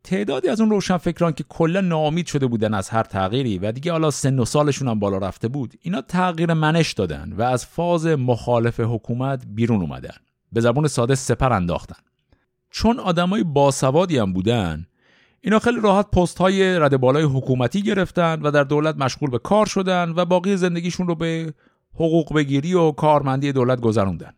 [0.05, 4.11] تعدادی از اون روشنفکران که کلا ناامید شده بودن از هر تغییری و دیگه حالا
[4.11, 8.81] سن و سالشون هم بالا رفته بود اینا تغییر منش دادن و از فاز مخالف
[8.81, 10.17] حکومت بیرون اومدن.
[10.53, 11.97] به زبون ساده سپر انداختن.
[12.71, 14.87] چون آدمای باسوادی هم بودن
[15.41, 19.67] اینا خیلی راحت پست های رد بالای حکومتی گرفتن و در دولت مشغول به کار
[19.67, 21.55] شدن و باقی زندگیشون رو به
[21.95, 24.33] حقوق بگیری و کارمندی دولت گذروندن.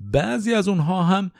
[0.00, 1.30] بعضی از اونها هم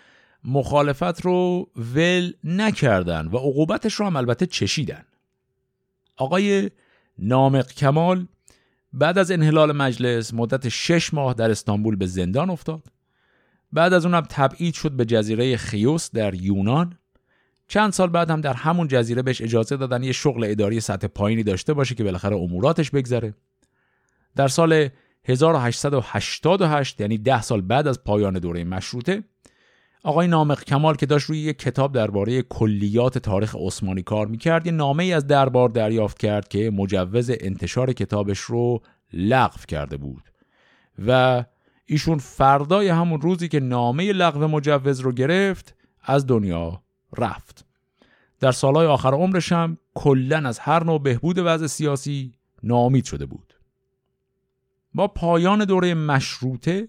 [0.44, 5.04] مخالفت رو ول نکردن و عقوبتش رو هم البته چشیدن.
[6.16, 6.70] آقای
[7.18, 8.26] نامق کمال
[8.92, 12.82] بعد از انحلال مجلس مدت شش ماه در استانبول به زندان افتاد.
[13.72, 16.98] بعد از اونم تبعید شد به جزیره خیوس در یونان.
[17.68, 21.42] چند سال بعد هم در همون جزیره بهش اجازه دادن یه شغل اداری سطح پایینی
[21.42, 23.34] داشته باشه که بالاخره اموراتش بگذره.
[24.36, 24.88] در سال
[25.24, 29.22] 1888 یعنی ده سال بعد از پایان دوره مشروطه
[30.04, 34.72] آقای نامق کمال که داشت روی یک کتاب درباره کلیات تاریخ عثمانی کار می‌کرد یه
[34.72, 38.82] نامه ای از دربار دریافت کرد که مجوز انتشار کتابش رو
[39.12, 40.22] لغو کرده بود
[41.06, 41.44] و
[41.92, 46.82] ایشون فردای همون روزی که نامه لغو مجوز رو گرفت از دنیا
[47.18, 47.64] رفت.
[48.40, 52.32] در سالهای آخر عمرش هم کلا از هر نوع بهبود وضع سیاسی
[52.62, 53.54] ناامید شده بود.
[54.94, 56.88] با پایان دوره مشروطه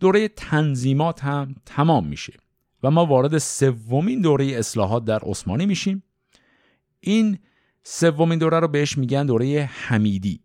[0.00, 2.32] دوره تنظیمات هم تمام میشه
[2.82, 6.02] و ما وارد سومین دوره اصلاحات در عثمانی میشیم.
[7.00, 7.38] این
[7.82, 10.40] سومین دوره رو بهش میگن دوره حمیدی.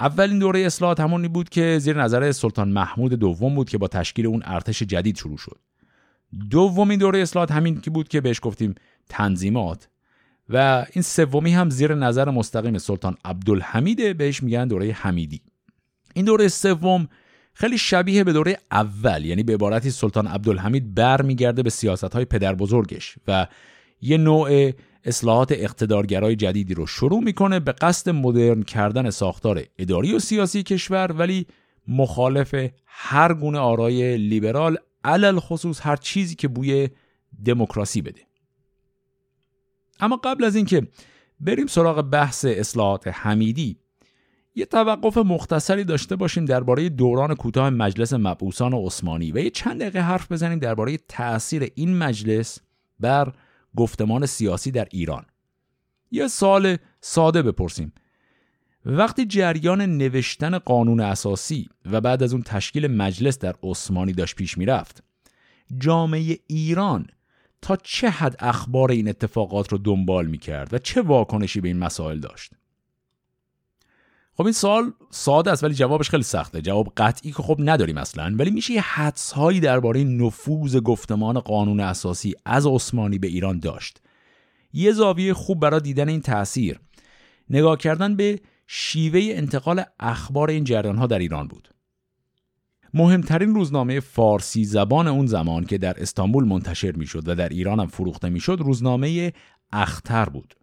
[0.00, 4.26] اولین دوره اصلاحات همونی بود که زیر نظر سلطان محمود دوم بود که با تشکیل
[4.26, 5.58] اون ارتش جدید شروع شد.
[6.50, 8.74] دومین دوره اصلاحات همین که بود که بهش گفتیم
[9.08, 9.88] تنظیمات.
[10.48, 15.40] و این سومی هم زیر نظر مستقیم سلطان عبدالحمیده بهش میگن دوره حمیدی.
[16.14, 17.08] این دوره سوم
[17.54, 22.54] خیلی شبیه به دوره اول یعنی به عبارتی سلطان عبدالحمید برمیگرده به سیاست های پدر
[22.54, 23.46] بزرگش و
[24.00, 24.72] یه نوع
[25.08, 31.12] اصلاحات اقتدارگرای جدیدی رو شروع می‌کنه به قصد مدرن کردن ساختار اداری و سیاسی کشور
[31.12, 31.46] ولی
[31.88, 32.54] مخالف
[32.86, 36.88] هر گونه آرای لیبرال علل خصوص هر چیزی که بوی
[37.44, 38.20] دموکراسی بده.
[40.00, 40.86] اما قبل از اینکه
[41.40, 43.78] بریم سراغ بحث اصلاحات حمیدی
[44.54, 50.00] یه توقف مختصری داشته باشیم درباره دوران کوتاه مجلس مبعوثان عثمانی و یه چند دقیقه
[50.00, 52.58] حرف بزنیم درباره تأثیر این مجلس
[53.00, 53.32] بر
[53.76, 55.26] گفتمان سیاسی در ایران.
[56.10, 57.92] یه سال ساده بپرسیم.
[58.84, 64.58] وقتی جریان نوشتن قانون اساسی و بعد از اون تشکیل مجلس در عثمانی داشت پیش
[64.58, 65.02] می‌رفت
[65.78, 67.06] جامعه ایران
[67.62, 72.20] تا چه حد اخبار این اتفاقات رو دنبال می‌کرد و چه واکنشی به این مسائل
[72.20, 72.52] داشت؟
[74.38, 76.62] خب این سوال ساده است ولی جوابش خیلی سخته.
[76.62, 81.80] جواب قطعی که خب نداریم اصلا ولی میشه یه حدس هایی درباره نفوذ گفتمان قانون
[81.80, 84.00] اساسی از عثمانی به ایران داشت.
[84.72, 86.80] یه زاویه خوب برای دیدن این تاثیر
[87.50, 91.68] نگاه کردن به شیوه انتقال اخبار این جریان ها در ایران بود.
[92.94, 97.86] مهمترین روزنامه فارسی زبان اون زمان که در استانبول منتشر می‌شد و در ایران هم
[97.86, 99.32] فروخته می‌شد روزنامه
[99.72, 100.57] اختر بود.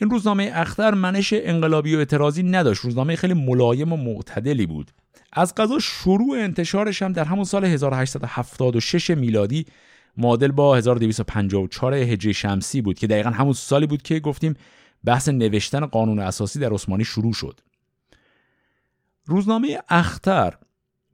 [0.00, 2.80] این روزنامه اختر منش انقلابی و اعتراضی نداشت.
[2.80, 4.90] روزنامه خیلی ملایم و معتدلی بود.
[5.32, 9.66] از قضا شروع انتشارش هم در همون سال 1876 میلادی
[10.16, 14.54] معادل با 1254 هجری شمسی بود که دقیقا همون سالی بود که گفتیم
[15.04, 17.60] بحث نوشتن قانون اساسی در عثمانی شروع شد.
[19.26, 20.54] روزنامه اختر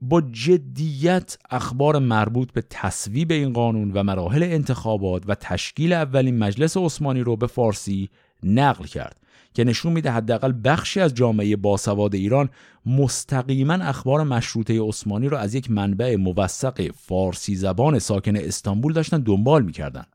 [0.01, 6.77] با جدیت اخبار مربوط به تصویب این قانون و مراحل انتخابات و تشکیل اولین مجلس
[6.77, 8.09] عثمانی رو به فارسی
[8.43, 9.19] نقل کرد
[9.53, 12.49] که نشون میده حداقل بخشی از جامعه باسواد ایران
[12.85, 19.63] مستقیما اخبار مشروطه عثمانی رو از یک منبع موثق فارسی زبان ساکن استانبول داشتن دنبال
[19.63, 20.05] می‌کردن.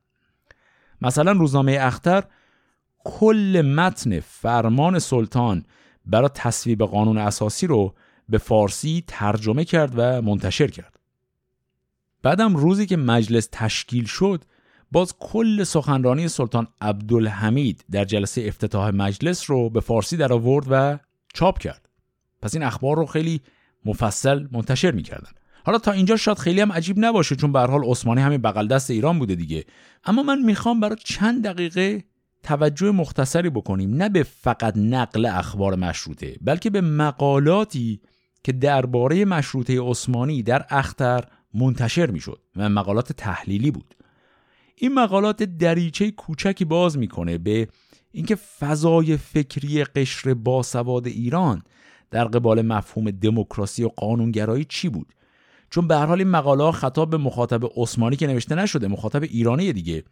[1.02, 2.24] مثلا روزنامه اختر
[3.04, 5.64] کل متن فرمان سلطان
[6.06, 7.94] برای تصویب قانون اساسی رو
[8.28, 10.98] به فارسی ترجمه کرد و منتشر کرد.
[12.22, 14.44] بعدم روزی که مجلس تشکیل شد
[14.94, 20.98] باز کل سخنرانی سلطان عبدالحمید در جلسه افتتاح مجلس رو به فارسی در آورد و
[21.34, 21.88] چاپ کرد.
[22.42, 23.40] پس این اخبار رو خیلی
[23.84, 25.30] مفصل منتشر می‌کردن.
[25.64, 28.90] حالا تا اینجا شاید خیلی هم عجیب نباشه چون به حال عثمانی همین بغل دست
[28.90, 29.64] ایران بوده دیگه.
[30.04, 32.04] اما من می‌خوام برای چند دقیقه
[32.42, 38.00] توجه مختصری بکنیم نه به فقط نقل اخبار مشروطه بلکه به مقالاتی
[38.44, 43.94] که درباره مشروطه عثمانی در اختر منتشر می‌شد و مقالات تحلیلی بود.
[44.74, 47.68] این مقالات دریچه کوچکی باز می‌کنه به
[48.12, 51.62] اینکه فضای فکری قشر باسواد ایران
[52.10, 55.14] در قبال مفهوم دموکراسی و قانونگرایی چی بود؟
[55.70, 59.72] چون به هر حال این مقاله خطاب به مخاطب عثمانی که نوشته نشده مخاطب ایرانی
[59.72, 60.04] دیگه.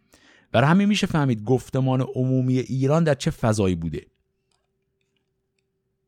[0.51, 4.05] برای همین میشه فهمید گفتمان عمومی ایران در چه فضایی بوده.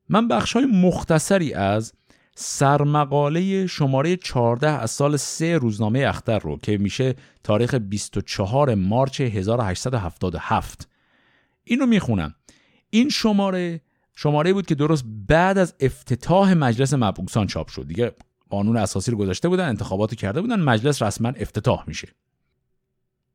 [0.10, 1.94] من بخشای مختصری از
[2.36, 10.90] سرمقاله شماره 14 از سال 3 روزنامه اختر رو که میشه تاریخ 24 مارچ 1877
[11.64, 12.36] این رو می‌خونم.
[12.90, 13.82] این شماره
[14.16, 17.88] شماره بود که درست بعد از افتتاح مجلس مبعوثان چاپ شد.
[17.88, 18.12] دیگه
[18.50, 22.08] قانون اساسی رو گذاشته بودن انتخابات کرده بودن مجلس رسما افتتاح میشه.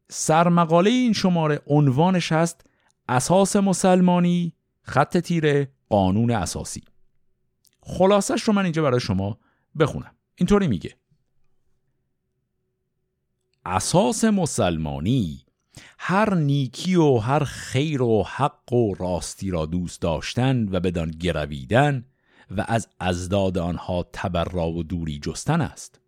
[0.09, 2.67] سرمقاله این شماره عنوانش هست
[3.09, 4.53] اساس مسلمانی
[4.83, 6.83] خط تیره قانون اساسی.
[7.91, 9.39] خلاصش رو من اینجا برای شما
[9.79, 10.15] بخونم.
[10.37, 10.97] اینطوری میگه.
[13.65, 15.45] اساس مسلمانی
[15.99, 22.05] هر نیکی و هر خیر و حق و راستی را دوست داشتن و بدان گرویدن
[22.51, 26.01] و از ازداد آنها تبرا و دوری جستن است.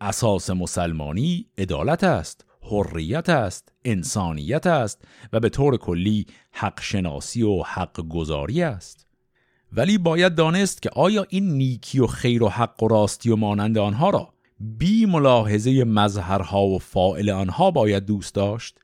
[0.00, 7.62] اساس مسلمانی عدالت است حریت است انسانیت است و به طور کلی حق شناسی و
[7.62, 9.03] حق گذاری است.
[9.76, 13.78] ولی باید دانست که آیا این نیکی و خیر و حق و راستی و مانند
[13.78, 14.28] آنها را
[14.60, 18.78] بی ملاحظه مظهرها و فائل آنها باید دوست داشت؟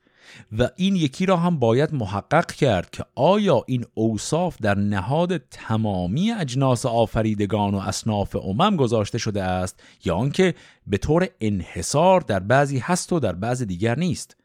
[0.57, 6.31] و این یکی را هم باید محقق کرد که آیا این اوصاف در نهاد تمامی
[6.31, 10.55] اجناس آفریدگان و اصناف امم گذاشته شده است یا آنکه
[10.87, 14.37] به طور انحصار در بعضی هست و در بعض دیگر نیست؟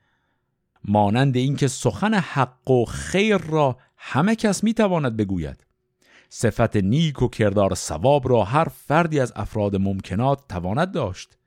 [0.85, 5.66] مانند اینکه سخن حق و خیر را همه کس می‌تواند بگوید.
[6.29, 11.39] صفت نیک و کردار سواب را هر فردی از افراد ممکنات تواند داشت.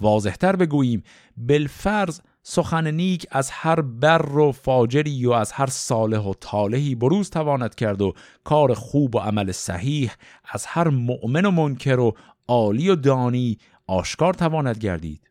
[0.00, 1.02] واضحتر بگوییم
[1.36, 7.30] بالفرض سخن نیک از هر بر و فاجری و از هر صالح و طالحی بروز
[7.30, 8.14] تواند کرد و
[8.44, 10.12] کار خوب و عمل صحیح
[10.44, 12.16] از هر مؤمن و منکر و
[12.48, 15.30] عالی و دانی آشکار تواند گردید.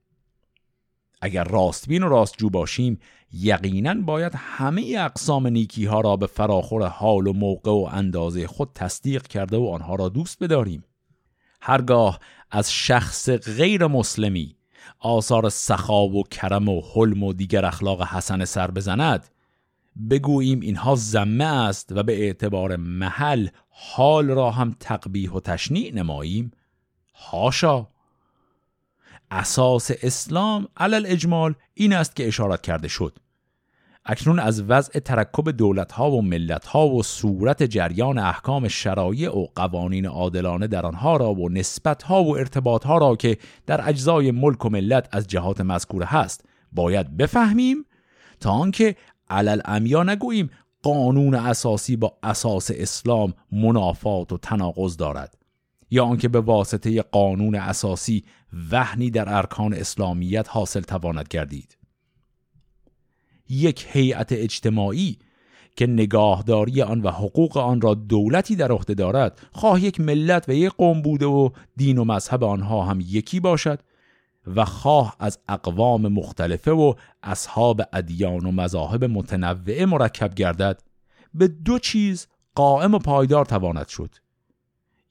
[1.22, 2.99] اگر راستبین و راستجو باشیم
[3.34, 8.69] یقینا باید همه اقسام نیکی ها را به فراخور حال و موقع و اندازه خود
[8.76, 10.84] تصدیق کرده و آنها را دوست بداریم.
[11.61, 12.19] هرگاه
[12.51, 14.55] از شخص غیر مسلمی
[14.99, 19.30] آثار سخا و کرم و حلم و دیگر اخلاق حسن سر بزند
[20.10, 26.51] بگوییم اینها زمه است و به اعتبار محل حال را هم تقبیح و تشنیع نماییم.
[27.15, 27.88] هاشا
[29.31, 33.19] اساس اسلام علل اجمال این است که اشارت کرده شد.
[34.05, 40.67] اکنون از وضع ترکب دولتها و ملتها و صورت جریان احکام شرایع و قوانین عادلانه
[40.67, 45.27] در آنها را و نسبتها و ارتباطها را که در اجزای ملک و ملت از
[45.27, 47.85] جهات مذکوره هست باید بفهمیم؟
[48.39, 48.95] تا آنکه
[49.30, 50.49] علل امیا نگوییم
[50.84, 55.38] قانون اساسی با اساس اسلام منافات و تناقض دارد
[55.91, 58.23] یا آنکه به واسطه قانون اساسی
[58.71, 61.77] وحنی در ارکان اسلامیت حاصل تواند گردید.
[63.49, 65.18] یک هیئت اجتماعی
[65.76, 69.48] که نگاهداری آن و حقوق آن را دولتی در عهده دارد.
[69.52, 73.80] خواه یک ملت و یک قوم بوده و دین و مذهب آنها هم یکی باشد
[74.56, 76.94] و خواه از اقوام مختلفه و
[77.24, 80.82] اصحاب ادیان و مذاهب متنوعه مرکب گردد.
[81.34, 84.15] به دو چیز قائم و پایدار تواند شد.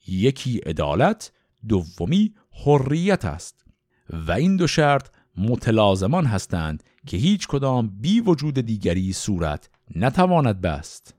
[0.07, 1.31] یکی عدالت
[1.67, 2.33] دومی
[2.65, 3.65] حریت است
[4.09, 11.15] و این دو شرط متلازمان هستند که هیچ کدام بی وجود دیگری صورت نتواند بست.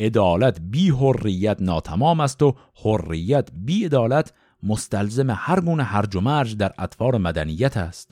[0.00, 4.32] عدالت بی حریت ناتمام است و حریت بی عدالت
[4.62, 8.10] مستلزم هر گونه هرج و مرج در اطوار مدنیت است.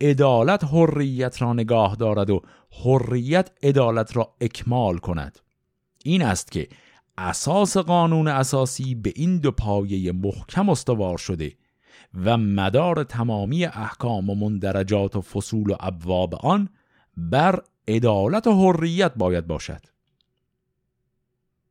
[0.00, 2.42] عدالت حریت را نگاه دارد و
[2.84, 5.38] حریت عدالت را اکمال کند.
[6.04, 6.68] این است که
[7.18, 11.52] اساس قانون اساسی به این دو پایه محکم استوار شده
[12.14, 16.68] و مدار تمامی احکام و مندرجات و فصول و ابواب آن
[17.16, 19.80] بر عدالت و حریت باید باشد.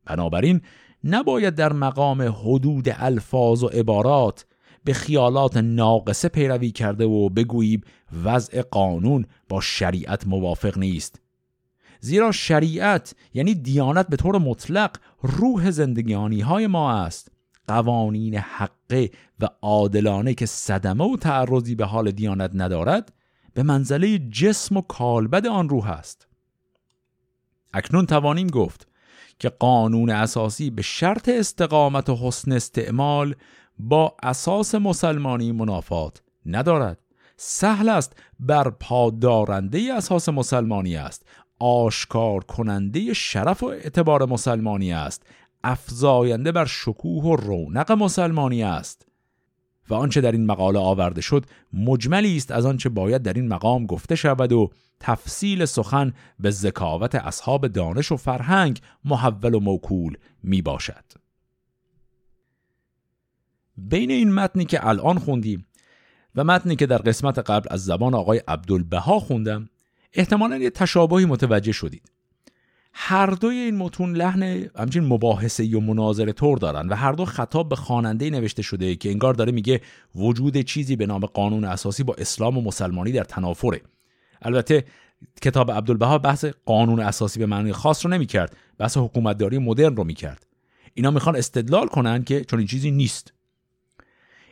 [0.04, 0.60] بنابراین
[1.04, 4.46] نباید در مقام حدود الفاظ و عبارات
[4.84, 7.80] به خیالات ناقصه پیروی کرده و بگوییم
[8.24, 11.20] وضع قانون با شریعت موافق نیست.
[12.00, 17.30] زیرا شریعت یعنی دیانت به طور مطلق روح زندگیانی های ما است.
[17.68, 23.12] قوانین حقه و عادلانه که صدمه و تعرضی به حال دیانت ندارد
[23.54, 26.26] به منزله جسم و کالبد آن روح است.
[27.74, 28.88] اکنون توانیم گفت
[29.38, 33.34] که قانون اساسی به شرط استقامت و حسن استعمال
[33.78, 36.98] با اساس مسلمانی منافات ندارد.
[37.36, 41.26] سهل است بر پادارنده اساس مسلمانی است.
[41.60, 45.22] آشکار کننده شرف و اعتبار مسلمانی است.
[45.64, 49.08] افزاینده بر شکوه و رونق مسلمانی است.
[49.90, 53.86] و آنچه در این مقاله آورده شد مجملی است از آنچه باید در این مقام
[53.86, 54.70] گفته شود و
[55.00, 61.04] تفصیل سخن به ذکاوت اصحاب دانش و فرهنگ محول و موکول می باشد.
[63.76, 65.66] بین این متنی که الان خوندیم
[66.34, 69.68] و متنی که در قسمت قبل از زبان آقای عبدالبها خوندم
[70.12, 72.10] احتمالا یه تشابهی متوجه شدید.
[72.92, 74.42] هر دوی این متون لحن
[74.76, 79.10] همچین مباحثه و مناظره طور دارن و هر دو خطاب به خواننده نوشته شده که
[79.10, 79.80] انگار داره میگه
[80.14, 83.80] وجود چیزی به نام قانون اساسی با اسلام و مسلمانی در تنافره.
[84.42, 84.84] البته
[85.42, 90.46] کتاب عبدالبها بحث قانون اساسی به معنی خاص رو نمی‌کرد بحث حکومتداری مدرن رو می‌کرد.
[90.94, 93.32] اینا می‌خوان استدلال کنن که چون این چیزی نیست.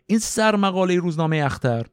[0.06, 1.86] این سر مقاله روزنامه اختر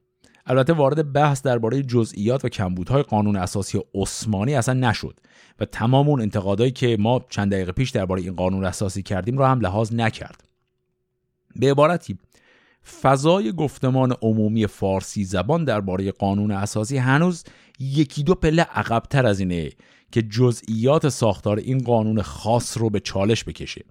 [0.45, 5.19] البته وارد بحث درباره جزئیات و کمبودهای قانون اساسی عثمانی اصلا نشد
[5.59, 9.45] و تمام اون انتقادایی که ما چند دقیقه پیش درباره این قانون اساسی کردیم رو
[9.45, 10.43] هم لحاظ نکرد.
[11.55, 12.17] به عبارتی
[13.01, 17.43] فضای گفتمان عمومی فارسی زبان درباره قانون اساسی هنوز
[17.79, 19.69] یکی دو پله عقبتر از اینه
[20.11, 23.85] که جزئیات ساختار این قانون خاص رو به چالش بکشه.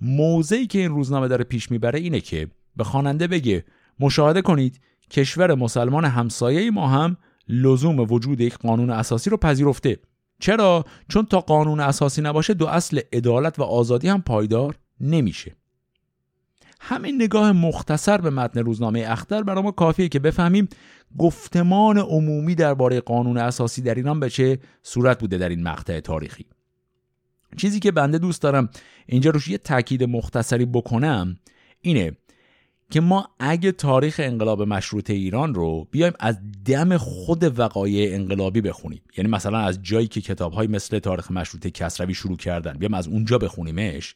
[0.00, 3.64] موضعی که این روزنامه داره پیش می‌بره اینه که به خواننده بگه
[4.00, 4.80] مشاهده کنید
[5.10, 7.16] کشور مسلمان همسایه ما هم
[7.48, 9.98] لزوم وجود یک قانون اساسی رو پذیرفته.
[10.38, 15.56] چرا؟ چون تا قانون اساسی نباشه دو اصل عدالت و آزادی هم پایدار نمیشه.
[16.80, 20.68] همین نگاه مختصر به متن روزنامه اختر برای ما کافیه که بفهمیم
[21.18, 26.46] گفتمان عمومی درباره قانون اساسی در ایران به چه صورت بوده در این مقطع تاریخی.
[27.56, 28.68] چیزی که بنده دوست دارم
[29.06, 31.36] اینجا روش یه تاکید مختصری بکنم
[31.80, 32.16] اینه
[32.90, 39.02] که ما اگه تاریخ انقلاب مشروطه ایران رو بیایم از دم خود وقایع انقلابی بخونیم.
[39.16, 43.38] یعنی مثلا از جایی که کتابهای مثل تاریخ مشروطه کسروی شروع کردن بیایم از اونجا
[43.38, 44.14] بخونیمش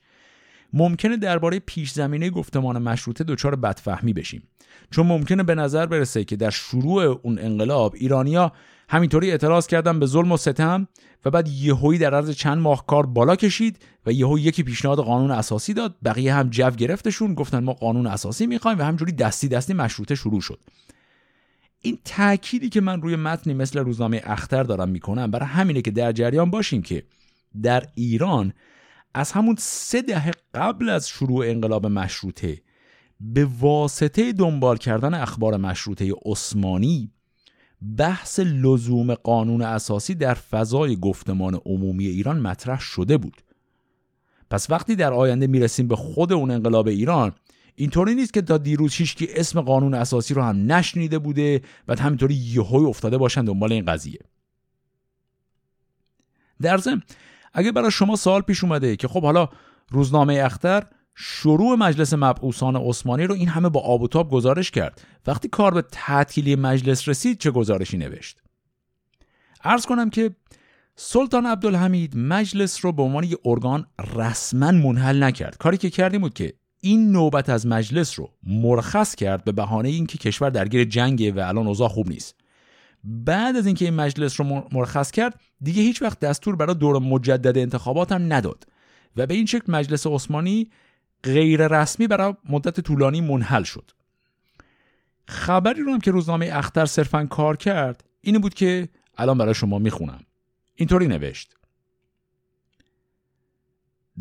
[0.73, 4.43] ممکنه درباره پیش زمینه گفتمان مشروطه دچار بدفهمی بشیم.
[4.91, 8.53] چون ممکنه به نظر برسه که در شروع اون انقلاب ایرانیا
[8.93, 10.89] همینطوری اعتراض کردن به ظلم و ستم
[11.25, 15.31] و بعد یهویی در عرض چند ماه کار بالا کشید و یهو یکی پیشنهاد قانون
[15.31, 15.97] اساسی داد.
[16.05, 20.41] بقیه هم جو گرفتشون گفتن ما قانون اساسی می‌خوایم و همجوری دستی دستی مشروطه شروع
[20.41, 20.61] شد.
[21.81, 26.13] این تأکیدی که من روی متنی مثل روزنامه اختر دارم می‌کنم برای همینه که در
[26.13, 27.03] جریان باشیم که
[27.63, 28.53] در ایران
[29.15, 32.63] از همون سه دهه قبل از شروع انقلاب مشروطه
[33.21, 37.11] به واسطه دنبال کردن اخبار مشروطه عثمانی
[37.99, 43.43] بحث لزوم قانون اساسی در فضای گفتمان عمومی ایران مطرح شده بود.
[44.51, 47.33] پس وقتی در آینده می‌رسیم به خود اون انقلاب ایران
[47.75, 52.35] اینطوری نیست که تا دیروز هیچکی اسم قانون اساسی رو هم نشنیده بوده و همینطوری
[52.35, 54.21] یهوی افتاده باشن دنبال این قضیه.
[56.63, 57.03] در ضمن
[57.53, 59.49] اگه برای شما سوال پیش اومده که خب حالا
[59.91, 65.03] روزنامه اختر شروع مجلس مبعوثان عثمانی رو این همه با آب و تاب گزارش کرد.
[65.27, 68.39] وقتی کار به تعطیلی مجلس رسید چه گزارشی نوشت؟
[69.65, 70.31] ارز کنم که
[70.97, 75.57] سلطان عبدالحمید مجلس رو به عنوان یک ارگان رسما منحل نکرد.
[75.57, 80.19] کاری که کردیم بود که این نوبت از مجلس رو مرخص کرد به بهانه اینکه
[80.19, 82.35] کشور درگیر جنگه و الان اوضاع خوب نیست.
[83.05, 87.59] بعد از اینکه این مجلس رو مرخص کرد دیگه هیچ وقت دستور برای دور مجدد
[87.59, 88.65] انتخابات هم نداد.
[89.17, 90.71] و به این شکل مجلس عثمانی
[91.25, 93.91] غیر رسمی برای مدت طولانی منحل شد.
[95.29, 98.89] خبری رو هم که روزنامه اختر صرفا کار کرد اینی بود که
[99.19, 100.21] الان برای شما می‌خونم.
[100.75, 101.57] اینطوری نوشت.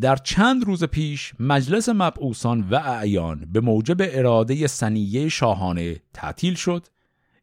[0.01, 6.87] در چند روز پیش مجلس مبعوثان و اعیان به موجب اراده سنیه شاهانه تعطیل شد.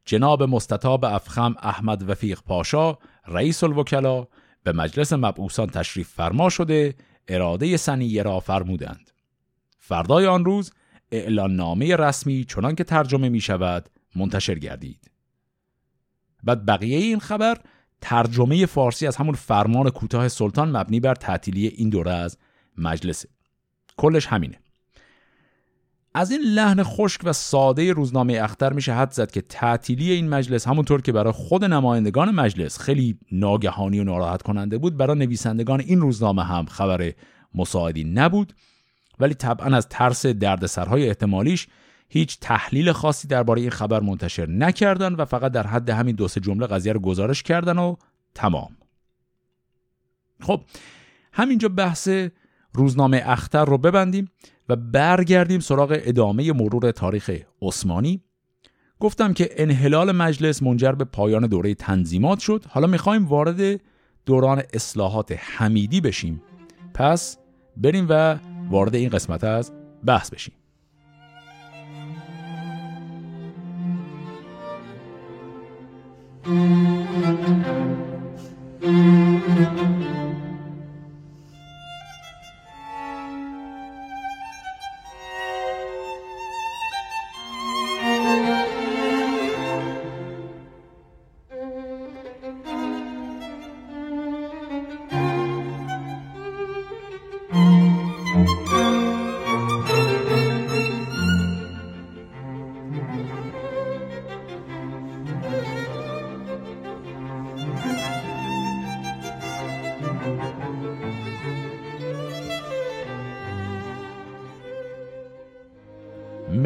[0.05, 4.27] جناب مستطاب افخم احمد وفیق پاشا رئیس الوکلا
[4.62, 6.95] به مجلس مبعوثان تشریف فرما شده
[7.28, 9.11] اراده سنیه را فرمودند.
[9.89, 10.73] فردای آن روز
[11.13, 15.11] اعلان نامه رسمی چنان که ترجمه می شود منتشر گردید.
[16.45, 17.59] بعد بقیه این خبر
[18.01, 22.39] ترجمه فارسی از همون فرمان کوتاه سلطان مبنی بر تعطیلی این دوره از
[22.79, 23.29] مجلسه
[23.97, 24.59] کلش همینه.
[26.15, 30.69] از این لحن خشک و ساده روزنامه اختر میشه حد زد که تعطیلی این مجلس
[30.69, 36.01] همونطور که برای خود نمایندگان مجلس خیلی ناگهانی و ناراحت کننده بود برای نویسندگان این
[36.01, 37.13] روزنامه هم خبر
[37.55, 38.53] مساعدی نبود.
[39.21, 41.69] ولی طبعا از ترس دردسرهای احتمالیش
[42.09, 46.41] هیچ تحلیل خاصی درباره این خبر منتشر نکردن و فقط در حد همین دو سه
[46.41, 47.97] جمله قضیه رو گزارش کردن و
[48.35, 48.77] تمام.
[50.41, 50.61] خب
[51.33, 52.09] همینجا بحث
[52.73, 54.31] روزنامه اختر رو ببندیم
[54.69, 57.31] و برگردیم سراغ ادامه مرور تاریخ
[57.63, 58.23] عثمانی.
[59.01, 62.65] گفتم که انحلال مجلس منجر به پایان دوره تنظیمات شد.
[62.69, 63.81] حالا می‌خوایم وارد
[64.27, 66.43] دوران اصلاحات حمیدی بشیم.
[66.95, 67.39] پس
[67.77, 68.39] بریم و
[68.71, 69.73] وارد این قسمت از
[70.05, 70.55] بحث بشیم.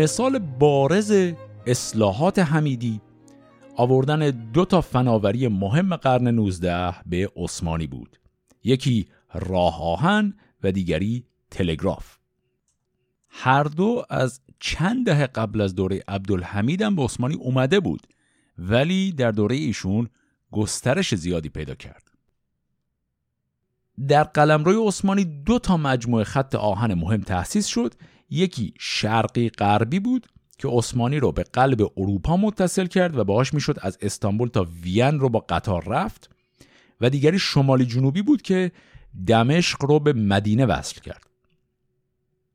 [0.00, 1.32] مثال بارز
[1.66, 3.00] اصلاحات حمیدی
[3.76, 8.20] آوردن دو تا فناوری مهم قرن 19 به عثمانی بود.
[8.64, 12.16] یکی راه آهن و دیگری تلگراف.
[13.28, 18.06] هر دو از چند دهه قبل از دوره عبدالحمید هم به عثمانی اومده بود
[18.58, 20.08] ولی در دوره ایشون
[20.52, 22.10] گسترش زیادی پیدا کرد.
[24.08, 27.94] در قلمروی عثمانی دو تا مجموعه خط آهن مهم تأسیس شد
[28.30, 30.26] یکی شرقی غربی بود
[30.58, 35.20] که عثمانی رو به قلب اروپا متصل کرد و باهاش می‌شد از استانبول تا وین
[35.20, 36.30] رو با قطار رفت
[37.00, 38.72] و دیگری شمالی جنوبی بود که
[39.26, 41.26] دمشق رو به مدینه وصل کرد.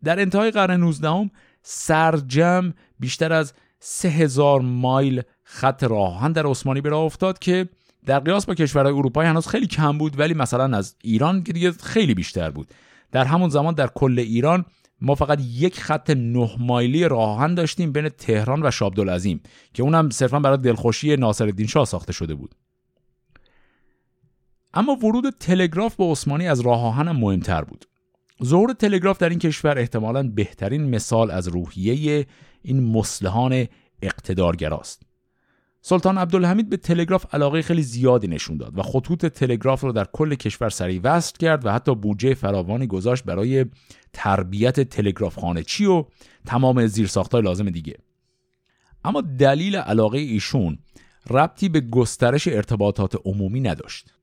[0.04, 1.32] در انتهای قرن 19
[1.62, 7.70] سرجم بیشتر از 3000 مایل خط راهان در عثمانی به راه افتاد که
[8.06, 11.72] در قیاس با کشورهای اروپایی هنوز خیلی کم بود ولی مثلا از ایران که دیگه
[11.72, 12.68] خیلی بیشتر بود.
[13.12, 14.66] در همون زمان در کل ایران
[15.02, 19.42] ما فقط یک خط نه مایلی راهان داشتیم بین تهران و شابدالعظیم
[19.74, 22.56] که اونم صرفا برای دلخوشی ناصرالدین شاه ساخته شده بود.
[24.74, 27.86] اما ورود تلگراف به عثمانی از راه آهن هم مهمتر بود.
[28.44, 32.26] ظهور تلگراف در این کشور احتمالا بهترین مثال از روحیه
[32.62, 33.68] این مسلحان
[34.02, 35.02] اقتدارگراست.
[35.88, 40.36] سلطان عبدالحمید به تلگراف علاقه خیلی زیادی نشون داد و خطوط تلگراف رو در کل
[40.36, 43.66] کشور سریع وصل کرد و حتی بودجه فراوانی گذاشت برای
[44.14, 45.64] تربیت تلگراف خانه.
[45.64, 46.06] چی و
[46.46, 47.98] تمام زیرساختهای لازم دیگه.
[49.04, 50.78] اما دلیل علاقه ایشون
[51.30, 54.14] ربطی به گسترش ارتباطات عمومی نداشت.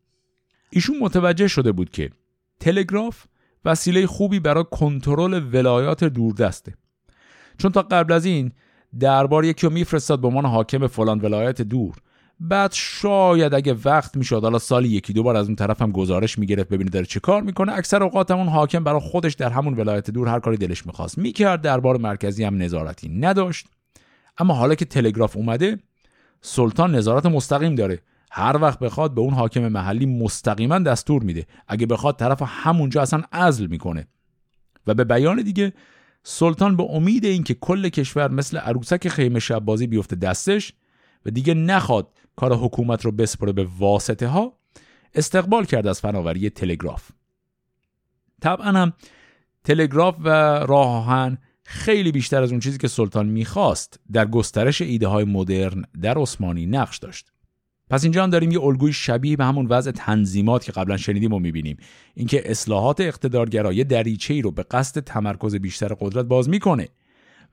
[0.70, 2.10] ایشون متوجه شده بود که
[2.60, 3.24] تلگراف
[3.64, 6.74] وسیله خوبی برای کنترل ولایات دوردسته.
[7.58, 8.52] چون تا قبل از این
[9.00, 11.94] دربار یکی رو میفرستاد به عنوان حاکم فلان ولایت دور.
[12.40, 16.38] بعد شاید اگه وقت می‌شد حالا سالی یکی دو بار از اون طرف هم گزارش
[16.38, 20.10] می‌گرفت ببینه داره چه کار می‌کنه اکثر اوقات اون حاکم برای خودش در همون ولایت
[20.10, 21.18] دور هر کاری دلش می‌خواست.
[21.18, 23.66] می‌کرد دربار مرکزی هم نظارتی نداشت.
[24.38, 25.78] اما حالا که تلگراف اومده
[26.40, 27.98] سلطان نظارت مستقیم داره.
[28.30, 31.46] هر وقت بخواد به اون حاکم محلی مستقیما دستور میده.
[31.68, 34.06] اگه بخواد طرف همونجا اصلا عزل می‌کنه.
[34.86, 35.72] و به بیان دیگه
[36.22, 40.72] سلطان به امید اینکه کل کشور مثل عروسک خیمه شب بازی بیفته دستش
[41.26, 44.58] و دیگه نخواد کار حکومت رو بسپره به واسطه ها
[45.14, 47.10] استقبال کرد از فناوری تلگراف.
[48.40, 48.92] طبعا هم
[49.64, 50.28] تلگراف و
[50.68, 55.84] راه آهن خیلی بیشتر از اون چیزی که سلطان می‌خواست در گسترش ایده های مدرن
[56.02, 57.32] در عثمانی نقش داشت.
[57.92, 61.38] پس اینجا هم داریم یه الگوی شبیه به همون وضع تنظیمات که قبلا شنیدیم و
[61.38, 61.76] می‌بینیم.
[62.14, 66.88] اینکه اصلاحات اقتدارگرایی دریچه ای رو به قصد تمرکز بیشتر قدرت باز می‌کنه.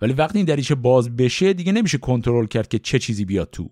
[0.01, 3.69] ولی وقتی این دریچه باز بشه دیگه نمیشه کنترل کرد که چه چیزی بیاد تو.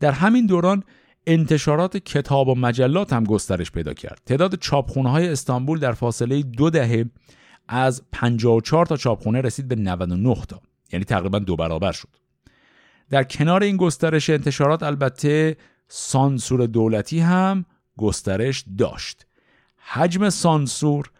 [0.00, 0.84] در همین دوران
[1.26, 4.20] انتشارات کتاب و مجلات هم گسترش پیدا کرد.
[4.26, 7.04] تعداد چاپخونه های استانبول در فاصله دو دهه
[7.68, 10.60] از 54 تا چاپخونه رسید به 99 تا.
[10.92, 12.21] یعنی تقریبا دو برابر شد.
[13.12, 15.56] در کنار این گسترش انتشارات البته
[15.88, 17.64] سانسور دولتی هم
[17.96, 19.26] گسترش داشت.
[19.76, 21.10] حجم سانسور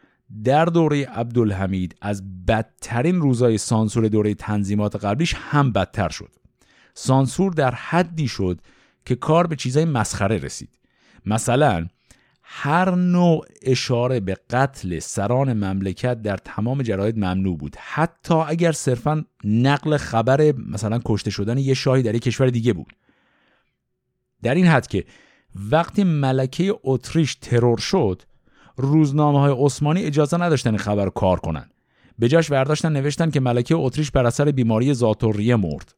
[0.45, 6.31] در دوره عبدالحمید از بدترین روزای سانسور دوره تنظیمات قبلیش هم بدتر شد.
[6.95, 8.61] سانسور در حدی شد
[9.05, 10.79] که کار به چیزای مسخره رسید.
[11.27, 11.87] مثلا
[12.55, 17.77] هر نوع اشاره به قتل سران مملکت در تمام جراید ممنوع بود.
[17.79, 22.93] حتی اگر صرفا نقل خبر مثلا کشته شدن یه شاهی در یک کشور دیگه بود.
[24.43, 25.05] در این حد که
[25.71, 28.23] وقتی ملکه اتریش ترور شد
[28.77, 31.71] روزنامه های عثمانی اجازه نداشتن خبر کار کنن.
[32.19, 35.95] به جاش برداشتن نوشتن که ملکه اتریش بر اثر بیماری زاتوریه مرد.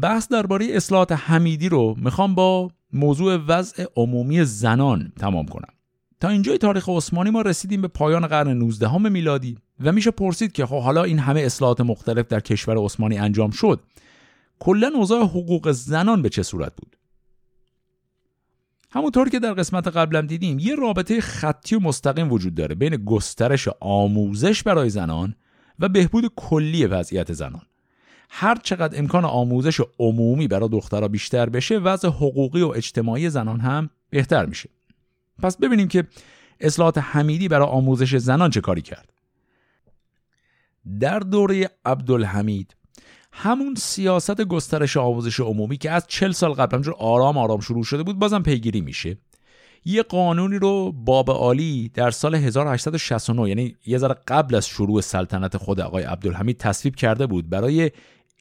[0.00, 5.72] بحث درباره اصلاحات حمیدی رو می‌خوام با موضوع وضع عمومی زنان تمام کنم.
[6.20, 10.66] تا اینجای تاریخ عثمانی ما رسیدیم به پایان قرن 19 میلادی و میشه پرسید که
[10.66, 13.80] خب حالا این همه اصلاحات مختلف در کشور عثمانی انجام شد.
[14.58, 16.96] کلا اوضاع حقوق زنان به چه صورت بود؟
[18.90, 23.68] همونطور که در قسمت قبلم دیدیم یه رابطه خطی و مستقیم وجود داره بین گسترش
[23.80, 25.34] آموزش برای زنان
[25.78, 27.62] و بهبود کلی وضعیت زنان.
[28.28, 33.90] هر چقدر امکان آموزش عمومی برای دخترها بیشتر بشه وضع حقوقی و اجتماعی زنان هم
[34.10, 34.70] بهتر میشه.
[35.42, 36.04] پس ببینیم که
[36.60, 39.12] اصلاحات حمیدی برای آموزش زنان چه کاری کرد.
[41.00, 42.76] در دوره عبدالحمید
[43.32, 48.02] همون سیاست گسترش آموزش عمومی که از چل سال قبل همجور آرام آرام شروع شده
[48.02, 49.18] بود بازم پیگیری میشه.
[49.84, 55.56] یه قانونی رو باب عالی در سال 1869 یعنی یه ذره قبل از شروع سلطنت
[55.56, 57.90] خود آقای عبدالحمید تصویب کرده بود برای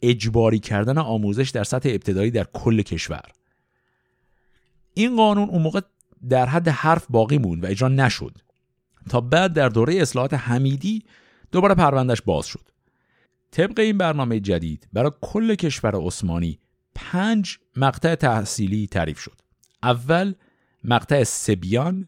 [0.01, 3.31] اجباری کردن آموزش در سطح ابتدایی در کل کشور.
[4.93, 5.81] این قانون اون موقع
[6.29, 8.37] در حد حرف باقی موند و اجرا نشد.
[9.09, 11.03] تا بعد در دوره اصلاحات حمیدی
[11.51, 12.69] دوباره پروندهش باز شد.
[13.51, 16.59] طبق این برنامه جدید برای کل کشور عثمانی
[16.95, 19.41] پنج مقطع تحصیلی تعریف شد.
[19.83, 20.33] اول
[20.83, 22.07] مقطع سبیان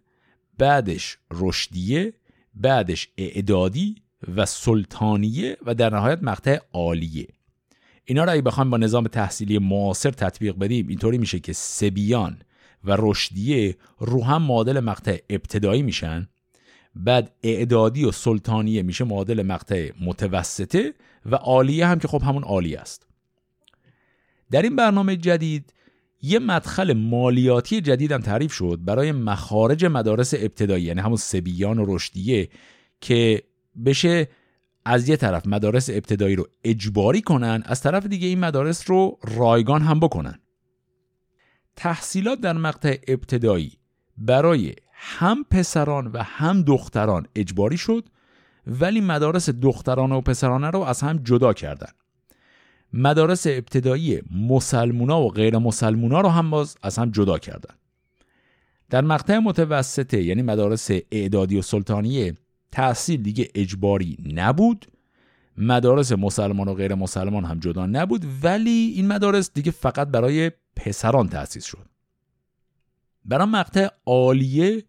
[0.58, 2.14] بعدش رشدیه
[2.54, 3.96] بعدش اعدادی
[4.36, 7.28] و سلطانیه و در نهایت مقطع عالیه.
[8.10, 12.42] اینا رو اگه بخوایم با نظام تحصیلی معاصر تطبیق بدیم اینطوری میشه که سبیان
[12.84, 16.28] و رشدیه رو هم معادل مقطع ابتدایی میشن
[16.96, 20.94] بعد اعدادی و سلطانیه میشه معادل مقطع متوسطه
[21.26, 23.08] و عالیه هم که خب همون عالی است.
[24.52, 25.74] در این برنامه جدید
[26.22, 31.96] یه مدخل مالیاتی جدید هم تعریف شد برای مخارج مدارس ابتدایی یعنی همون سبیان و
[31.96, 32.50] رشدیه
[33.02, 33.44] که
[33.86, 34.28] بشه
[34.92, 39.82] از یه طرف مدارس ابتدایی رو اجباری کنن از طرف دیگه این مدارس رو رایگان
[39.82, 40.40] هم بکنن.
[41.76, 43.78] تحصیلات در مقطع ابتدایی
[44.18, 48.10] برای هم پسران و هم دختران اجباری شد
[48.68, 51.92] ولی مدارس دختران و پسرانه رو از هم جدا کردن.
[52.94, 57.76] مدارس ابتدایی مسلمونا و غیر مسلمونا رو هم باز از هم جدا کردن.
[58.90, 62.34] در مقطع متوسطه یعنی مدارس اعدادی و سلطانیه
[62.72, 64.86] تحصیل دیگه اجباری نبود.
[65.58, 71.30] مدارس مسلمان و غیر مسلمان هم جدا نبود ولی این مدارس دیگه فقط برای پسران
[71.30, 71.86] تأسیس شد.
[73.26, 74.84] برای مقطع عالیه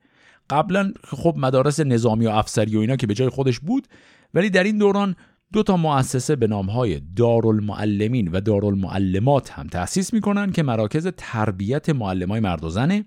[0.50, 3.88] قبلا خب مدارس نظامی و افسری و اینا که به جای خودش بود
[4.34, 5.16] ولی در این دوران
[5.52, 12.40] دو تا مؤسسه به های دارالمعلمین و دارالمعلمات هم تأسیس می‌کنن که مراکز تربیت معلمای
[12.40, 13.04] مرد و زنه.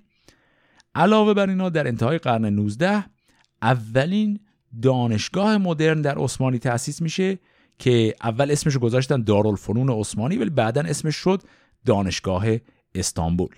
[0.96, 3.06] علاوه بر اینا در انتهای قرن 19
[3.62, 4.40] اولین
[4.82, 7.40] دانشگاه مدرن در عثمانی تأسیس میشه
[7.80, 11.42] که اول اسمش گذاشتن دارالفنون عثمانی ولی بعدا اسمش شد
[11.86, 12.46] دانشگاه
[12.96, 13.56] استانبول.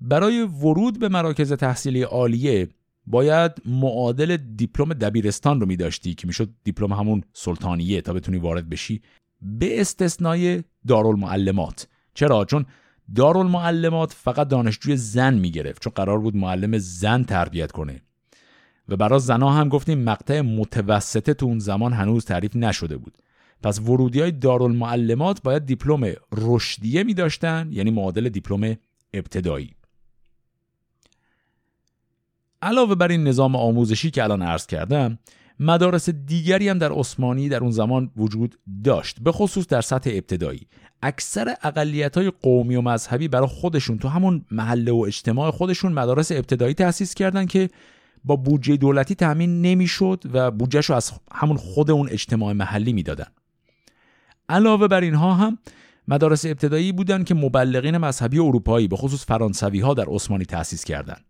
[0.00, 2.68] برای ورود به مراکز تحصیلی عالیه
[3.06, 9.02] باید معادل دیپلم دبیرستان رو میداشتی که می‌شد دیپلم همون سلطانیه تا بتونی وارد بشی.
[9.42, 11.88] به استثنای دارالمعلمات.
[12.14, 12.66] چرا؟ چون
[13.14, 18.02] دارالمعلمات فقط دانشجوی زن می‌گرفت چون قرار بود معلم زن تربیت کنه.
[18.90, 23.18] و برای زنا هم گفتیم مقطع متوسطه تو اون زمان هنوز تعریف نشده بود.
[23.62, 28.76] پس ورودی های دارالمعلمات باید دیپلم رشدیه می داشتن یعنی معادل دیپلم
[29.14, 29.74] ابتدایی.
[32.62, 35.18] علاوه بر این نظام آموزشی که الان عرض کردم
[35.60, 40.66] مدارس دیگری هم در عثمانی در اون زمان وجود داشت به خصوص در سطح ابتدایی.
[41.02, 46.32] اکثر اقلیت های قومی و مذهبی برای خودشون تو همون محله و اجتماع خودشون مدارس
[46.32, 47.70] ابتدایی تأسیس کردن که
[48.24, 53.26] با بودجه دولتی تأمین نمی‌شد و بودجهش رو از همون خود اون اجتماع محلی می‌دادن.
[54.48, 55.58] علاوه بر اینها هم
[56.08, 61.24] مدارس ابتدایی بودند که مبلغین مذهبی اروپایی به خصوص فرانسوی ها در عثمانی تأسیس کردند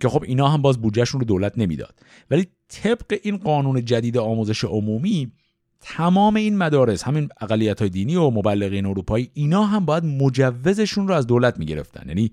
[0.00, 1.94] که خب اینا هم باز بودجهشون رو دولت نمی‌داد.
[2.30, 5.32] ولی طبق این قانون جدید آموزش عمومی
[5.80, 11.14] تمام این مدارس همین اقلیت های دینی و مبلغین اروپایی اینا هم باید مجوزشون رو
[11.14, 12.08] از دولت می‌گرفتن.
[12.08, 12.32] یعنی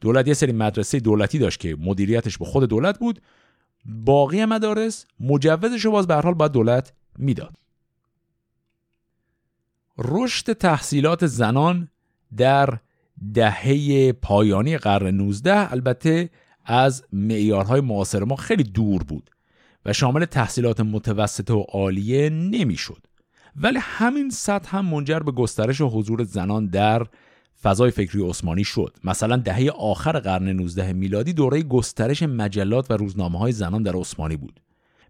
[0.00, 3.20] دولت یه سری مدرسه دولتی داشت که مدیریتش به خود دولت بود.
[3.84, 7.56] باقی مدارس مجوزش رو باز به حال باید دولت می‌داد.
[9.98, 11.88] رشد تحصیلات زنان
[12.36, 12.78] در
[13.34, 16.30] دهه پایانی قرن 19 البته
[16.64, 19.30] از معیارهای معاصر ما خیلی دور بود
[19.84, 23.06] و شامل تحصیلات متوسطه و عالیه نمی‌شد.
[23.56, 27.06] ولی همین سطح هم منجر به گسترش و حضور زنان در
[27.66, 28.96] فضای فکری عثمانی شد.
[29.04, 34.36] مثلا دهه آخر قرن 19 میلادی دوره گسترش مجلات و روزنامه های زنان در عثمانی
[34.36, 34.60] بود.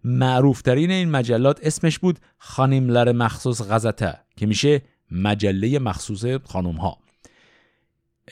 [0.04, 6.98] معروفترین این مجلات اسمش بود خانیملر مخصوص غزته که میشه مجله مخصوص خانم ها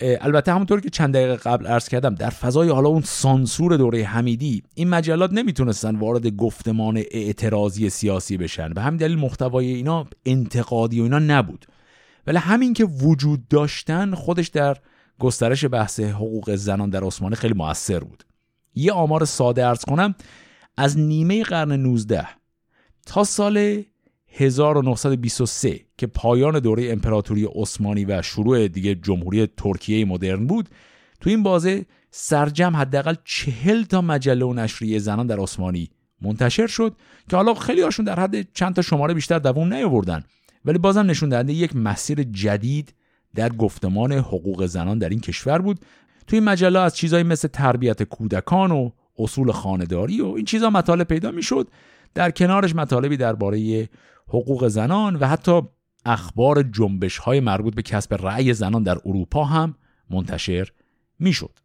[0.00, 4.62] البته همونطور که چند دقیقه قبل عرض کردم در فضای حالا اون سانسور دوره حمیدی
[4.74, 8.68] این مجلات نمی‌تونستن وارد گفتمان اعتراضی سیاسی بشن.
[8.68, 11.66] به همین دلیل محتوای اینا انتقادی و اینا نبود.
[12.26, 14.76] ولی همین که وجود داشتن خودش در
[15.18, 18.24] گسترش بحث حقوق زنان در عثمانی خیلی موثر بود.
[18.74, 20.14] یه آمار ساده ارز کنم
[20.76, 22.26] از نیمه قرن 19
[23.06, 23.82] تا سال
[24.28, 30.68] 1923 که پایان دوره امپراتوری عثمانی و شروع دیگه جمهوری ترکیه مدرن بود
[31.20, 35.90] تو این بازه سرجم حداقل چهل تا مجله و نشریه زنان در عثمانی
[36.22, 36.96] منتشر شد
[37.30, 40.24] که حالا خیلی هاشون در حد چند تا شماره بیشتر دووم نیاوردن.
[40.64, 42.94] ولی بازم نشون دهنده یک مسیر جدید
[43.34, 45.80] در گفتمان حقوق زنان در این کشور بود
[46.26, 51.30] توی مجله از چیزایی مثل تربیت کودکان و اصول خانداری و این چیزا مطالب پیدا
[51.30, 51.68] می‌شد
[52.14, 53.88] در کنارش مطالبی درباره
[54.28, 55.62] حقوق زنان و حتی
[56.06, 59.74] اخبار جنبش های مربوط به کسب رأی زنان در اروپا هم
[60.10, 60.68] منتشر
[61.18, 61.58] می‌شد.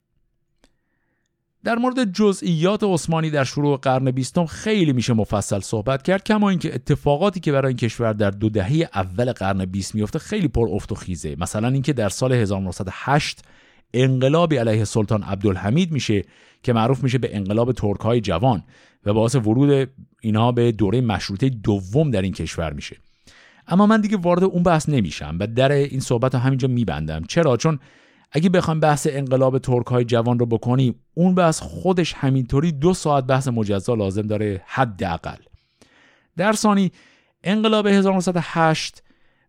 [1.64, 6.76] در مورد جزئیات عثمانی در شروع قرن بیستم خیلی میشه مفصل صحبت کرد کما اینکه
[6.76, 10.92] اتفاقاتی که برای این کشور در دو دهه اول قرن بیست میفته خیلی پر افت
[10.92, 11.36] و خیزه.
[11.40, 13.42] مثلا اینکه در سال 1908
[13.94, 16.24] انقلابی علیه سلطان عبدالحمید میشه
[16.64, 18.64] که معروف میشه به انقلاب ترک های جوان
[19.06, 19.90] و باعث ورود
[20.22, 22.98] اینها به دوره مشروطه دوم در این کشور میشه.
[23.68, 27.24] اما من دیگه وارد اون بحث نمیشم و در این صحبت رو همینجا میبندم.
[27.24, 27.80] چرا؟ چون
[28.32, 33.24] اگه بخوایم بحث انقلاب ترک های جوان رو بکنیم اون بحث خودش همینطوری دو ساعت
[33.24, 35.38] بحث مجزا لازم داره حداقل.
[36.38, 36.92] در ثانی
[37.44, 39.04] انقلاب 1908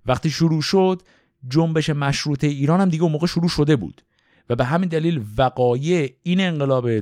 [0.06, 1.02] وقتی شروع شد
[1.48, 4.02] جنبش مشروطه ایران هم دیگه اون موقع شروع شده بود.
[4.50, 7.00] و به همین دلیل وقایع این انقلاب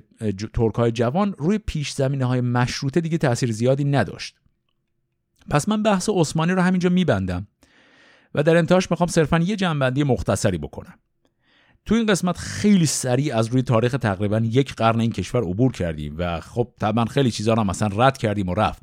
[0.55, 4.37] ترک های جوان روی پیش زمینه های مشروطه دیگه تاثیر زیادی نداشت.
[5.51, 7.47] پس من بحث عثمانی رو همینجا میبندم
[8.35, 10.95] و در انتهاش می‌خوام صرفا یه جنبندی مختصری بکنم.
[11.89, 16.15] تو این قسمت خیلی سریع از روی تاریخ تقریبا یک قرن این کشور عبور کردیم
[16.19, 18.83] و خب طبعا خیلی چیزا رو مثلا رد کردیم و رفت.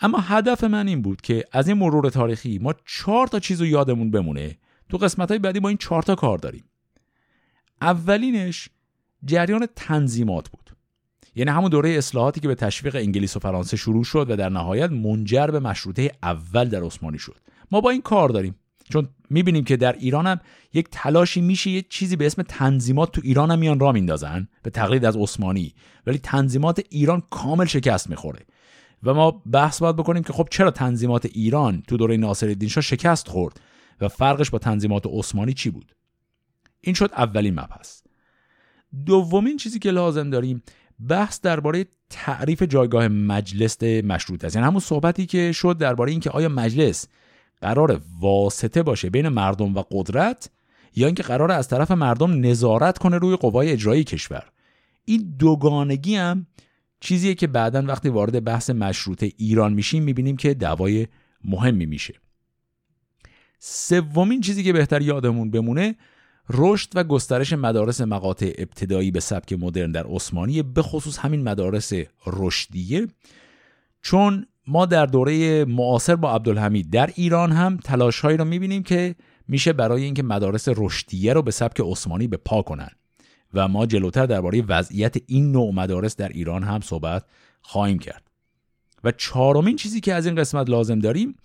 [0.00, 3.66] اما هدف من این بود که از این مرور تاریخی ما چهار تا چیز رو
[3.66, 4.56] یادمون بمونه.
[4.88, 6.64] تو قسمت های بعدی با این چهار تا کار داریم.
[7.80, 8.68] اولینش
[9.24, 10.70] جریان تنظیمات بود.
[11.34, 14.90] یعنی همون دوره اصلاحاتی که به تشویق انگلیس و فرانسه شروع شد و در نهایت
[14.90, 17.36] منجر به مشروطه اول در عثمانی شد.
[17.70, 18.54] ما با این کار داریم.
[18.90, 20.40] چون می‌بینیم که در ایران هم
[20.74, 24.70] یک تلاشی میشه یه چیزی به اسم تنظیمات تو ایران هم میان را میندازن به
[24.70, 25.74] تقلید از عثمانی.
[26.06, 28.40] ولی تنظیمات ایران کامل شکست می‌خوره.
[29.02, 33.28] و ما بحث باید بکنیم که خب چرا تنظیمات ایران تو دوره ناصرالدین شاه شکست
[33.28, 33.60] خورد
[34.00, 35.94] و فرقش با تنظیمات عثمانی چی بود؟
[36.80, 38.02] این شد اولین مبحث.
[39.06, 40.62] دومین چیزی که لازم داریم
[41.08, 44.56] بحث درباره تعریف جایگاه مجلس مشروط است.
[44.56, 47.08] یعنی همون صحبتی که شد درباره اینکه آیا مجلس
[47.62, 50.50] قرار واسطه باشه بین مردم و قدرت
[50.96, 54.44] یا اینکه قرار از طرف مردم نظارت کنه روی قوای اجرایی کشور.
[55.04, 56.46] این دوگانگی هم
[57.00, 61.06] چیزیه که بعدا وقتی وارد بحث مشروطه ایران میشیم می‌بینیم که دعوای
[61.44, 62.14] مهمی میشه.
[63.58, 65.94] سومین چیزی که بهتر یادمون بمونه
[66.50, 71.92] رشد و گسترش مدارس مقاطع ابتدایی به سبک مدرن در عثمانی به خصوص همین مدارس
[72.26, 73.06] رشدیه.
[74.02, 79.14] چون ما در دوره معاصر با عبدالحمید در ایران هم تلاشهایی رو می‌بینیم که
[79.48, 82.90] میشه برای اینکه مدارس رشدیه رو به سبک عثمانی به پا کنن.
[83.54, 87.24] و ما جلوتر درباره وضعیت این نوع مدارس در ایران هم صحبت
[87.62, 88.22] خواهیم کرد.
[89.04, 91.36] و چهارمین چیزی که از این قسمت لازم داریم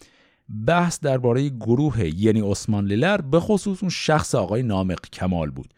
[0.67, 5.73] بحث درباره گروه یعنی عثمان لیلر به خصوص اون شخص آقای نامق کمال بود.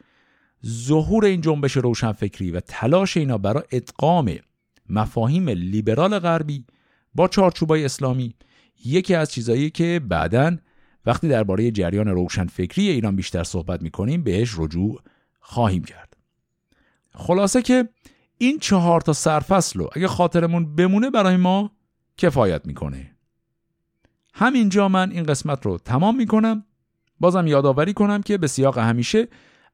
[0.65, 4.35] ظهور این جنبش روشنفکری و تلاش اینا برای ادغام
[4.89, 6.65] مفاهیم لیبرال غربی
[7.15, 8.35] با چارچوبای اسلامی.
[8.85, 10.57] یکی از چیزایی که بعدا
[11.05, 15.01] وقتی درباره جریان روشنفکری ایران بیشتر صحبت می‌کنیم بهش رجوع
[15.39, 16.17] خواهیم کرد.
[17.13, 17.89] خلاصه که
[18.37, 21.71] این چهار تا سرفصل رو اگه خاطرمون بمونه برای ما
[22.17, 23.11] کفایت می‌کنه.
[24.33, 26.63] همینجا من این قسمت رو تمام می‌کنم.
[27.19, 29.27] بازم یادآوری کنم که به سیاق همیشه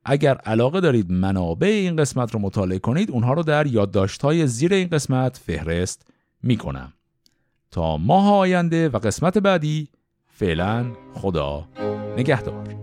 [0.06, 4.88] اگر علاقه دارید منابع این قسمت رو مطالعه کنید اونها رو در یادداشت‌های زیر این
[4.88, 6.08] قسمت فهرست
[6.44, 6.94] می‌کنم.
[7.72, 9.90] تا ماه آینده و قسمت بعدی
[10.28, 11.68] فعلا خدا
[12.18, 12.76] نگهدار